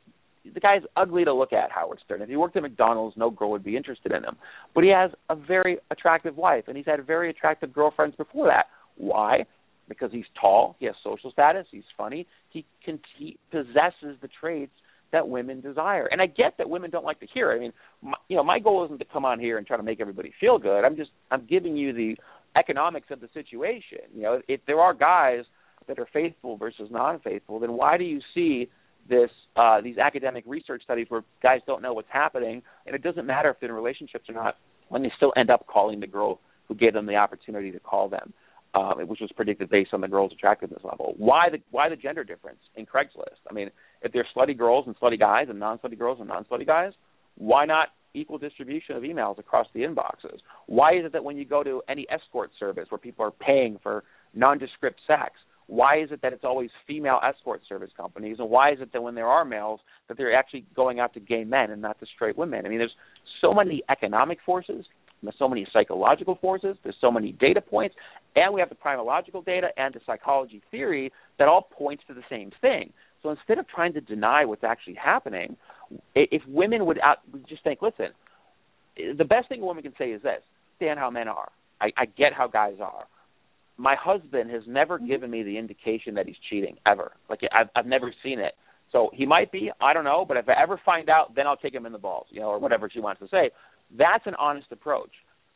[0.55, 2.23] the guy's ugly to look at, Howard Stern.
[2.23, 4.37] If he worked at McDonald's, no girl would be interested in him.
[4.75, 8.67] But he has a very attractive wife, and he's had very attractive girlfriends before that.
[8.97, 9.45] Why?
[9.89, 14.73] Because he's tall, he has social status, he's funny, he can he possesses the traits
[15.13, 16.07] that women desire.
[16.07, 17.57] And I get that women don't like to hear it.
[17.57, 19.83] I mean, my, you know, my goal isn't to come on here and try to
[19.83, 20.85] make everybody feel good.
[20.85, 22.17] I'm just I'm giving you the
[22.57, 23.99] economics of the situation.
[24.15, 25.45] You know, if there are guys
[25.87, 28.69] that are faithful versus non-faithful, then why do you see
[29.09, 33.27] this uh, these academic research studies where guys don't know what's happening, and it doesn't
[33.27, 34.57] matter if they're in relationships or not,
[34.89, 38.09] when they still end up calling the girl who gave them the opportunity to call
[38.09, 38.35] them,
[38.75, 41.15] uh, which was predicted based on the girl's attractiveness level.
[41.17, 43.41] Why the why the gender difference in Craigslist?
[43.51, 43.71] I mean,
[44.03, 46.93] if there's slutty girls and slutty guys and non-slutty girls and non-slutty guys,
[47.37, 50.39] why not equal distribution of emails across the inboxes?
[50.67, 53.79] Why is it that when you go to any escort service where people are paying
[53.83, 54.05] for
[54.35, 55.33] nondescript sex,
[55.67, 59.03] why is it that it's always female escort service companies, and why is it that
[59.03, 62.07] when there are males that they're actually going out to gay men and not to
[62.15, 62.65] straight women?
[62.65, 62.97] I mean, there's
[63.41, 64.87] so many economic forces,
[65.39, 67.95] so many psychological forces, there's so many data points,
[68.37, 72.23] and we have the primological data and the psychology theory that all points to the
[72.31, 72.93] same thing.
[73.23, 75.57] So instead of trying to deny what's actually happening,
[76.15, 77.19] if women would out,
[77.49, 78.09] just think, listen,
[78.97, 80.43] the best thing a woman can say is this:
[80.81, 81.51] understand how men are.
[81.81, 83.07] I, I get how guys are
[83.79, 85.07] my husband has never mm-hmm.
[85.07, 87.13] given me the indication that he's cheating ever.
[87.31, 88.55] Like I've I've never seen it.
[88.93, 91.59] So he might be, I don't know, but if I ever find out, then I'll
[91.59, 93.51] kick him in the balls, you know, or whatever she wants to say.
[93.97, 95.11] That's an honest approach.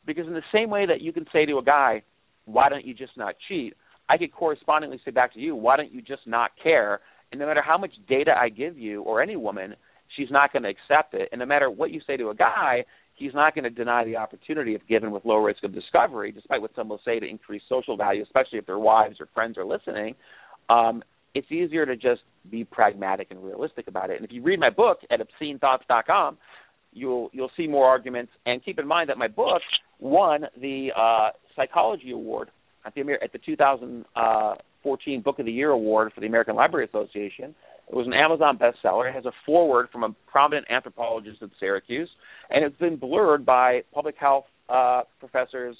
[0.05, 2.03] Because in the same way that you can say to a guy,
[2.45, 3.73] why don't you just not cheat?
[4.09, 6.99] I could correspondingly say back to you, why don't you just not care?
[7.31, 9.75] And no matter how much data I give you or any woman,
[10.15, 11.29] she's not going to accept it.
[11.31, 12.83] And no matter what you say to a guy,
[13.15, 16.61] he's not going to deny the opportunity if given with low risk of discovery, despite
[16.61, 19.65] what some will say to increase social value, especially if their wives or friends are
[19.65, 20.15] listening.
[20.69, 21.03] Um,
[21.33, 24.17] it's easier to just be pragmatic and realistic about it.
[24.17, 26.37] And if you read my book at obscenethoughts.com,
[26.93, 28.31] you'll you'll see more arguments.
[28.45, 29.61] And keep in mind that my book
[29.99, 32.49] won the uh, Psychology Award
[32.85, 37.55] at the at the 2014 Book of the Year Award for the American Library Association.
[37.89, 39.09] It was an Amazon bestseller.
[39.09, 42.09] It has a foreword from a prominent anthropologist at Syracuse,
[42.49, 45.75] and it's been blurred by public health uh, professors,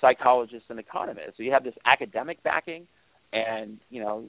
[0.00, 1.34] psychologists, and economists.
[1.36, 2.86] So you have this academic backing,
[3.32, 4.24] and you know,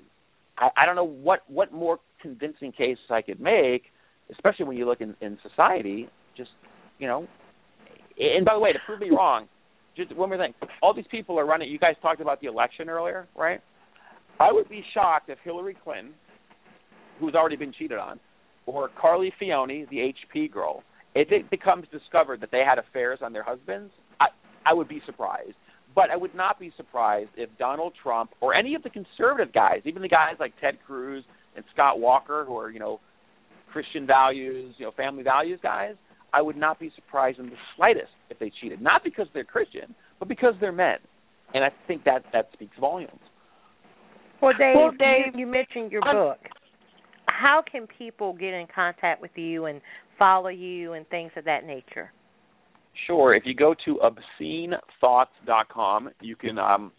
[0.57, 3.83] I, I don't know what what more convincing case I could make,
[4.31, 6.09] especially when you look in, in society.
[6.37, 6.51] Just
[6.97, 7.27] you know,
[8.17, 9.47] and by the way, to prove me wrong,
[9.95, 10.53] just one more thing.
[10.81, 11.69] All these people are running.
[11.69, 13.61] You guys talked about the election earlier, right?
[14.39, 16.13] I would be shocked if Hillary Clinton
[17.19, 18.19] who's already been cheated on,
[18.65, 20.83] or Carly Fiorina, the HP girl,
[21.15, 24.27] if it becomes discovered that they had affairs on their husbands, I
[24.65, 25.55] I would be surprised.
[25.95, 29.81] But I would not be surprised if Donald Trump or any of the conservative guys,
[29.85, 31.23] even the guys like Ted Cruz
[31.55, 32.99] and Scott Walker, who are you know
[33.71, 35.95] Christian values, you know family values guys,
[36.33, 38.81] I would not be surprised in the slightest if they cheated.
[38.81, 40.97] Not because they're Christian, but because they're men,
[41.53, 43.19] and I think that that speaks volumes.
[44.41, 46.37] Well, Dave, well, Dave you, you mentioned your book
[47.39, 49.81] how can people get in contact with you and
[50.17, 52.11] follow you and things of that nature?
[53.07, 53.33] Sure.
[53.33, 53.99] If you go to
[54.41, 56.91] obscenethoughts.com, you can um,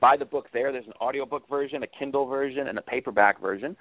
[0.00, 0.72] buy the book there.
[0.72, 3.76] There's an audiobook version, a Kindle version, and a paperback version.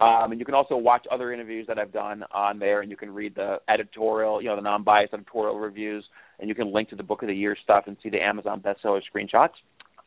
[0.00, 2.96] Um, and you can also watch other interviews that I've done on there, and you
[2.96, 6.04] can read the editorial, you know, the non-biased editorial reviews,
[6.38, 8.60] and you can link to the book of the year stuff and see the Amazon
[8.60, 9.54] bestseller screenshots.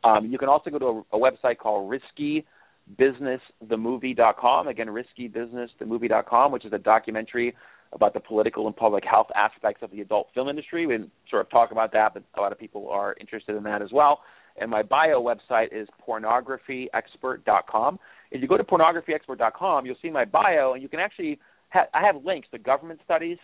[0.04, 1.92] Um, you can also go to a, a website called
[2.98, 4.68] riskybusinessthemovie.com.
[4.68, 7.56] Again, riskybusinessthemovie.com, which is a documentary
[7.94, 10.88] about the political and public health aspects of the adult film industry.
[10.88, 10.98] We
[11.30, 13.90] sort of talk about that, but a lot of people are interested in that as
[13.92, 14.22] well.
[14.60, 18.00] And my bio website is pornographyexpert.com.
[18.32, 22.06] If you go to pornographyexpert.com, you'll see my bio, and you can actually ha- I
[22.06, 23.38] have links to government studies,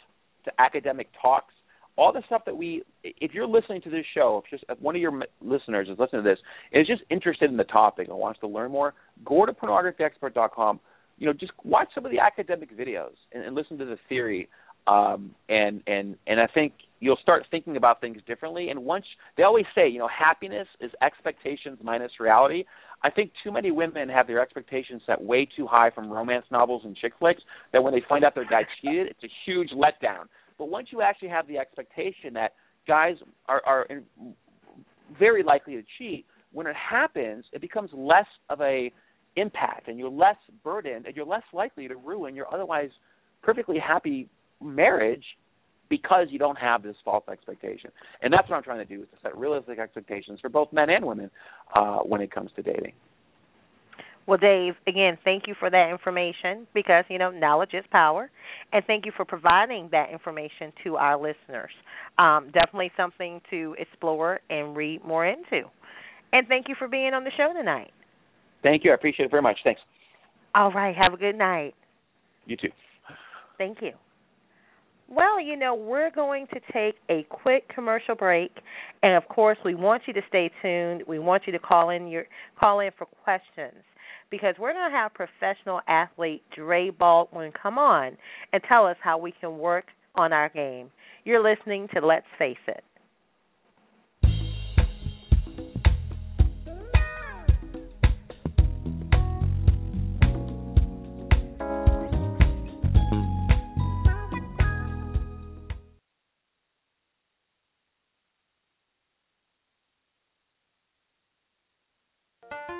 [0.45, 1.53] to academic talks,
[1.97, 2.83] all the stuff that we.
[3.03, 6.23] If you're listening to this show, if just if one of your listeners is listening
[6.23, 6.39] to this,
[6.71, 8.93] and is just interested in the topic and wants to learn more,
[9.25, 10.79] go to pornographyexpert.com.
[11.17, 14.47] You know, just watch some of the academic videos and, and listen to the theory
[14.87, 18.69] um, and and and I think you'll start thinking about things differently.
[18.69, 19.05] And once
[19.35, 22.63] they always say, you know, happiness is expectations minus reality.
[23.03, 26.81] I think too many women have their expectations set way too high from romance novels
[26.85, 27.41] and chick flicks
[27.73, 30.25] that when they find out their guy cheated, it's a huge letdown.
[30.57, 32.53] But once you actually have the expectation that
[32.87, 33.15] guys
[33.47, 34.03] are are in,
[35.19, 38.91] very likely to cheat, when it happens, it becomes less of a
[39.35, 42.89] impact, and you're less burdened, and you're less likely to ruin your otherwise
[43.43, 44.27] perfectly happy
[44.61, 45.23] marriage
[45.89, 47.91] because you don't have this false expectation.
[48.21, 50.89] And that's what I'm trying to do is to set realistic expectations for both men
[50.89, 51.29] and women
[51.73, 52.93] uh, when it comes to dating.
[54.27, 58.29] Well, Dave, again, thank you for that information because, you know, knowledge is power.
[58.73, 61.71] And thank you for providing that information to our listeners.
[62.19, 65.61] Um, definitely something to explore and read more into.
[66.33, 67.91] And thank you for being on the show tonight.
[68.63, 68.91] Thank you.
[68.91, 69.59] I appreciate it very much.
[69.63, 69.79] Thanks.
[70.53, 70.95] All right.
[70.95, 71.73] Have a good night.
[72.45, 72.69] You too.
[73.57, 73.91] Thank you.
[75.09, 78.51] Well, you know, we're going to take a quick commercial break,
[79.01, 81.03] and of course, we want you to stay tuned.
[81.07, 82.25] We want you to call in your
[82.59, 83.83] call in for questions
[84.29, 88.17] because we're going to have professional athlete Dre Baldwin come on
[88.51, 89.85] and tell us how we can work
[90.15, 90.91] on our game.
[91.23, 92.83] You're listening to Let's Face It.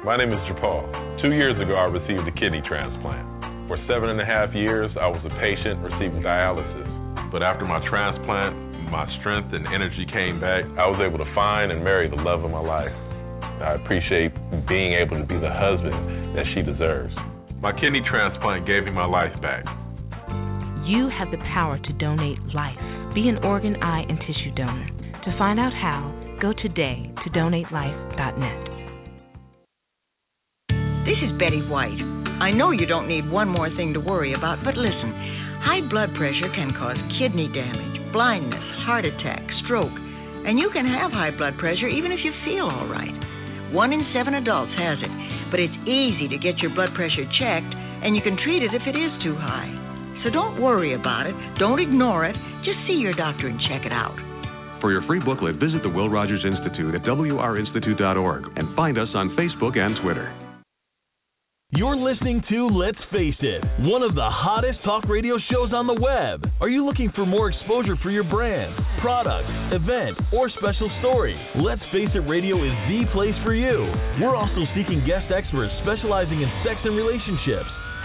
[0.08, 0.88] My name is Japal.
[1.20, 3.28] Two years ago, I received a kidney transplant.
[3.68, 6.88] For seven and a half years, I was a patient receiving dialysis.
[7.28, 10.64] But after my transplant, my strength and energy came back.
[10.80, 12.96] I was able to find and marry the love of my life.
[13.60, 14.32] I appreciate
[14.72, 17.12] being able to be the husband that she deserves.
[17.60, 19.68] My kidney transplant gave me my life back.
[20.88, 22.80] You have the power to donate life.
[23.12, 24.88] Be an organ, eye, and tissue donor.
[25.28, 28.77] To find out how, go today to donatelife.net.
[31.08, 31.96] This is Betty White.
[32.44, 35.16] I know you don't need one more thing to worry about, but listen
[35.64, 41.16] high blood pressure can cause kidney damage, blindness, heart attack, stroke, and you can have
[41.16, 43.16] high blood pressure even if you feel all right.
[43.72, 45.14] One in seven adults has it,
[45.48, 48.84] but it's easy to get your blood pressure checked, and you can treat it if
[48.84, 49.72] it is too high.
[50.28, 52.36] So don't worry about it, don't ignore it,
[52.68, 54.20] just see your doctor and check it out.
[54.84, 59.40] For your free booklet, visit the Will Rogers Institute at wrinstitute.org and find us on
[59.40, 60.47] Facebook and Twitter.
[61.76, 66.00] You're listening to Let's Face It, one of the hottest talk radio shows on the
[66.00, 66.48] web.
[66.64, 68.72] Are you looking for more exposure for your brand,
[69.04, 71.36] product, event, or special story?
[71.60, 73.84] Let's Face It Radio is the place for you.
[74.24, 77.68] We're also seeking guest experts specializing in sex and relationships,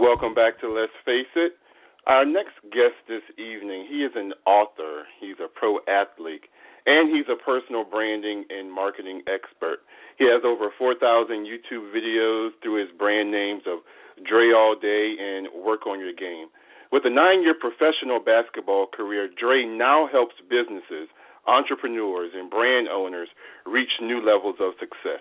[0.00, 1.60] Welcome back to Let's Face It.
[2.06, 6.48] Our next guest this evening, he is an author, he's a pro athlete,
[6.88, 9.84] and he's a personal branding and marketing expert.
[10.16, 13.84] He has over 4,000 YouTube videos through his brand names of
[14.24, 16.48] Dre All Day and Work on Your Game.
[16.90, 21.12] With a nine year professional basketball career, Dre now helps businesses,
[21.44, 23.28] entrepreneurs, and brand owners
[23.68, 25.20] reach new levels of success.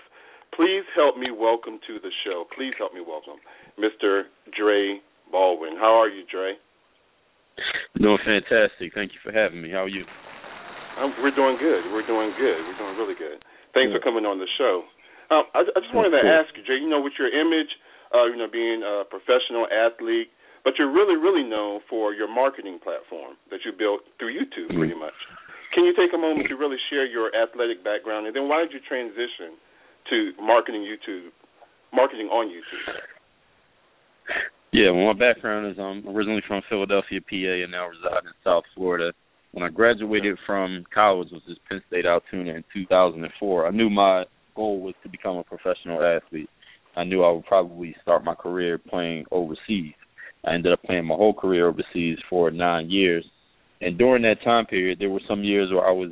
[0.55, 2.47] Please help me welcome to the show.
[2.55, 3.43] Please help me welcome
[3.79, 4.27] Mr.
[4.51, 4.99] Dre
[5.31, 5.79] Baldwin.
[5.79, 6.53] How are you, Dre?
[7.95, 8.93] Doing fantastic.
[8.93, 9.71] Thank you for having me.
[9.71, 10.03] How are you?
[10.99, 11.87] Um, we're doing good.
[11.91, 12.59] We're doing good.
[12.67, 13.39] We're doing really good.
[13.73, 14.83] Thanks for coming on the show.
[15.31, 16.81] Um, I, I just wanted to ask you, Jay.
[16.81, 17.69] You know, with your image,
[18.11, 20.33] uh, you know, being a professional athlete,
[20.63, 24.97] but you're really, really known for your marketing platform that you built through YouTube, pretty
[24.97, 25.15] much.
[25.71, 28.73] Can you take a moment to really share your athletic background, and then why did
[28.73, 29.55] you transition
[30.09, 31.29] to marketing YouTube,
[31.93, 32.83] marketing on YouTube?
[34.71, 38.63] Yeah, well, my background is I'm originally from Philadelphia, PA, and now reside in South
[38.75, 39.11] Florida.
[39.51, 44.25] When I graduated from college, which is Penn State Altoona in 2004, I knew my
[44.55, 46.49] goal was to become a professional athlete.
[46.95, 49.93] I knew I would probably start my career playing overseas.
[50.45, 53.25] I ended up playing my whole career overseas for nine years.
[53.81, 56.11] And during that time period, there were some years where I was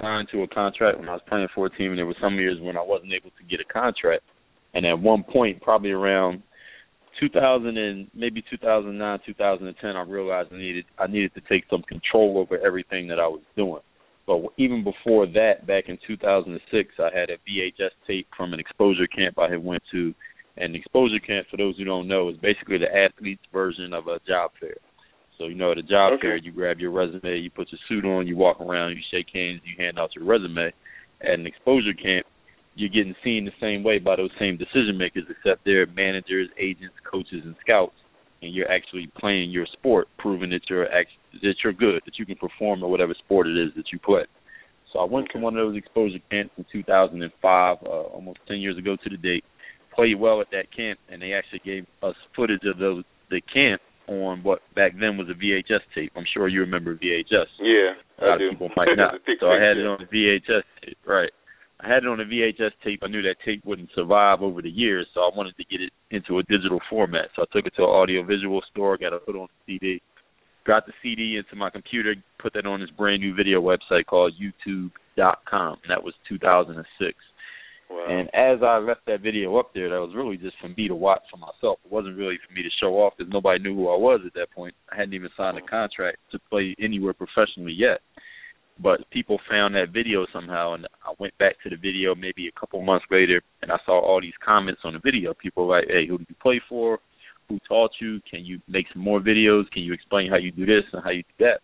[0.00, 2.36] signed to a contract when I was playing for a team, and there were some
[2.36, 4.22] years when I wasn't able to get a contract.
[4.74, 6.42] And at one point, probably around
[7.20, 12.38] 2000 and maybe 2009, 2010, I realized I needed I needed to take some control
[12.38, 13.82] over everything that I was doing.
[14.26, 19.06] But even before that, back in 2006, I had a VHS tape from an exposure
[19.06, 20.14] camp I had went to.
[20.56, 24.20] And exposure camp, for those who don't know, is basically the athlete's version of a
[24.26, 24.76] job fair.
[25.38, 26.22] So you know, at a job Okay.
[26.22, 29.28] fair, you grab your resume, you put your suit on, you walk around, you shake
[29.34, 30.72] hands, you hand out your resume.
[31.20, 32.26] At an exposure camp,
[32.74, 36.94] you're getting seen the same way by those same decision makers, except they're managers, agents,
[37.10, 37.94] coaches, and scouts,
[38.40, 41.10] and you're actually playing your sport, proving that you're act-
[41.42, 44.24] that you're good, that you can perform in whatever sport it is that you play.
[44.92, 48.76] So I went to one of those exposure camps in 2005, uh, almost 10 years
[48.76, 49.44] ago to the date.
[49.94, 53.80] Played well at that camp, and they actually gave us footage of those the camp
[54.08, 56.12] on what back then was a VHS tape.
[56.16, 57.46] I'm sure you remember VHS.
[57.60, 58.44] Yeah, A lot I do.
[58.46, 59.14] of people might not.
[59.40, 61.30] So I had it on a VHS tape, right.
[61.82, 63.00] I had it on a VHS tape.
[63.02, 65.92] I knew that tape wouldn't survive over the years, so I wanted to get it
[66.10, 67.26] into a digital format.
[67.34, 70.00] So I took it to an audio visual store, got it put on CD,
[70.64, 74.32] got the CD into my computer, put that on this brand new video website called
[74.40, 75.78] YouTube.com.
[75.82, 77.16] And that was 2006.
[77.90, 78.06] Wow.
[78.08, 80.94] And as I left that video up there, that was really just for me to
[80.94, 81.78] watch for myself.
[81.84, 84.34] It wasn't really for me to show off because nobody knew who I was at
[84.34, 84.74] that point.
[84.90, 88.00] I hadn't even signed a contract to play anywhere professionally yet.
[88.78, 92.58] But people found that video somehow, and I went back to the video maybe a
[92.58, 95.34] couple months later, and I saw all these comments on the video.
[95.34, 96.98] People like, "Hey, who did you play for?
[97.48, 98.20] Who taught you?
[98.28, 99.70] Can you make some more videos?
[99.70, 101.60] Can you explain how you do this and how you do that?"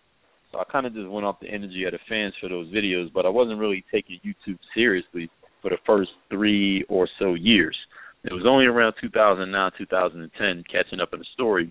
[0.52, 3.12] So I kind of just went off the energy of the fans for those videos,
[3.12, 5.28] but I wasn't really taking YouTube seriously
[5.60, 7.76] for the first three or so years.
[8.24, 11.70] It was only around 2009, 2010, catching up in the story,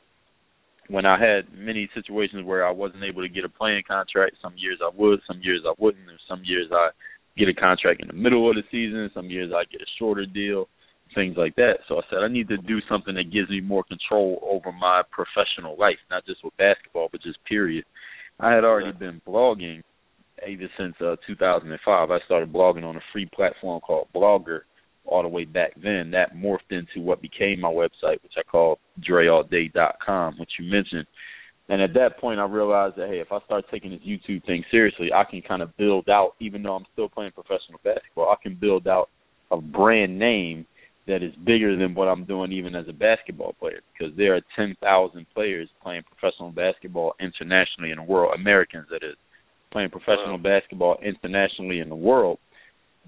[0.90, 4.38] when I had many situations where I wasn't able to get a playing contract.
[4.42, 6.06] Some years I would, some years I wouldn't.
[6.06, 6.90] There's some years I
[7.38, 9.10] get a contract in the middle of the season.
[9.14, 10.68] Some years I get a shorter deal,
[11.14, 11.80] things like that.
[11.88, 15.04] So I said I need to do something that gives me more control over my
[15.12, 17.86] professional life, not just with basketball, but just period.
[18.40, 19.82] I had already been blogging
[20.42, 22.12] ever since uh, 2005.
[22.12, 24.62] I started blogging on a free platform called Blogger
[25.08, 26.12] all the way back then.
[26.12, 31.08] That morphed into what became my website, which I call DreAllDay.com, which you mentioned.
[31.70, 34.64] And at that point, I realized that hey, if I start taking this YouTube thing
[34.72, 38.42] seriously, I can kind of build out, even though I'm still playing professional basketball, I
[38.42, 39.10] can build out
[39.52, 40.66] a brand name
[41.08, 44.42] that is bigger than what I'm doing even as a basketball player because there are
[44.56, 49.16] 10,000 players playing professional basketball internationally in the world, Americans that is,
[49.72, 52.40] playing professional basketball internationally in the world.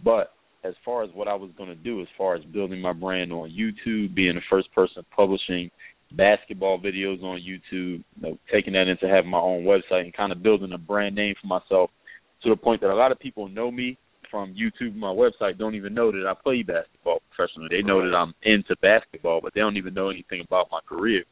[0.04, 0.32] But
[0.64, 3.32] as far as what I was going to do, as far as building my brand
[3.32, 5.72] on YouTube, being the first person publishing
[6.12, 10.32] basketball videos on YouTube, you know, taking that into having my own website and kind
[10.32, 11.90] of building a brand name for myself
[12.44, 13.98] to the point that a lot of people know me
[14.32, 17.70] from YouTube my website don't even know that I play basketball professionally.
[17.72, 21.24] They know that I'm into basketball, but they don't even know anything about my career.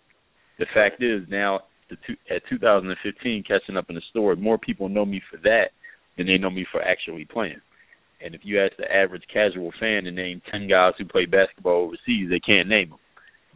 [0.59, 5.05] The fact is now two, at 2015 catching up in the store, more people know
[5.05, 5.69] me for that
[6.17, 7.61] than they know me for actually playing.
[8.23, 11.83] And if you ask the average casual fan to name 10 guys who play basketball
[11.83, 12.99] overseas, they can't name them.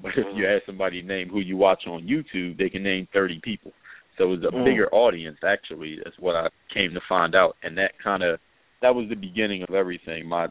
[0.01, 3.07] But if you ask somebody to name who you watch on YouTube, they can name
[3.13, 3.71] 30 people.
[4.17, 4.65] So it's a Mm.
[4.65, 5.99] bigger audience, actually.
[6.03, 7.55] That's what I came to find out.
[7.63, 8.39] And that kind of,
[8.81, 10.27] that was the beginning of everything.
[10.27, 10.47] My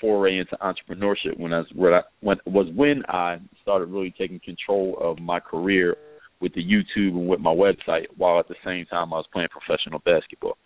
[0.00, 4.40] foray into entrepreneurship when I was, when I, when, was when I started really taking
[4.40, 5.96] control of my career
[6.40, 9.48] with the YouTube and with my website, while at the same time I was playing
[9.48, 10.56] professional basketball.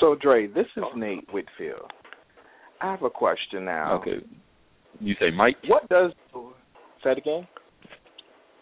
[0.00, 1.90] So, Dre, this is Nate Whitfield.
[2.80, 4.00] I have a question now.
[4.00, 4.24] Okay.
[5.00, 5.56] You say Mike?
[5.66, 6.12] What does
[7.02, 7.46] say it again?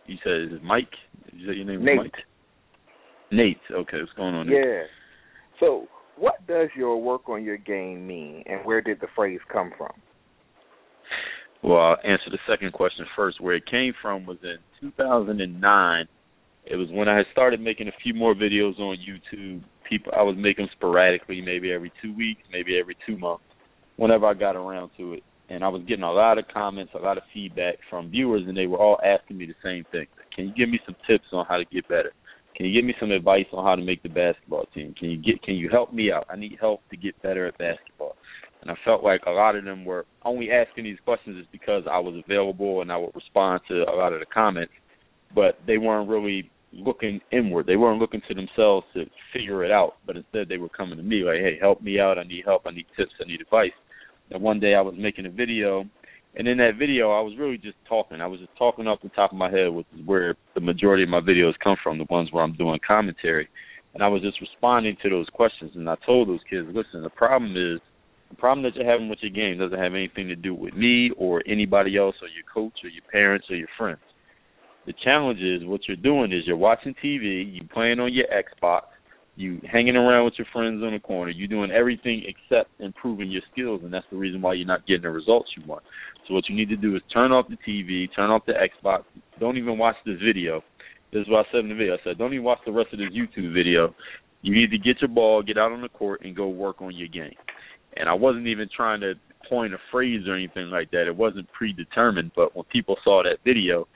[0.07, 0.91] You said is it Mike?
[1.33, 1.97] You said your name Nate.
[1.97, 2.13] Mike?
[3.33, 3.59] Nate.
[3.73, 4.47] Okay, what's going on?
[4.47, 4.57] Nate?
[4.65, 4.83] Yeah.
[5.61, 5.87] So,
[6.17, 9.93] what does your work on your game mean, and where did the phrase come from?
[11.63, 13.41] Well, I'll answer the second question first.
[13.41, 16.07] Where it came from was in 2009.
[16.67, 19.63] It was when I had started making a few more videos on YouTube.
[19.89, 23.45] People, I was making them sporadically, maybe every two weeks, maybe every two months.
[23.97, 25.23] whenever I got around to it.
[25.51, 28.57] And I was getting a lot of comments, a lot of feedback from viewers, and
[28.57, 30.07] they were all asking me the same thing.
[30.35, 32.13] Can you give me some tips on how to get better?
[32.57, 34.95] Can you give me some advice on how to make the basketball team?
[34.99, 36.27] Can you get can you help me out?
[36.31, 38.17] I need help to get better at basketball.
[38.63, 41.83] And I felt like a lot of them were only asking these questions is because
[41.91, 44.73] I was available and I would respond to a lot of the comments,
[45.35, 47.67] but they weren't really looking inward.
[47.67, 51.03] They weren't looking to themselves to figure it out, but instead they were coming to
[51.03, 52.19] me like, "Hey, help me out.
[52.19, 52.67] I need help.
[52.67, 53.13] I need tips.
[53.21, 53.73] I need advice."
[54.31, 55.87] And one day I was making a video,
[56.37, 58.21] and in that video I was really just talking.
[58.21, 61.03] I was just talking off the top of my head, which is where the majority
[61.03, 63.49] of my videos come from, the ones where I'm doing commentary.
[63.95, 67.11] And I was just responding to those questions, and I told those kids, "Listen, the
[67.11, 67.81] problem is."
[68.31, 71.11] The problem that you're having with your game doesn't have anything to do with me
[71.17, 74.01] or anybody else or your coach or your parents or your friends
[74.87, 78.83] the challenge is what you're doing is you're watching TV, you playing on your Xbox,
[79.37, 83.43] you hanging around with your friends on the corner, you're doing everything except improving your
[83.53, 85.83] skills, and that's the reason why you're not getting the results you want.
[86.29, 89.03] So what you need to do is turn off the TV, turn off the Xbox,
[89.41, 90.63] don't even watch this video.
[91.13, 91.95] This is what I said in the video.
[91.95, 93.95] I said, don't even watch the rest of this YouTube video.
[94.43, 96.95] You need to get your ball, get out on the court, and go work on
[96.95, 97.37] your game.
[97.97, 99.15] And I wasn't even trying to
[99.49, 101.07] coin a phrase or anything like that.
[101.07, 103.87] It wasn't predetermined, but when people saw that video,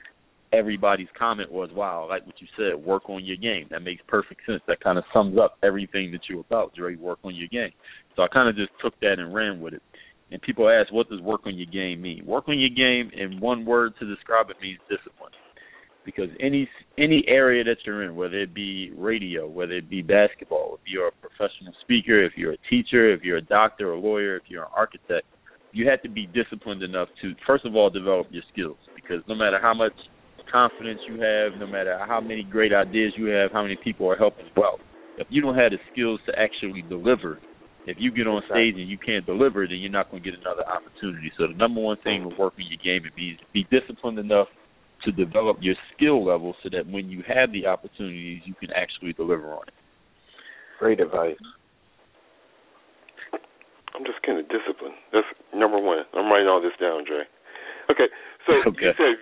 [0.51, 4.45] everybody's comment was, "Wow, like what you said, work on your game." That makes perfect
[4.45, 4.61] sense.
[4.67, 6.95] That kind of sums up everything that you're about, Dre.
[6.95, 7.71] Work on your game.
[8.15, 9.81] So I kind of just took that and ran with it.
[10.31, 13.39] And people ask, "What does work on your game mean?" Work on your game, in
[13.39, 15.31] one word to describe it, means discipline.
[16.05, 16.67] Because any
[16.97, 21.07] any area that you're in, whether it be radio, whether it be basketball, if you're
[21.07, 24.63] a professional speaker, if you're a teacher, if you're a doctor, a lawyer, if you're
[24.63, 25.27] an architect,
[25.71, 28.77] you have to be disciplined enough to first of all develop your skills.
[28.95, 29.93] Because no matter how much
[30.51, 34.17] confidence you have, no matter how many great ideas you have, how many people are
[34.17, 34.79] helping you out.
[35.17, 37.39] If you don't have the skills to actually deliver,
[37.85, 40.39] if you get on stage and you can't deliver, then you're not going to get
[40.39, 41.31] another opportunity.
[41.37, 44.47] So the number one thing with working your game is be be disciplined enough
[45.05, 49.13] to develop your skill level so that when you have the opportunities, you can actually
[49.13, 49.73] deliver on it.
[50.79, 51.39] Great advice.
[53.95, 54.95] I'm just kind of disciplined.
[55.11, 56.03] That's number one.
[56.13, 57.23] I'm writing all this down, Dre.
[57.91, 58.07] Okay,
[58.45, 58.79] so okay.
[58.79, 59.17] you said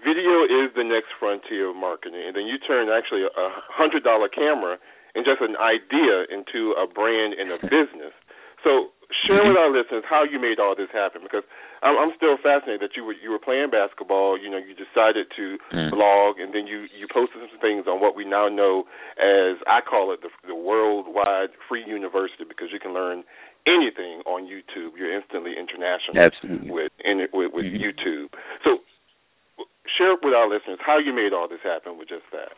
[0.00, 4.28] video is the next frontier of marketing, and then you turn actually a hundred dollar
[4.28, 4.78] camera
[5.14, 8.14] and just an idea into a brand and a business.
[8.62, 8.90] So
[9.24, 11.46] share with our listeners how you made all this happen because
[11.80, 14.36] I'm, I'm still fascinated that you were you were playing basketball.
[14.36, 15.90] You know, you decided to mm.
[15.90, 18.84] blog, and then you you posted some things on what we now know
[19.16, 23.24] as I call it the, the worldwide free university because you can learn
[23.66, 24.98] anything on YouTube.
[24.98, 26.70] You're instantly international Absolutely.
[26.70, 27.80] with in, with, with mm-hmm.
[27.80, 28.34] YouTube.
[28.64, 28.82] So
[29.96, 32.52] share it with our listeners how you made all this happen with just that.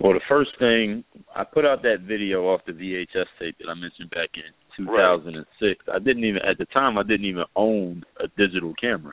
[0.00, 1.04] Well, the first thing
[1.36, 4.48] I put out that video off the VHS tape that I mentioned back in
[4.84, 5.44] 2006.
[5.60, 5.94] Right.
[5.94, 9.12] I didn't even at the time I didn't even own a digital camera.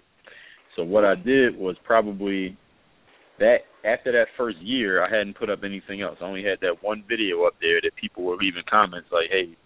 [0.76, 2.56] So what I did was probably
[3.40, 6.18] that after that first year I hadn't put up anything else.
[6.22, 9.58] I only had that one video up there that people were leaving comments like, "Hey,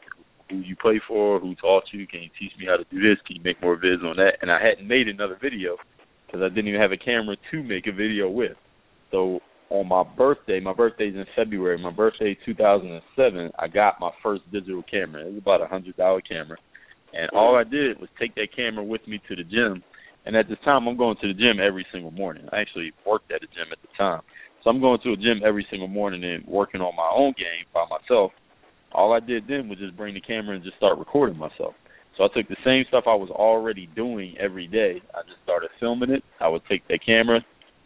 [0.49, 1.39] who you play for?
[1.39, 2.07] Who taught you?
[2.07, 3.21] Can you teach me how to do this?
[3.27, 5.77] Can you make more vids on that?" And I hadn't made another video
[6.31, 8.55] because I didn't even have a camera to make a video with.
[9.11, 9.39] So
[9.69, 11.77] on my birthday, my birthday's in February.
[11.77, 15.25] My birthday 2007, I got my first digital camera.
[15.25, 16.57] It was about a hundred dollar camera,
[17.13, 19.83] and all I did was take that camera with me to the gym.
[20.25, 22.47] And at this time, I'm going to the gym every single morning.
[22.53, 24.21] I actually worked at a gym at the time,
[24.63, 27.65] so I'm going to a gym every single morning and working on my own game
[27.73, 28.31] by myself.
[28.93, 31.73] All I did then was just bring the camera and just start recording myself.
[32.17, 35.01] So I took the same stuff I was already doing every day.
[35.15, 36.23] I just started filming it.
[36.39, 37.39] I would take that camera,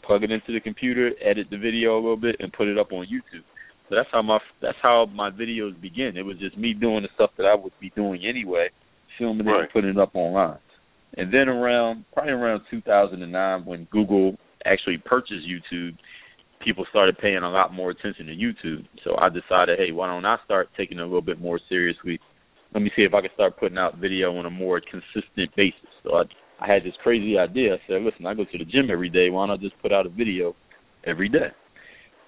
[0.06, 2.92] plug it into the computer, edit the video a little bit, and put it up
[2.92, 3.46] on YouTube.
[3.88, 6.18] So that's how my that's how my videos begin.
[6.18, 8.70] It was just me doing the stuff that I would be doing anyway,
[9.20, 9.58] filming right.
[9.58, 10.58] it and putting it up online.
[11.18, 14.36] And then around probably around 2009, when Google
[14.66, 15.96] actually purchased YouTube,
[16.64, 18.86] people started paying a lot more attention to YouTube.
[19.04, 22.20] So I decided, hey, why don't I start taking it a little bit more seriously
[22.76, 25.90] let me see if I can start putting out video on a more consistent basis.
[26.04, 26.24] So I
[26.60, 27.76] I had this crazy idea.
[27.76, 29.30] I said, listen, I go to the gym every day.
[29.30, 30.56] Why not just put out a video
[31.06, 31.50] every day?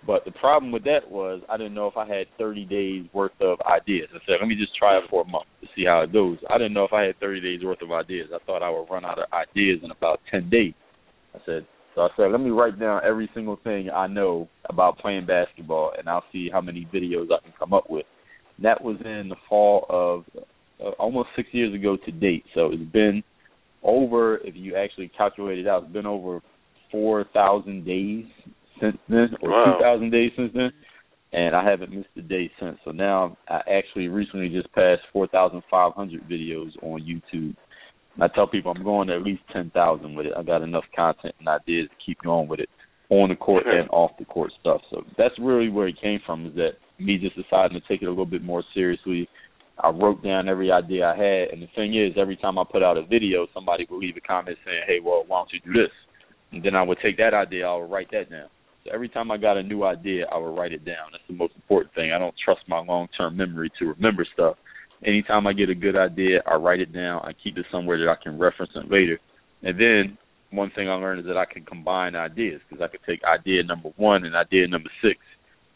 [0.05, 3.39] But the problem with that was I didn't know if I had 30 days worth
[3.41, 4.09] of ideas.
[4.13, 6.37] I said, let me just try it for a month to see how it goes.
[6.49, 8.29] I didn't know if I had 30 days worth of ideas.
[8.33, 10.73] I thought I would run out of ideas in about 10 days.
[11.33, 11.65] I said,
[11.95, 15.93] so I said, let me write down every single thing I know about playing basketball,
[15.97, 18.05] and I'll see how many videos I can come up with.
[18.61, 20.23] That was in the fall of
[20.83, 22.45] uh, almost six years ago to date.
[22.53, 23.23] So it's been
[23.83, 26.41] over, if you actually calculate it out, it's been over
[26.91, 28.25] 4,000 days
[28.79, 29.77] since then, or wow.
[29.79, 30.71] 2,000 days since then.
[31.33, 32.77] and I haven't missed a day since.
[32.85, 37.55] So now I actually recently just passed 4,500 videos on YouTube.
[38.15, 40.33] And I tell people I'm going to at least 10,000 with it.
[40.37, 42.69] I got enough content and ideas to keep going with it
[43.09, 44.81] on the court and off the court stuff.
[44.89, 48.07] So that's really where it came from is that me just deciding to take it
[48.07, 49.27] a little bit more seriously.
[49.83, 52.81] I wrote down every idea I had, and the thing is, every time I put
[52.81, 55.73] out a video, somebody would leave a comment saying, "Hey, well, why don't you do
[55.73, 55.91] this?"
[56.51, 58.49] And then I would take that idea, I would write that down.
[58.83, 61.11] So every time I got a new idea, I would write it down.
[61.11, 62.11] That's the most important thing.
[62.11, 64.57] I don't trust my long-term memory to remember stuff.
[65.05, 67.21] Anytime I get a good idea, I write it down.
[67.23, 69.19] I keep it somewhere that I can reference it later.
[69.61, 70.17] And then
[70.51, 73.63] one thing I learned is that I can combine ideas because I could take idea
[73.63, 75.19] number one and idea number six,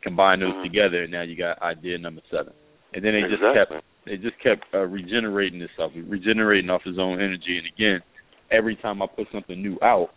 [0.04, 0.64] combine those mm-hmm.
[0.64, 2.54] together, and now you got idea number seven.
[2.94, 3.38] And then it exactly.
[3.38, 7.58] just kept it just kept uh, regenerating itself, regenerating off its own energy.
[7.58, 8.02] And again,
[8.50, 10.10] every time I put something new out,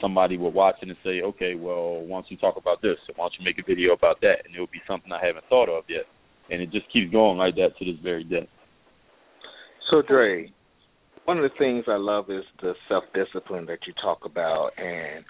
[0.00, 2.96] somebody will watch it and say, okay, well, why don't you talk about this?
[3.16, 4.44] Why don't you make a video about that?
[4.44, 6.04] And it will be something I haven't thought of yet.
[6.50, 8.48] And it just keeps going like that to this very day.
[9.90, 10.52] So, Dre,
[11.24, 14.70] one of the things I love is the self discipline that you talk about.
[14.76, 15.24] And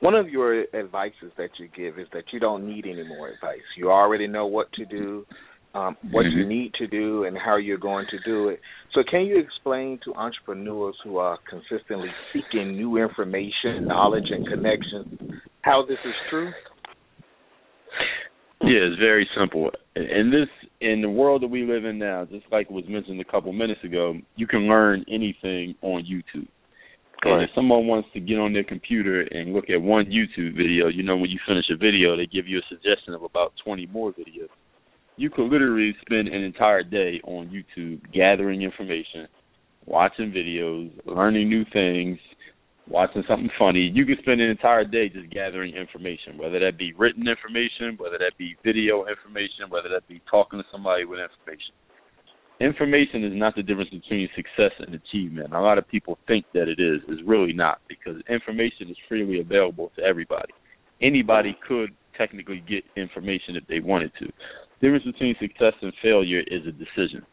[0.00, 3.58] one of your advices that you give is that you don't need any more advice.
[3.76, 5.26] You already know what to do
[5.74, 6.38] um, what mm-hmm.
[6.38, 8.60] you need to do and how you're going to do it.
[8.94, 15.18] So, can you explain to entrepreneurs who are consistently seeking new information, knowledge, and connections
[15.62, 16.50] how this is true?
[18.60, 19.70] Yeah, it's very simple.
[19.94, 20.48] In this,
[20.80, 23.84] in the world that we live in now, just like was mentioned a couple minutes
[23.84, 26.48] ago, you can learn anything on YouTube.
[27.22, 30.88] And if someone wants to get on their computer and look at one YouTube video,
[30.88, 33.86] you know when you finish a video, they give you a suggestion of about 20
[33.86, 34.48] more videos
[35.18, 39.26] you could literally spend an entire day on YouTube gathering information,
[39.84, 42.18] watching videos, learning new things,
[42.86, 43.90] watching something funny.
[43.92, 48.16] You could spend an entire day just gathering information, whether that be written information, whether
[48.18, 51.74] that be video information, whether that be talking to somebody with information.
[52.60, 55.54] Information is not the difference between success and achievement.
[55.54, 57.00] A lot of people think that it is.
[57.08, 60.52] It's really not because information is freely available to everybody.
[61.00, 64.28] Anybody could technically get information if they wanted to
[64.80, 67.24] difference between success and failure is a decision.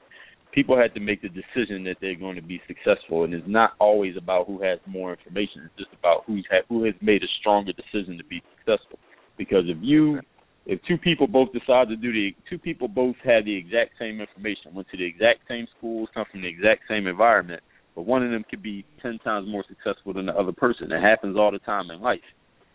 [0.53, 3.73] People have to make the decision that they're going to be successful, and it's not
[3.79, 5.63] always about who has more information.
[5.65, 8.97] It's just about who's ha- who has made a stronger decision to be successful.
[9.37, 10.21] Because if you,
[10.65, 14.19] if two people both decide to do the, two people both have the exact same
[14.19, 17.61] information, went to the exact same schools, come from the exact same environment,
[17.95, 20.91] but one of them could be ten times more successful than the other person.
[20.91, 22.19] It happens all the time in life.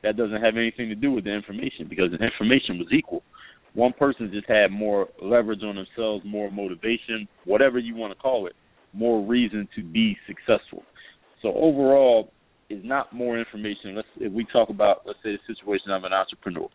[0.02, 3.22] That doesn't have anything to do with the information because the information was equal
[3.74, 8.46] one person just had more leverage on themselves, more motivation, whatever you want to call
[8.46, 8.54] it,
[8.92, 10.82] more reason to be successful.
[11.42, 12.32] So overall,
[12.68, 13.96] is not more information.
[13.96, 16.68] Let's if we talk about let's say the situation of an entrepreneur.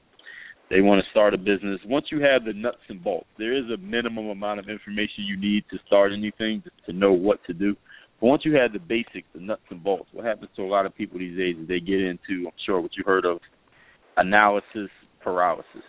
[0.69, 1.79] They want to start a business.
[1.85, 5.37] Once you have the nuts and bolts, there is a minimum amount of information you
[5.37, 7.75] need to start anything to, to know what to do.
[8.19, 10.85] But once you have the basics, the nuts and bolts, what happens to a lot
[10.85, 13.39] of people these days is they get into, I'm sure what you heard of,
[14.17, 14.89] analysis
[15.21, 15.83] paralysis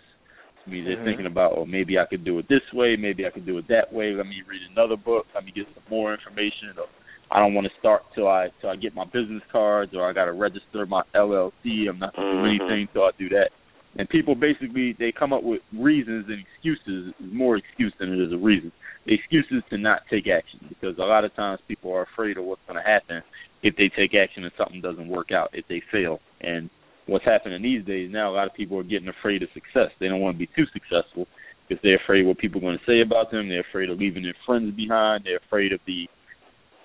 [0.67, 0.81] me.
[0.81, 1.05] They're mm-hmm.
[1.05, 3.67] thinking about, oh, maybe I could do it this way, maybe I could do it
[3.69, 4.11] that way.
[4.11, 5.25] Let me read another book.
[5.33, 6.75] Let me get some more information.
[6.77, 6.85] Or
[7.31, 10.13] I don't want to start till I till I get my business cards, or I
[10.13, 11.89] got to register my LLC.
[11.89, 12.63] I'm not going to do mm-hmm.
[12.63, 13.49] anything till I do that.
[13.97, 17.13] And people basically they come up with reasons and excuses.
[17.19, 18.71] Is more excuse than it is a reason.
[19.07, 22.61] Excuses to not take action because a lot of times people are afraid of what's
[22.67, 23.21] going to happen
[23.63, 26.19] if they take action and something doesn't work out, if they fail.
[26.41, 26.69] And
[27.07, 29.89] what's happening these days now, a lot of people are getting afraid of success.
[29.99, 31.27] They don't want to be too successful
[31.67, 33.49] because they're afraid what people are going to say about them.
[33.49, 35.23] They're afraid of leaving their friends behind.
[35.25, 36.07] They're afraid of the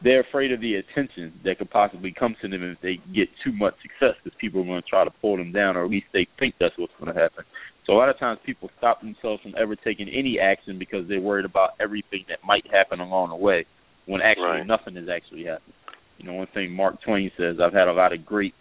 [0.02, 3.52] they're afraid of the attention that could possibly come to them if they get too
[3.52, 6.06] much success because people are going to try to pull them down, or at least
[6.12, 7.44] they think that's what's going to happen.
[7.86, 11.20] So a lot of times people stop themselves from ever taking any action because they're
[11.20, 13.66] worried about everything that might happen along the way,
[14.06, 14.66] when actually right.
[14.66, 15.74] nothing has actually happened.
[16.18, 18.54] You know, one thing Mark Twain says, I've had a lot of great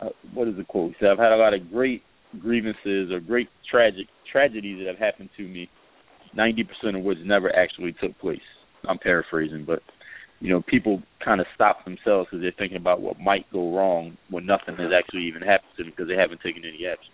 [0.00, 0.90] uh, what is the quote?
[0.90, 2.02] He said, I've had a lot of great
[2.40, 5.68] grievances or great tragic tragedies that have happened to me,
[6.36, 8.40] 90% of which never actually took place.
[8.88, 9.82] I'm paraphrasing, but
[10.40, 14.16] you know, people kind of stop themselves because they're thinking about what might go wrong
[14.30, 17.12] when nothing has actually even happened to them because they haven't taken any action.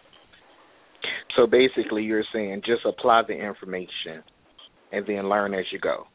[1.37, 4.23] So basically, you're saying just apply the information
[4.93, 6.07] and then learn as you go.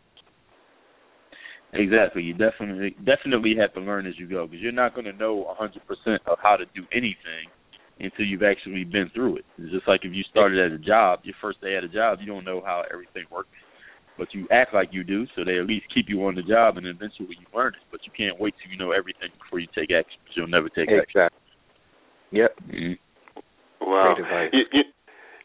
[1.73, 2.23] Exactly.
[2.23, 5.55] You definitely definitely have to learn as you go because you're not going to know
[5.59, 7.47] 100% of how to do anything
[7.99, 9.45] until you've actually been through it.
[9.57, 12.19] It's just like if you started at a job, your first day at a job,
[12.19, 13.49] you don't know how everything works,
[14.21, 16.77] but you act like you do, so they at least keep you on the job,
[16.77, 17.81] and eventually you learn it.
[17.89, 20.69] But you can't wait till you know everything before you take action because you'll never
[20.69, 21.25] take exactly.
[21.25, 21.41] action.
[22.29, 22.51] Yep.
[22.69, 23.81] Mm-hmm.
[23.81, 24.13] Wow.
[24.53, 24.83] You, you,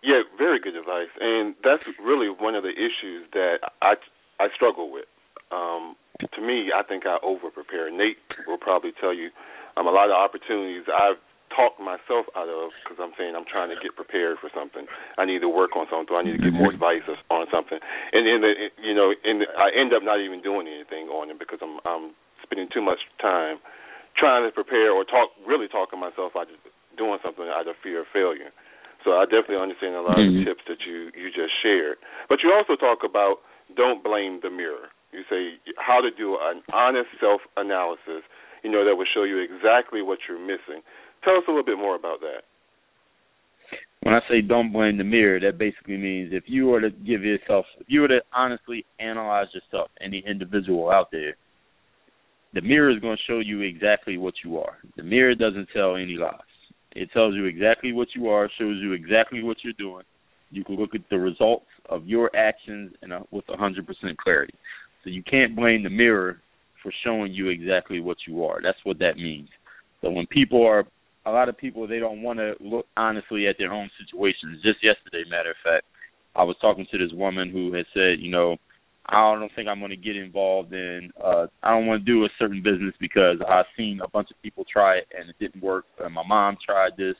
[0.05, 3.97] Yeah, very good advice, and that's really one of the issues that I
[4.39, 5.09] I struggle with.
[5.51, 7.91] Um, to me, I think I over prepare.
[7.91, 9.31] Nate will probably tell you
[9.79, 11.17] um, a lot of opportunities I've
[11.57, 14.85] talked myself out of because I'm saying I'm trying to get prepared for something.
[15.17, 16.13] I need to work on something.
[16.13, 17.81] I need to get more advice on something,
[18.13, 21.41] and in the you know, and I end up not even doing anything on it
[21.41, 22.13] because I'm I'm
[22.45, 23.59] spending too much time
[24.15, 26.61] trying to prepare or talk really talking myself out of
[26.97, 28.53] doing something out of fear of failure.
[29.05, 30.41] So I definitely understand a lot mm-hmm.
[30.41, 31.97] of the tips that you you just shared.
[32.29, 33.41] But you also talk about
[33.77, 34.91] don't blame the mirror.
[35.13, 38.27] You say how to do an honest self analysis.
[38.65, 40.83] You know that will show you exactly what you're missing.
[41.27, 42.43] Tell us a little bit more about that.
[44.03, 47.25] When I say don't blame the mirror, that basically means if you were to give
[47.25, 51.35] yourself, if you were to honestly analyze yourself, any individual out there,
[52.55, 54.79] the mirror is going to show you exactly what you are.
[54.97, 56.39] The mirror doesn't tell any lies.
[56.93, 60.05] It tells you exactly what you are, shows you exactly what you're doing.
[60.51, 63.85] You can look at the results of your actions and uh, with 100%
[64.17, 64.55] clarity.
[65.03, 66.41] So you can't blame the mirror
[66.85, 68.61] for showing you exactly what you are.
[68.63, 69.49] That's what that means.
[70.01, 70.85] So when people are,
[71.27, 74.63] a lot of people, they don't want to look honestly at their own situations.
[74.63, 75.85] Just yesterday, matter of fact,
[76.37, 78.57] I was talking to this woman who had said, you know,
[79.09, 81.11] I don't think I'm going to get involved in.
[81.23, 84.41] uh I don't want to do a certain business because I've seen a bunch of
[84.43, 85.85] people try it and it didn't work.
[86.03, 87.15] And my mom tried this.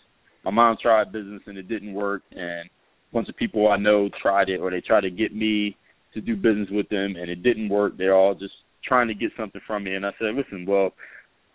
[0.45, 2.23] My mom tried business and it didn't work.
[2.33, 5.77] And a bunch of people I know tried it or they tried to get me
[6.15, 7.97] to do business with them and it didn't work.
[7.97, 8.55] They're all just
[8.85, 9.95] trying to get something from me.
[9.95, 10.93] And I said, listen, well,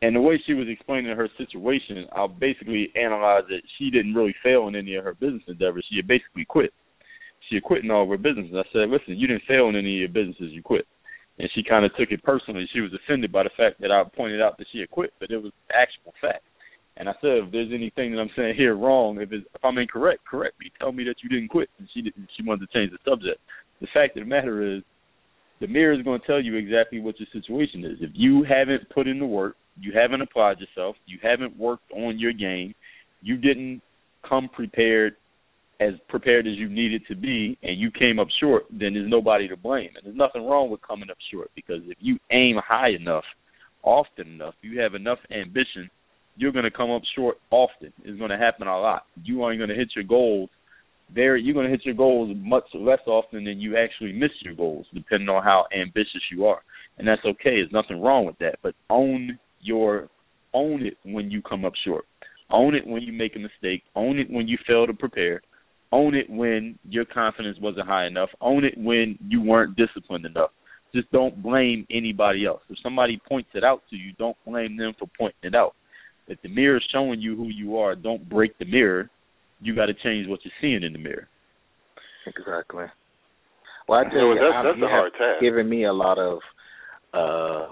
[0.01, 4.35] and the way she was explaining her situation, I basically analyzed that she didn't really
[4.43, 5.85] fail in any of her business endeavors.
[5.89, 6.73] She had basically quit
[7.51, 8.55] she had quit in all of her businesses.
[8.55, 10.87] I said, listen, you didn't fail in any of your businesses, you quit.
[11.37, 12.67] And she kind of took it personally.
[12.71, 15.31] She was offended by the fact that I pointed out that she had quit, but
[15.31, 16.43] it was actual fact.
[16.97, 19.77] And I said, if there's anything that I'm saying here wrong, if it's, if I'm
[19.77, 20.71] incorrect, correct me.
[20.79, 21.69] Tell me that you didn't quit.
[21.79, 22.27] And she didn't.
[22.37, 23.39] She wanted to change the subject.
[23.79, 24.83] The fact of the matter is,
[25.59, 27.97] the mirror is going to tell you exactly what your situation is.
[28.01, 32.19] If you haven't put in the work, you haven't applied yourself, you haven't worked on
[32.19, 32.73] your game,
[33.21, 33.81] you didn't
[34.27, 35.15] come prepared
[35.79, 39.47] as prepared as you needed to be and you came up short, then there's nobody
[39.47, 39.89] to blame.
[39.95, 43.23] And there's nothing wrong with coming up short because if you aim high enough,
[43.81, 45.89] often enough, you have enough ambition,
[46.37, 47.91] you're going to come up short often.
[48.03, 49.03] It's going to happen a lot.
[49.23, 50.49] You aren't going to hit your goals
[51.13, 54.55] very you're going to hit your goals much less often than you actually miss your
[54.55, 56.61] goals depending on how ambitious you are.
[56.97, 57.55] And that's okay.
[57.55, 60.09] There's nothing wrong with that, but own your
[60.53, 62.05] own it when you come up short.
[62.51, 63.83] Own it when you make a mistake.
[63.95, 65.41] Own it when you fail to prepare
[65.91, 68.29] own it when your confidence wasn't high enough.
[68.39, 70.51] Own it when you weren't disciplined enough.
[70.93, 72.61] Just don't blame anybody else.
[72.69, 75.73] If somebody points it out to you, don't blame them for pointing it out.
[76.27, 79.09] If the mirror is showing you who you are, don't break the mirror.
[79.61, 81.27] You got to change what you're seeing in the mirror.
[82.25, 82.85] Exactly.
[83.87, 85.41] Well, I tell you, that's, I, that's you a hard task.
[85.41, 86.39] given me a lot of
[87.13, 87.67] uh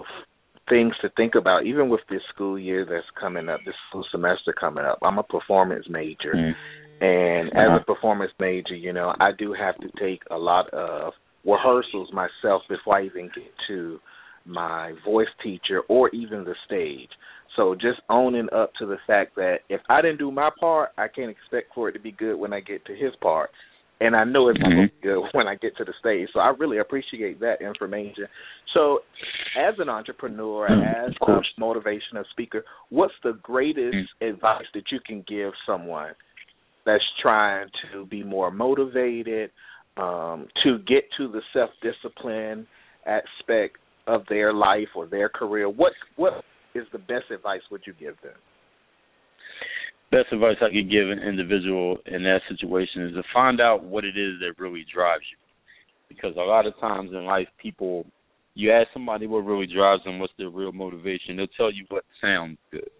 [0.70, 4.54] things to think about, even with this school year that's coming up, this school semester
[4.58, 4.98] coming up.
[5.02, 6.52] I'm a performance major, mm.
[7.00, 7.76] And uh-huh.
[7.76, 11.14] as a performance major, you know, I do have to take a lot of
[11.44, 13.98] rehearsals myself before I even get to
[14.44, 17.08] my voice teacher or even the stage.
[17.56, 21.08] So just owning up to the fact that if I didn't do my part, I
[21.08, 23.50] can't expect for it to be good when I get to his part.
[24.00, 25.00] And I know it's not going to mm-hmm.
[25.00, 26.28] be good when I get to the stage.
[26.32, 28.26] So I really appreciate that information.
[28.74, 29.00] So,
[29.58, 31.08] as an entrepreneur, mm-hmm.
[31.08, 34.28] as a motivational speaker, what's the greatest mm.
[34.28, 36.12] advice that you can give someone
[36.86, 39.50] that's trying to be more motivated,
[39.96, 42.66] um, to get to the self discipline
[43.06, 46.44] aspect of their life or their career, what what
[46.74, 48.32] is the best advice would you give them?
[50.10, 54.04] Best advice I could give an individual in that situation is to find out what
[54.04, 55.38] it is that really drives you.
[56.08, 58.06] Because a lot of times in life people
[58.54, 62.04] you ask somebody what really drives them, what's their real motivation, they'll tell you what
[62.20, 62.90] sounds good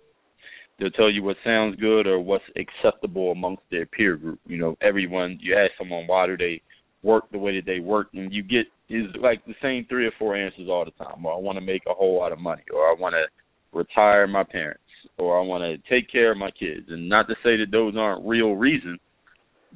[0.81, 4.41] they'll tell you what sounds good or what's acceptable amongst their peer group.
[4.47, 6.63] You know, everyone you ask someone why do they
[7.03, 10.13] work the way that they work and you get is like the same three or
[10.19, 11.25] four answers all the time.
[11.25, 14.27] Or I want to make a whole lot of money or I want to retire
[14.27, 14.83] my parents
[15.19, 16.87] or I want to take care of my kids.
[16.89, 18.99] And not to say that those aren't real reasons,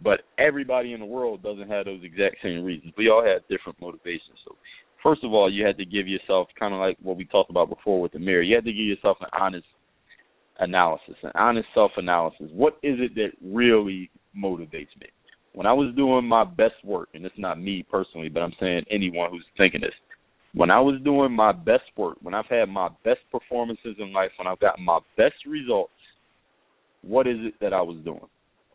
[0.02, 2.92] but everybody in the world doesn't have those exact same reasons.
[2.96, 4.38] We all have different motivations.
[4.44, 4.56] So
[5.02, 7.68] first of all, you had to give yourself kind of like what we talked about
[7.68, 8.42] before with the mirror.
[8.42, 9.66] You had to give yourself an honest
[10.58, 12.48] analysis, an honest self analysis.
[12.52, 15.06] What is it that really motivates me?
[15.52, 18.84] When I was doing my best work, and it's not me personally, but I'm saying
[18.90, 19.94] anyone who's thinking this,
[20.54, 24.30] when I was doing my best work, when I've had my best performances in life,
[24.38, 25.92] when I've gotten my best results,
[27.02, 28.28] what is it that I was doing?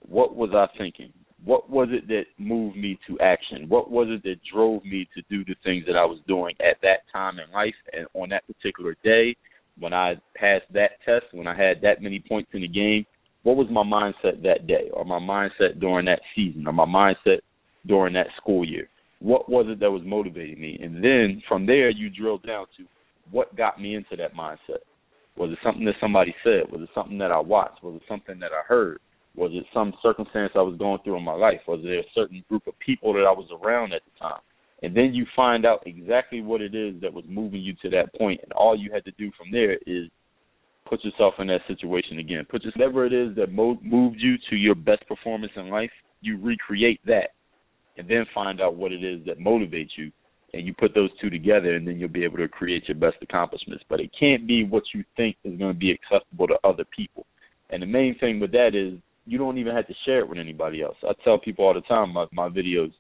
[0.08, 1.12] What was I thinking?
[1.46, 3.68] what was it that moved me to action?
[3.70, 6.82] What was it that drove me to do the things that I was doing at
[6.82, 9.36] that time in life and on that particular day
[9.80, 13.06] when I passed that test, when I had that many points in the game?
[13.44, 17.40] What was my mindset that day, or my mindset during that season, or my mindset
[17.88, 18.90] during that school year?
[19.20, 20.80] What was it that was motivating me?
[20.82, 22.86] And then from there, you drill down to
[23.32, 24.82] what got me into that mindset.
[25.38, 26.72] Was it something that somebody said?
[26.72, 27.84] Was it something that I watched?
[27.84, 29.00] Was it something that I heard?
[29.36, 31.62] Was it some circumstance I was going through in my life?
[31.68, 34.42] Was there a certain group of people that I was around at the time?
[34.82, 38.14] And then you find out exactly what it is that was moving you to that
[38.18, 38.40] point.
[38.44, 40.10] and all you had to do from there is
[40.90, 42.46] put yourself in that situation again.
[42.50, 45.92] Put just whatever it is that mo- moved you to your best performance in life,
[46.22, 47.32] you recreate that,
[48.00, 50.10] and then find out what it is that motivates you,
[50.54, 53.18] and you put those two together, and then you'll be able to create your best
[53.22, 53.84] accomplishments.
[53.90, 57.26] But it can't be what you think is going to be acceptable to other people.
[57.70, 58.98] And the main thing with that is
[59.28, 60.96] you don't even have to share it with anybody else.
[61.04, 62.94] I tell people all the time my my videos,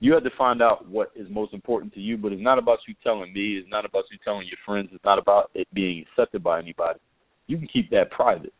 [0.00, 2.78] you have to find out what is most important to you, but it's not about
[2.88, 6.02] you telling me, it's not about you telling your friends, it's not about it being
[6.02, 6.98] accepted by anybody.
[7.46, 8.52] You can keep that private.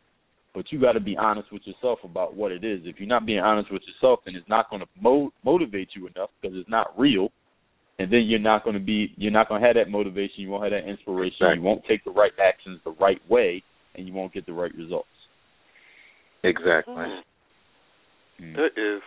[0.53, 2.81] But you got to be honest with yourself about what it is.
[2.85, 6.07] If you're not being honest with yourself, then it's not going to mo- motivate you
[6.07, 7.29] enough because it's not real.
[7.99, 10.41] And then you're not going to be, you're not going to have that motivation.
[10.41, 11.37] You won't have that inspiration.
[11.41, 11.57] Exactly.
[11.57, 13.63] You won't take the right actions the right way,
[13.95, 15.09] and you won't get the right results.
[16.43, 16.93] Exactly.
[18.41, 18.55] Mm.
[18.55, 19.01] That is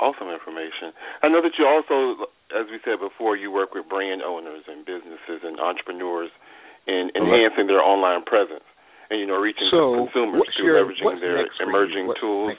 [0.00, 0.92] awesome information.
[1.22, 4.84] I know that you also, as we said before, you work with brand owners and
[4.84, 6.28] businesses and entrepreneurs
[6.86, 8.64] in enhancing their online presence
[9.10, 11.68] and you know reaching So, consumers through your- leveraging their next for you?
[11.70, 12.52] emerging tools,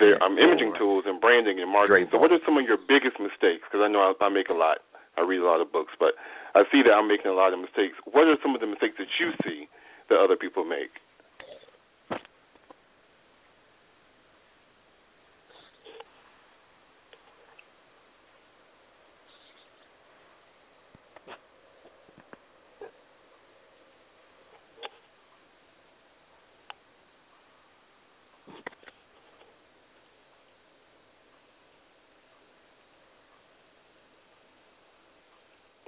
[0.00, 2.08] their um, imaging tools and branding and marketing.
[2.10, 3.62] So, what are some of your biggest mistakes?
[3.70, 4.78] Because I know I, I make a lot.
[5.16, 6.12] I read a lot of books, but
[6.54, 7.96] I see that I'm making a lot of mistakes.
[8.04, 9.68] What are some of the mistakes that you see
[10.10, 10.90] that other people make?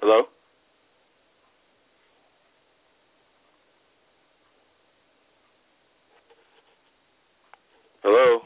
[0.01, 0.23] Hello?
[8.03, 8.41] Hello?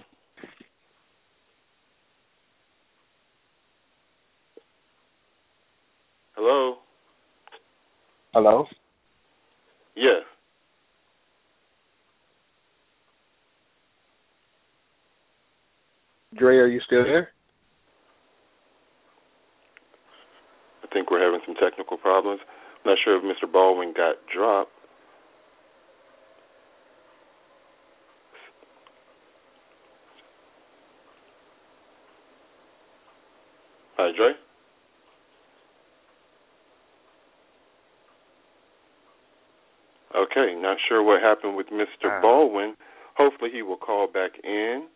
[6.34, 6.76] Hello?
[8.32, 8.66] Hello?
[9.94, 10.22] Yes.
[16.38, 17.28] Dre, are you still there?
[20.82, 22.40] I think we're having some technical problems.
[22.84, 23.50] I'm not sure if Mr.
[23.50, 24.70] Baldwin got dropped.
[33.98, 34.32] Hi, Dre.
[40.32, 42.08] Okay, not sure what happened with Mr.
[42.08, 42.20] Ah.
[42.24, 42.74] Baldwin.
[43.16, 44.88] Hopefully, he will call back in.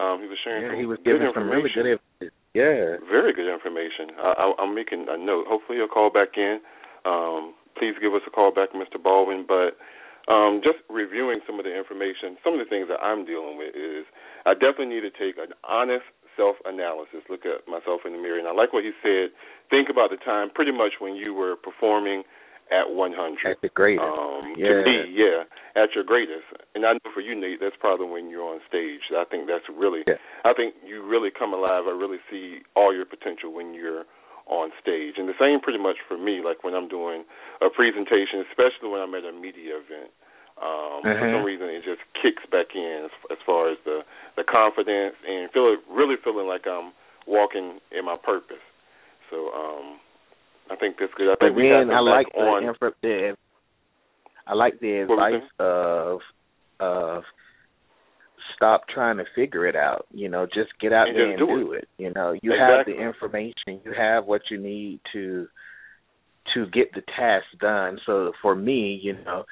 [0.00, 1.84] Um, he was sharing Yeah, some he was good giving some really information.
[1.84, 2.36] good information.
[2.56, 2.96] Yeah.
[3.12, 4.16] Very good information.
[4.16, 5.44] I, I, I'm making a note.
[5.46, 6.58] Hopefully, he'll call back in.
[7.04, 8.96] Um, please give us a call back, Mr.
[8.96, 9.44] Baldwin.
[9.46, 9.76] But
[10.32, 13.76] um, just reviewing some of the information, some of the things that I'm dealing with
[13.76, 14.08] is
[14.48, 18.38] I definitely need to take an honest self analysis, look at myself in the mirror.
[18.40, 19.30] And I like what he said.
[19.68, 22.24] Think about the time pretty much when you were performing
[22.70, 23.50] at 100.
[23.50, 24.06] At the greatest.
[24.06, 24.82] Um, Yeah.
[24.82, 25.44] To me, yeah,
[25.76, 26.46] at your greatest.
[26.74, 29.02] And I know for you, Nate, that's probably when you're on stage.
[29.14, 30.02] I think that's really,
[30.44, 31.84] I think you really come alive.
[31.86, 34.04] I really see all your potential when you're
[34.46, 35.14] on stage.
[35.18, 37.24] And the same pretty much for me, like when I'm doing
[37.60, 40.10] a presentation, especially when I'm at a media event.
[40.60, 44.04] Um, For some reason, it just kicks back in as, as far as the
[44.36, 46.92] the confidence and feel really feeling like I'm
[47.26, 48.60] walking in my purpose.
[49.30, 49.96] So um,
[50.70, 51.28] I think that's good.
[51.28, 52.64] I But think we then I like back the, on.
[52.64, 53.36] info, the
[54.46, 56.20] I like the What advice of
[56.78, 57.22] of
[58.56, 60.06] stop trying to figure it out.
[60.12, 61.88] You know, just get out And there and do do it.
[61.98, 65.48] You know, you have the information, you have what you need to
[66.54, 67.98] to get the task done.
[68.06, 69.44] So for me, you know,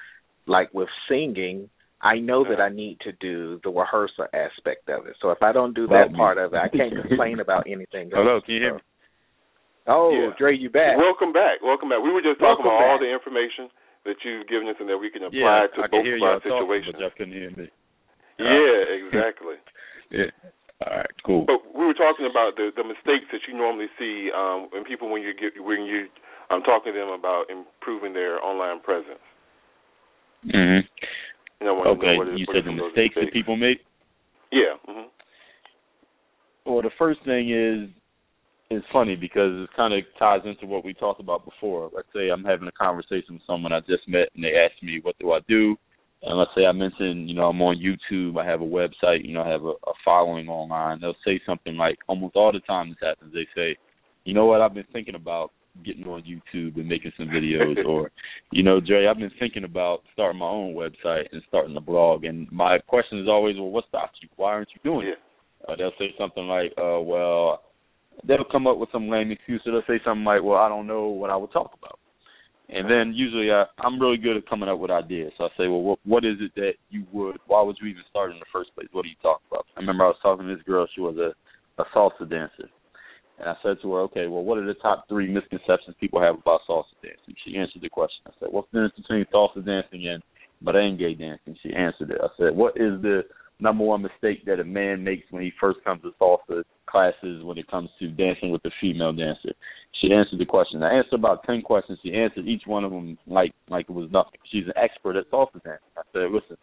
[0.46, 1.68] like with singing,
[2.00, 2.62] I know that uh-huh.
[2.62, 5.16] I need to do the rehearsal aspect of it.
[5.20, 8.14] So if I don't do that part of it, I can't complain about anything else.
[8.14, 8.80] Hello, can you hear me?
[9.88, 10.36] Oh, Yeah.
[10.36, 10.96] Dre, you back.
[11.00, 11.64] Welcome back.
[11.64, 12.04] Welcome back.
[12.04, 13.72] We were just talking Welcome about all the information
[14.04, 16.16] that you've given us and that we can apply Yeah, to I both can hear
[16.16, 17.68] of y'all our talking, but y'all couldn't hear me.
[18.38, 19.56] Yeah, exactly.
[20.12, 20.30] Yeah.
[20.86, 21.42] All right, cool.
[21.44, 25.10] But we were talking about the the mistakes that you normally see um, when people
[25.10, 26.06] when you get when you
[26.50, 29.18] I'm um, talking to them about improving their online presence.
[30.44, 30.86] hmm
[31.58, 33.14] And I wanted to know Okay, what is- you said the some of those mistakes
[33.18, 33.82] that people make.
[34.52, 34.78] Yeah.
[34.86, 35.10] hmm
[36.64, 37.90] Well, the first thing is
[38.70, 41.90] it's funny because it kind of ties into what we talked about before.
[41.94, 45.00] Let's say I'm having a conversation with someone I just met, and they ask me,
[45.02, 45.76] "What do I do?"
[46.22, 49.34] And let's say I mentioned, you know, I'm on YouTube, I have a website, you
[49.34, 51.00] know, I have a, a following online.
[51.00, 53.76] They'll say something like, almost all the time this happens, they say,
[54.24, 54.60] "You know what?
[54.60, 55.52] I've been thinking about
[55.84, 58.10] getting on YouTube and making some videos, or,
[58.52, 62.24] you know, Dre, I've been thinking about starting my own website and starting a blog."
[62.24, 64.28] And my question is always, "Well, what stops you?
[64.36, 65.18] Why aren't you doing it?"
[65.66, 67.62] Uh, they'll say something like, uh, "Well."
[68.24, 69.60] They'll come up with some lame excuse.
[69.64, 71.98] They'll say something like, "Well, I don't know what I would talk about,"
[72.68, 75.32] and then usually I, I'm really good at coming up with ideas.
[75.38, 77.38] So I say, "Well, what, what is it that you would?
[77.46, 78.88] Why would you even start in the first place?
[78.92, 80.86] What are you talking about?" I remember I was talking to this girl.
[80.94, 81.32] She was a
[81.80, 82.68] a salsa dancer,
[83.38, 86.38] and I said to her, "Okay, well, what are the top three misconceptions people have
[86.38, 88.24] about salsa dancing?" She answered the question.
[88.26, 90.22] I said, "What's the difference between salsa dancing and
[90.64, 92.20] merengue dancing?" She answered it.
[92.20, 93.24] I said, "What is the
[93.60, 97.58] number one mistake that a man makes when he first comes to salsa classes when
[97.58, 99.52] it comes to dancing with a female dancer.
[100.00, 100.82] She answered the question.
[100.82, 101.98] I answered about ten questions.
[102.02, 104.40] She answered each one of them like like it was nothing.
[104.50, 105.88] She's an expert at salsa dancing.
[105.96, 106.56] I said, listen,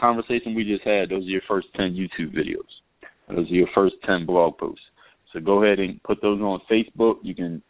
[0.00, 1.10] conversation we just had.
[1.10, 2.70] Those are your first ten YouTube videos.
[3.28, 4.84] Those are your first ten blog posts.
[5.32, 7.16] So go ahead and put those on Facebook.
[7.22, 7.62] You can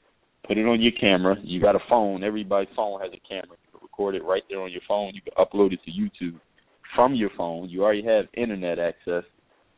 [0.46, 1.36] put it on your camera.
[1.42, 2.22] You got a phone.
[2.22, 3.56] Everybody's phone has a camera.
[3.64, 5.12] You can record it right there on your phone.
[5.14, 6.38] You can upload it to YouTube
[6.94, 7.68] from your phone.
[7.68, 9.24] You already have internet access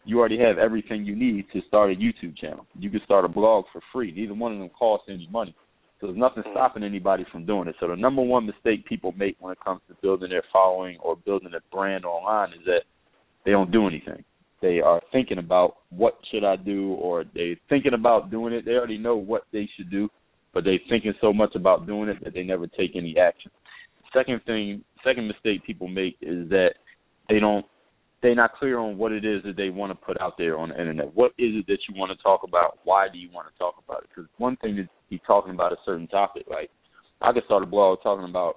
[0.06, 2.64] you already have everything you need to start a YouTube channel.
[2.78, 4.12] You can start a blog for free.
[4.12, 5.54] Neither one of them costs any money.
[6.00, 6.52] So there's nothing mm.
[6.52, 7.74] stopping anybody from doing it.
[7.80, 11.16] So the number one mistake people make when it comes to building their following or
[11.16, 12.82] building a brand online is that
[13.44, 14.24] they don't do anything.
[14.62, 18.64] They are thinking about what should I do or they're thinking about doing it.
[18.64, 20.08] They already know what they should do,
[20.54, 23.50] but they're thinking so much about doing it that they never take any action.
[24.14, 26.74] Second thing, second mistake people make is that
[27.28, 27.64] they don't
[28.22, 30.70] they're not clear on what it is that they want to put out there on
[30.70, 31.14] the internet.
[31.14, 32.78] What is it that you want to talk about?
[32.84, 34.08] Why do you want to talk about it?
[34.08, 36.46] Because one thing is be talking about a certain topic.
[36.48, 36.70] Like
[37.20, 38.56] I could start a blog talking about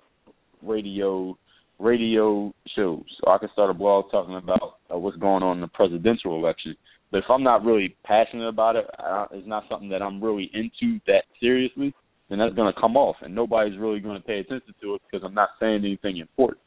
[0.63, 1.37] radio
[1.77, 5.61] radio shows, or I could start a blog talking about uh, what's going on in
[5.61, 6.75] the presidential election.
[7.11, 10.51] But if I'm not really passionate about it, I, it's not something that I'm really
[10.53, 11.93] into that seriously.
[12.29, 15.01] Then that's going to come off, and nobody's really going to pay attention to it
[15.09, 16.59] because I'm not saying anything important.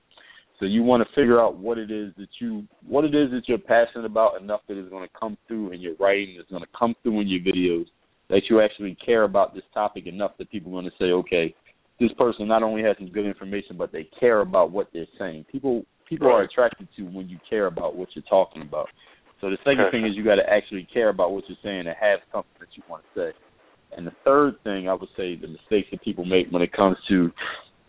[0.59, 3.43] So you want to figure out what it is that you what it is that
[3.47, 6.63] you're passionate about enough that is going to come through in your writing, that's going
[6.63, 7.87] to come through in your videos,
[8.29, 11.55] that you actually care about this topic enough that people are going to say, okay,
[11.99, 15.45] this person not only has some good information, but they care about what they're saying.
[15.51, 18.89] People people are attracted to when you care about what you're talking about.
[19.41, 21.97] So the second thing is you got to actually care about what you're saying and
[22.01, 23.37] have something that you want to say.
[23.97, 26.97] And the third thing I would say the mistakes that people make when it comes
[27.09, 27.31] to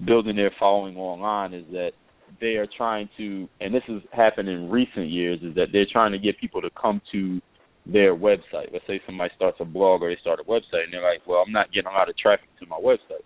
[0.06, 1.92] building their following online is that
[2.40, 6.12] they are trying to, and this has happened in recent years, is that they're trying
[6.12, 7.42] to get people to come to
[7.86, 8.72] their website.
[8.72, 11.44] Let's say somebody starts a blog or they start a website, and they're like, "Well,
[11.46, 13.24] I'm not getting a lot of traffic to my website."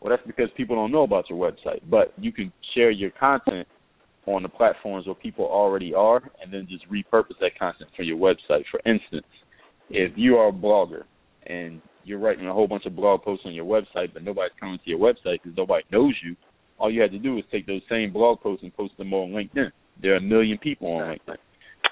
[0.00, 1.80] Well, that's because people don't know about your website.
[1.90, 3.66] But you can share your content
[4.26, 8.18] on the platforms where people already are, and then just repurpose that content for your
[8.18, 8.64] website.
[8.70, 9.26] For instance,
[9.90, 11.04] if you are a blogger
[11.46, 14.78] and you're writing a whole bunch of blog posts on your website, but nobody's coming
[14.84, 16.36] to your website because nobody knows you,
[16.78, 19.30] all you had to do was take those same blog posts and post them on
[19.30, 19.70] LinkedIn.
[20.02, 21.36] There are a million people on LinkedIn.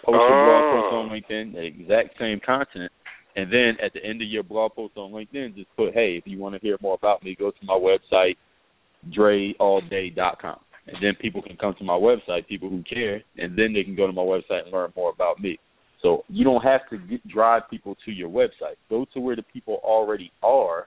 [0.05, 0.28] Post oh.
[0.28, 1.15] blog post on oh.
[1.15, 2.90] LinkedIn, the exact same content,
[3.36, 6.24] and then at the end of your blog post on LinkedIn, just put, hey, if
[6.27, 8.36] you want to hear more about me, go to my website,
[9.16, 10.59] dreallday.com.
[10.86, 13.97] And then people can come to my website, people who care, and then they can
[13.97, 15.59] go to my website and learn more about me.
[16.02, 18.77] So you don't have to get, drive people to your website.
[18.90, 20.86] Go to where the people already are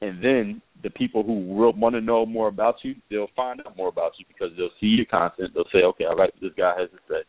[0.00, 3.88] and then the people who want to know more about you, they'll find out more
[3.88, 5.50] about you because they'll see your content.
[5.54, 7.22] They'll say, okay, I like what this guy has to say.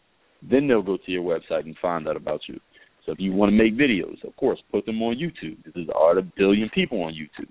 [0.49, 2.59] Then they'll go to your website and find out about you.
[3.05, 5.63] So if you want to make videos, of course, put them on YouTube.
[5.63, 7.49] This There's are a billion people on YouTube.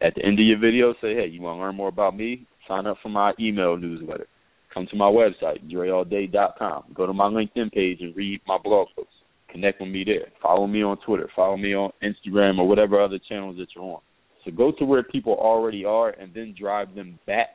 [0.00, 2.46] At the end of your video, say, hey, you want to learn more about me?
[2.68, 4.28] Sign up for my email newsletter.
[4.72, 6.84] Come to my website, dreallday.com.
[6.94, 9.12] Go to my LinkedIn page and read my blog posts.
[9.50, 10.28] Connect with me there.
[10.40, 11.28] Follow me on Twitter.
[11.34, 14.00] Follow me on Instagram or whatever other channels that you're on.
[14.44, 17.48] So go to where people already are and then drive them back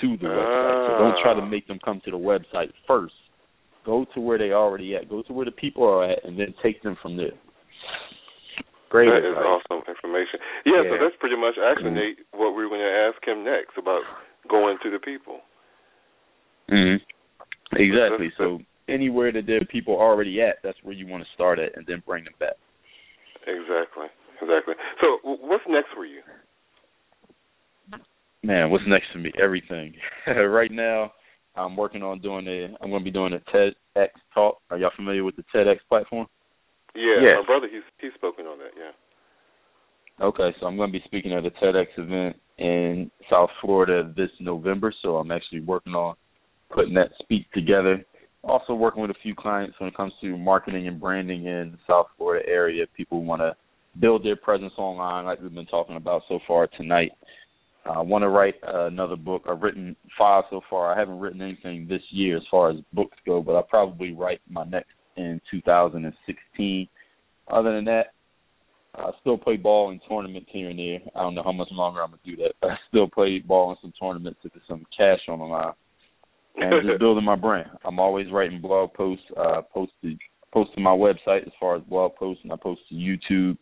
[0.00, 0.88] to the website.
[0.88, 3.14] So don't try to make them come to the website first.
[3.84, 5.08] Go to where they already at.
[5.08, 7.32] Go to where the people are at and then take them from there.
[8.90, 9.08] Great.
[9.08, 9.36] That advice.
[9.36, 10.40] is awesome information.
[10.64, 12.38] Yeah, yeah, so that's pretty much actually mm-hmm.
[12.38, 14.00] what we are going to ask him next about
[14.48, 15.40] going to the people.
[16.70, 17.00] Mhm.
[17.72, 18.32] Exactly.
[18.36, 21.76] So anywhere that there are people already at, that's where you want to start at
[21.76, 22.56] and then bring them back.
[23.46, 24.08] Exactly.
[24.40, 24.74] Exactly.
[25.00, 26.20] So, what's next for you?
[28.42, 29.32] Man, what's next for me?
[29.42, 29.94] Everything.
[30.26, 31.12] right now,
[31.56, 32.66] I'm working on doing a.
[32.82, 34.58] I'm going to be doing a TEDx talk.
[34.70, 36.26] Are y'all familiar with the TEDx platform?
[36.94, 37.32] Yeah, Yes.
[37.40, 38.70] my brother he's he's spoken on that.
[38.76, 38.92] Yeah.
[40.24, 44.30] Okay, so I'm going to be speaking at a TEDx event in South Florida this
[44.40, 44.92] November.
[45.02, 46.16] So I'm actually working on
[46.70, 48.04] putting that speech together.
[48.42, 51.78] Also working with a few clients when it comes to marketing and branding in the
[51.86, 52.84] South Florida area.
[52.96, 53.54] People want to
[54.00, 57.12] build their presence online, like we've been talking about so far tonight.
[57.84, 59.44] I want to write uh, another book.
[59.48, 60.92] I've written five so far.
[60.92, 64.40] I haven't written anything this year as far as books go, but I'll probably write
[64.48, 66.88] my next in 2016.
[67.50, 68.12] Other than that,
[68.94, 70.98] I still play ball in tournaments here and there.
[71.14, 72.52] I don't know how much longer I'm gonna do that.
[72.60, 75.72] But I still play ball in some tournaments if there's some cash on the line.
[76.56, 77.70] And just building my brand.
[77.84, 79.24] I'm always writing blog posts.
[79.36, 83.56] Uh, post to my website as far as blog posts, and I post to YouTube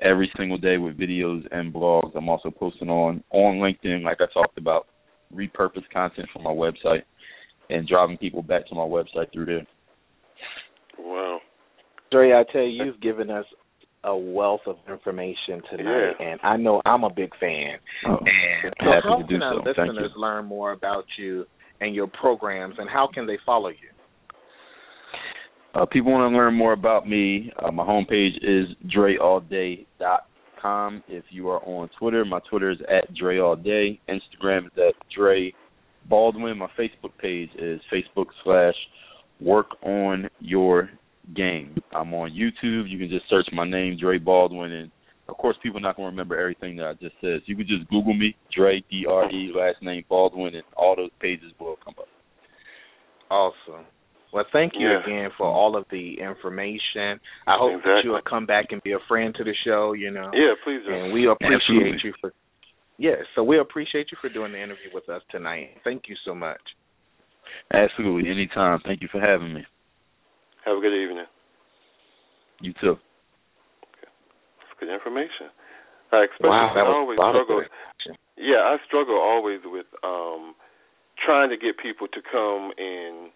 [0.00, 2.14] every single day with videos and blogs.
[2.14, 4.86] I'm also posting on on LinkedIn, like I talked about,
[5.34, 7.02] repurpose content from my website
[7.70, 9.66] and driving people back to my website through there.
[10.98, 11.40] Wow.
[12.12, 13.44] Dre, I tell you, you've given us
[14.04, 17.78] a wealth of information tonight, and I know I'm a big fan.
[18.06, 19.72] Oh, and so, happy how to do can so.
[19.76, 21.44] Thank listeners learn more about you
[21.80, 23.90] and your programs, and how can they follow you?
[25.76, 27.52] Uh, people want to learn more about me.
[27.62, 31.02] Uh, my homepage is dreallday.com.
[31.06, 34.00] If you are on Twitter, my Twitter is at dreallday.
[34.08, 35.52] Instagram is at Dre
[36.08, 36.56] Baldwin.
[36.56, 38.74] My Facebook page is Facebook slash
[39.38, 40.88] Work on Your
[41.34, 41.76] Game.
[41.92, 42.88] I'm on YouTube.
[42.88, 44.90] You can just search my name, Dre Baldwin, and
[45.28, 47.40] of course, people are not going to remember everything that I just said.
[47.40, 50.96] So you can just Google me, Dre D R E last name Baldwin, and all
[50.96, 52.08] those pages will come up.
[53.28, 53.84] Awesome.
[54.32, 55.02] Well, thank you Yeah.
[55.02, 57.20] again for all of the information.
[57.46, 59.92] I hope that you will come back and be a friend to the show.
[59.92, 60.30] You know.
[60.34, 60.92] Yeah, please do.
[60.92, 62.00] And we appreciate Absolutely.
[62.04, 62.32] you for.
[62.98, 65.76] Yes, so we appreciate you for doing the interview with us tonight.
[65.84, 66.60] Thank you so much.
[67.72, 68.80] Absolutely, anytime.
[68.80, 69.66] Thank you for having me.
[70.64, 71.26] Have a good evening.
[72.60, 72.96] You too.
[74.58, 75.52] That's good information.
[76.12, 77.62] I especially Wow, that I was always a lot struggle.
[78.36, 80.54] Yeah, I struggle always with um
[81.24, 83.30] trying to get people to come and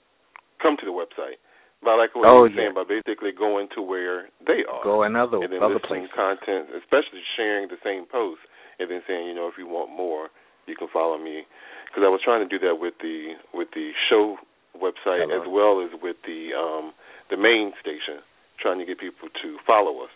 [0.62, 1.40] come to the website.
[1.82, 2.84] But I like what Oh, you were saying yeah.
[2.84, 4.84] by basically going to where they are.
[4.84, 6.12] Go another and then other places.
[6.14, 8.44] content, especially sharing the same post,
[8.78, 10.28] and then saying, you know, if you want more,
[10.68, 11.48] you can follow me.
[11.88, 14.36] Because I was trying to do that with the with the show
[14.76, 15.40] website Hello.
[15.40, 16.92] as well as with the um
[17.32, 18.20] the main station,
[18.60, 20.12] trying to get people to follow us.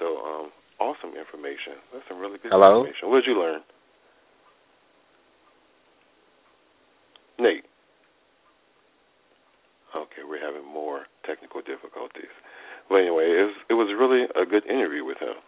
[0.00, 0.50] So, um,
[0.80, 1.78] awesome information.
[1.92, 2.80] That's some really good Hello?
[2.82, 3.10] information.
[3.10, 3.60] What did you learn,
[7.38, 7.64] Nate?
[9.94, 12.32] Okay, we're having more technical difficulties.
[12.88, 15.38] But anyway, it was it was really a good interview with him.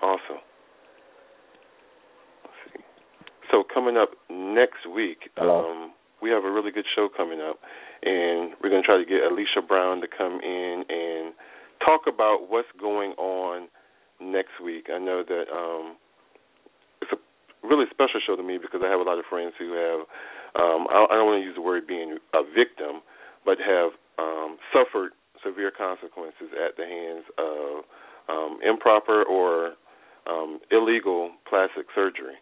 [0.00, 0.42] Awesome.
[2.44, 2.80] Let's see.
[3.50, 7.58] So coming up next week, um, we have a really good show coming up,
[8.02, 11.34] and we're going to try to get Alicia Brown to come in and
[11.84, 13.68] talk about what's going on
[14.20, 14.88] next week.
[14.92, 15.96] I know that um,
[17.02, 17.20] it's a
[17.66, 20.06] really special show to me because I have a lot of friends who have
[20.56, 23.04] um, I, I don't want to use the word being a victim,
[23.46, 25.12] but have um, suffered
[25.44, 27.86] severe consequences at the hands of
[28.28, 29.78] um, improper or
[30.26, 32.34] um, illegal plastic surgery.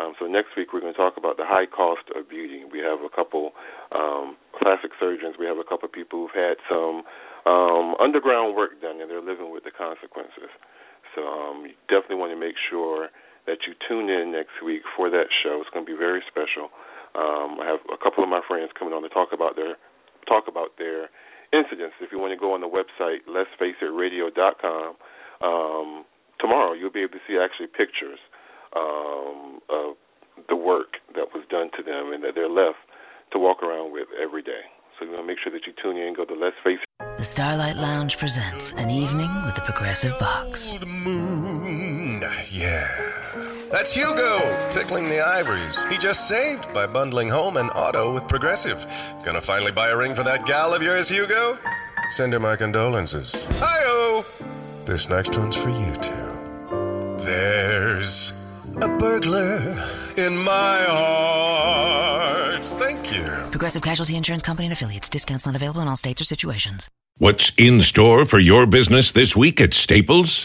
[0.00, 2.64] Um, so next week we're going to talk about the high cost of beauty.
[2.64, 3.52] We have a couple
[3.92, 5.36] um, plastic surgeons.
[5.40, 7.04] We have a couple people who've had some
[7.44, 10.52] um, underground work done, and they're living with the consequences.
[11.16, 13.08] So um, you definitely want to make sure
[13.46, 15.60] that you tune in next week for that show.
[15.60, 16.72] It's going to be very special.
[17.12, 19.76] Um, I have a couple of my friends coming on to talk about their
[20.26, 21.08] talk about their
[21.52, 21.94] incidents.
[22.00, 24.96] If you want to go on the website, let's face it, radio.com,
[25.42, 26.04] um,
[26.38, 28.18] tomorrow you'll be able to see actually pictures
[28.76, 29.96] um, of
[30.48, 32.78] the work that was done to them and that they're left
[33.32, 34.66] to walk around with every day.
[34.98, 36.14] So you want to make sure that you tune in.
[36.14, 37.16] Go to Let's Face It.
[37.16, 40.74] The Starlight Lounge presents an evening with the Progressive Box.
[40.84, 42.22] Moon.
[42.50, 43.49] Yeah.
[43.70, 44.40] That's Hugo
[44.70, 45.80] tickling the ivories.
[45.88, 48.84] He just saved by bundling home and auto with Progressive.
[49.24, 51.56] Gonna finally buy a ring for that gal of yours, Hugo?
[52.10, 53.46] Send her my condolences.
[53.60, 54.26] Hi-oh!
[54.86, 57.24] This next one's for you too.
[57.24, 58.32] There's
[58.82, 62.62] a burglar in my heart.
[62.64, 63.24] Thank you.
[63.52, 65.08] Progressive Casualty Insurance Company and affiliates.
[65.08, 66.88] Discounts not available in all states or situations.
[67.18, 70.44] What's in store for your business this week at Staples?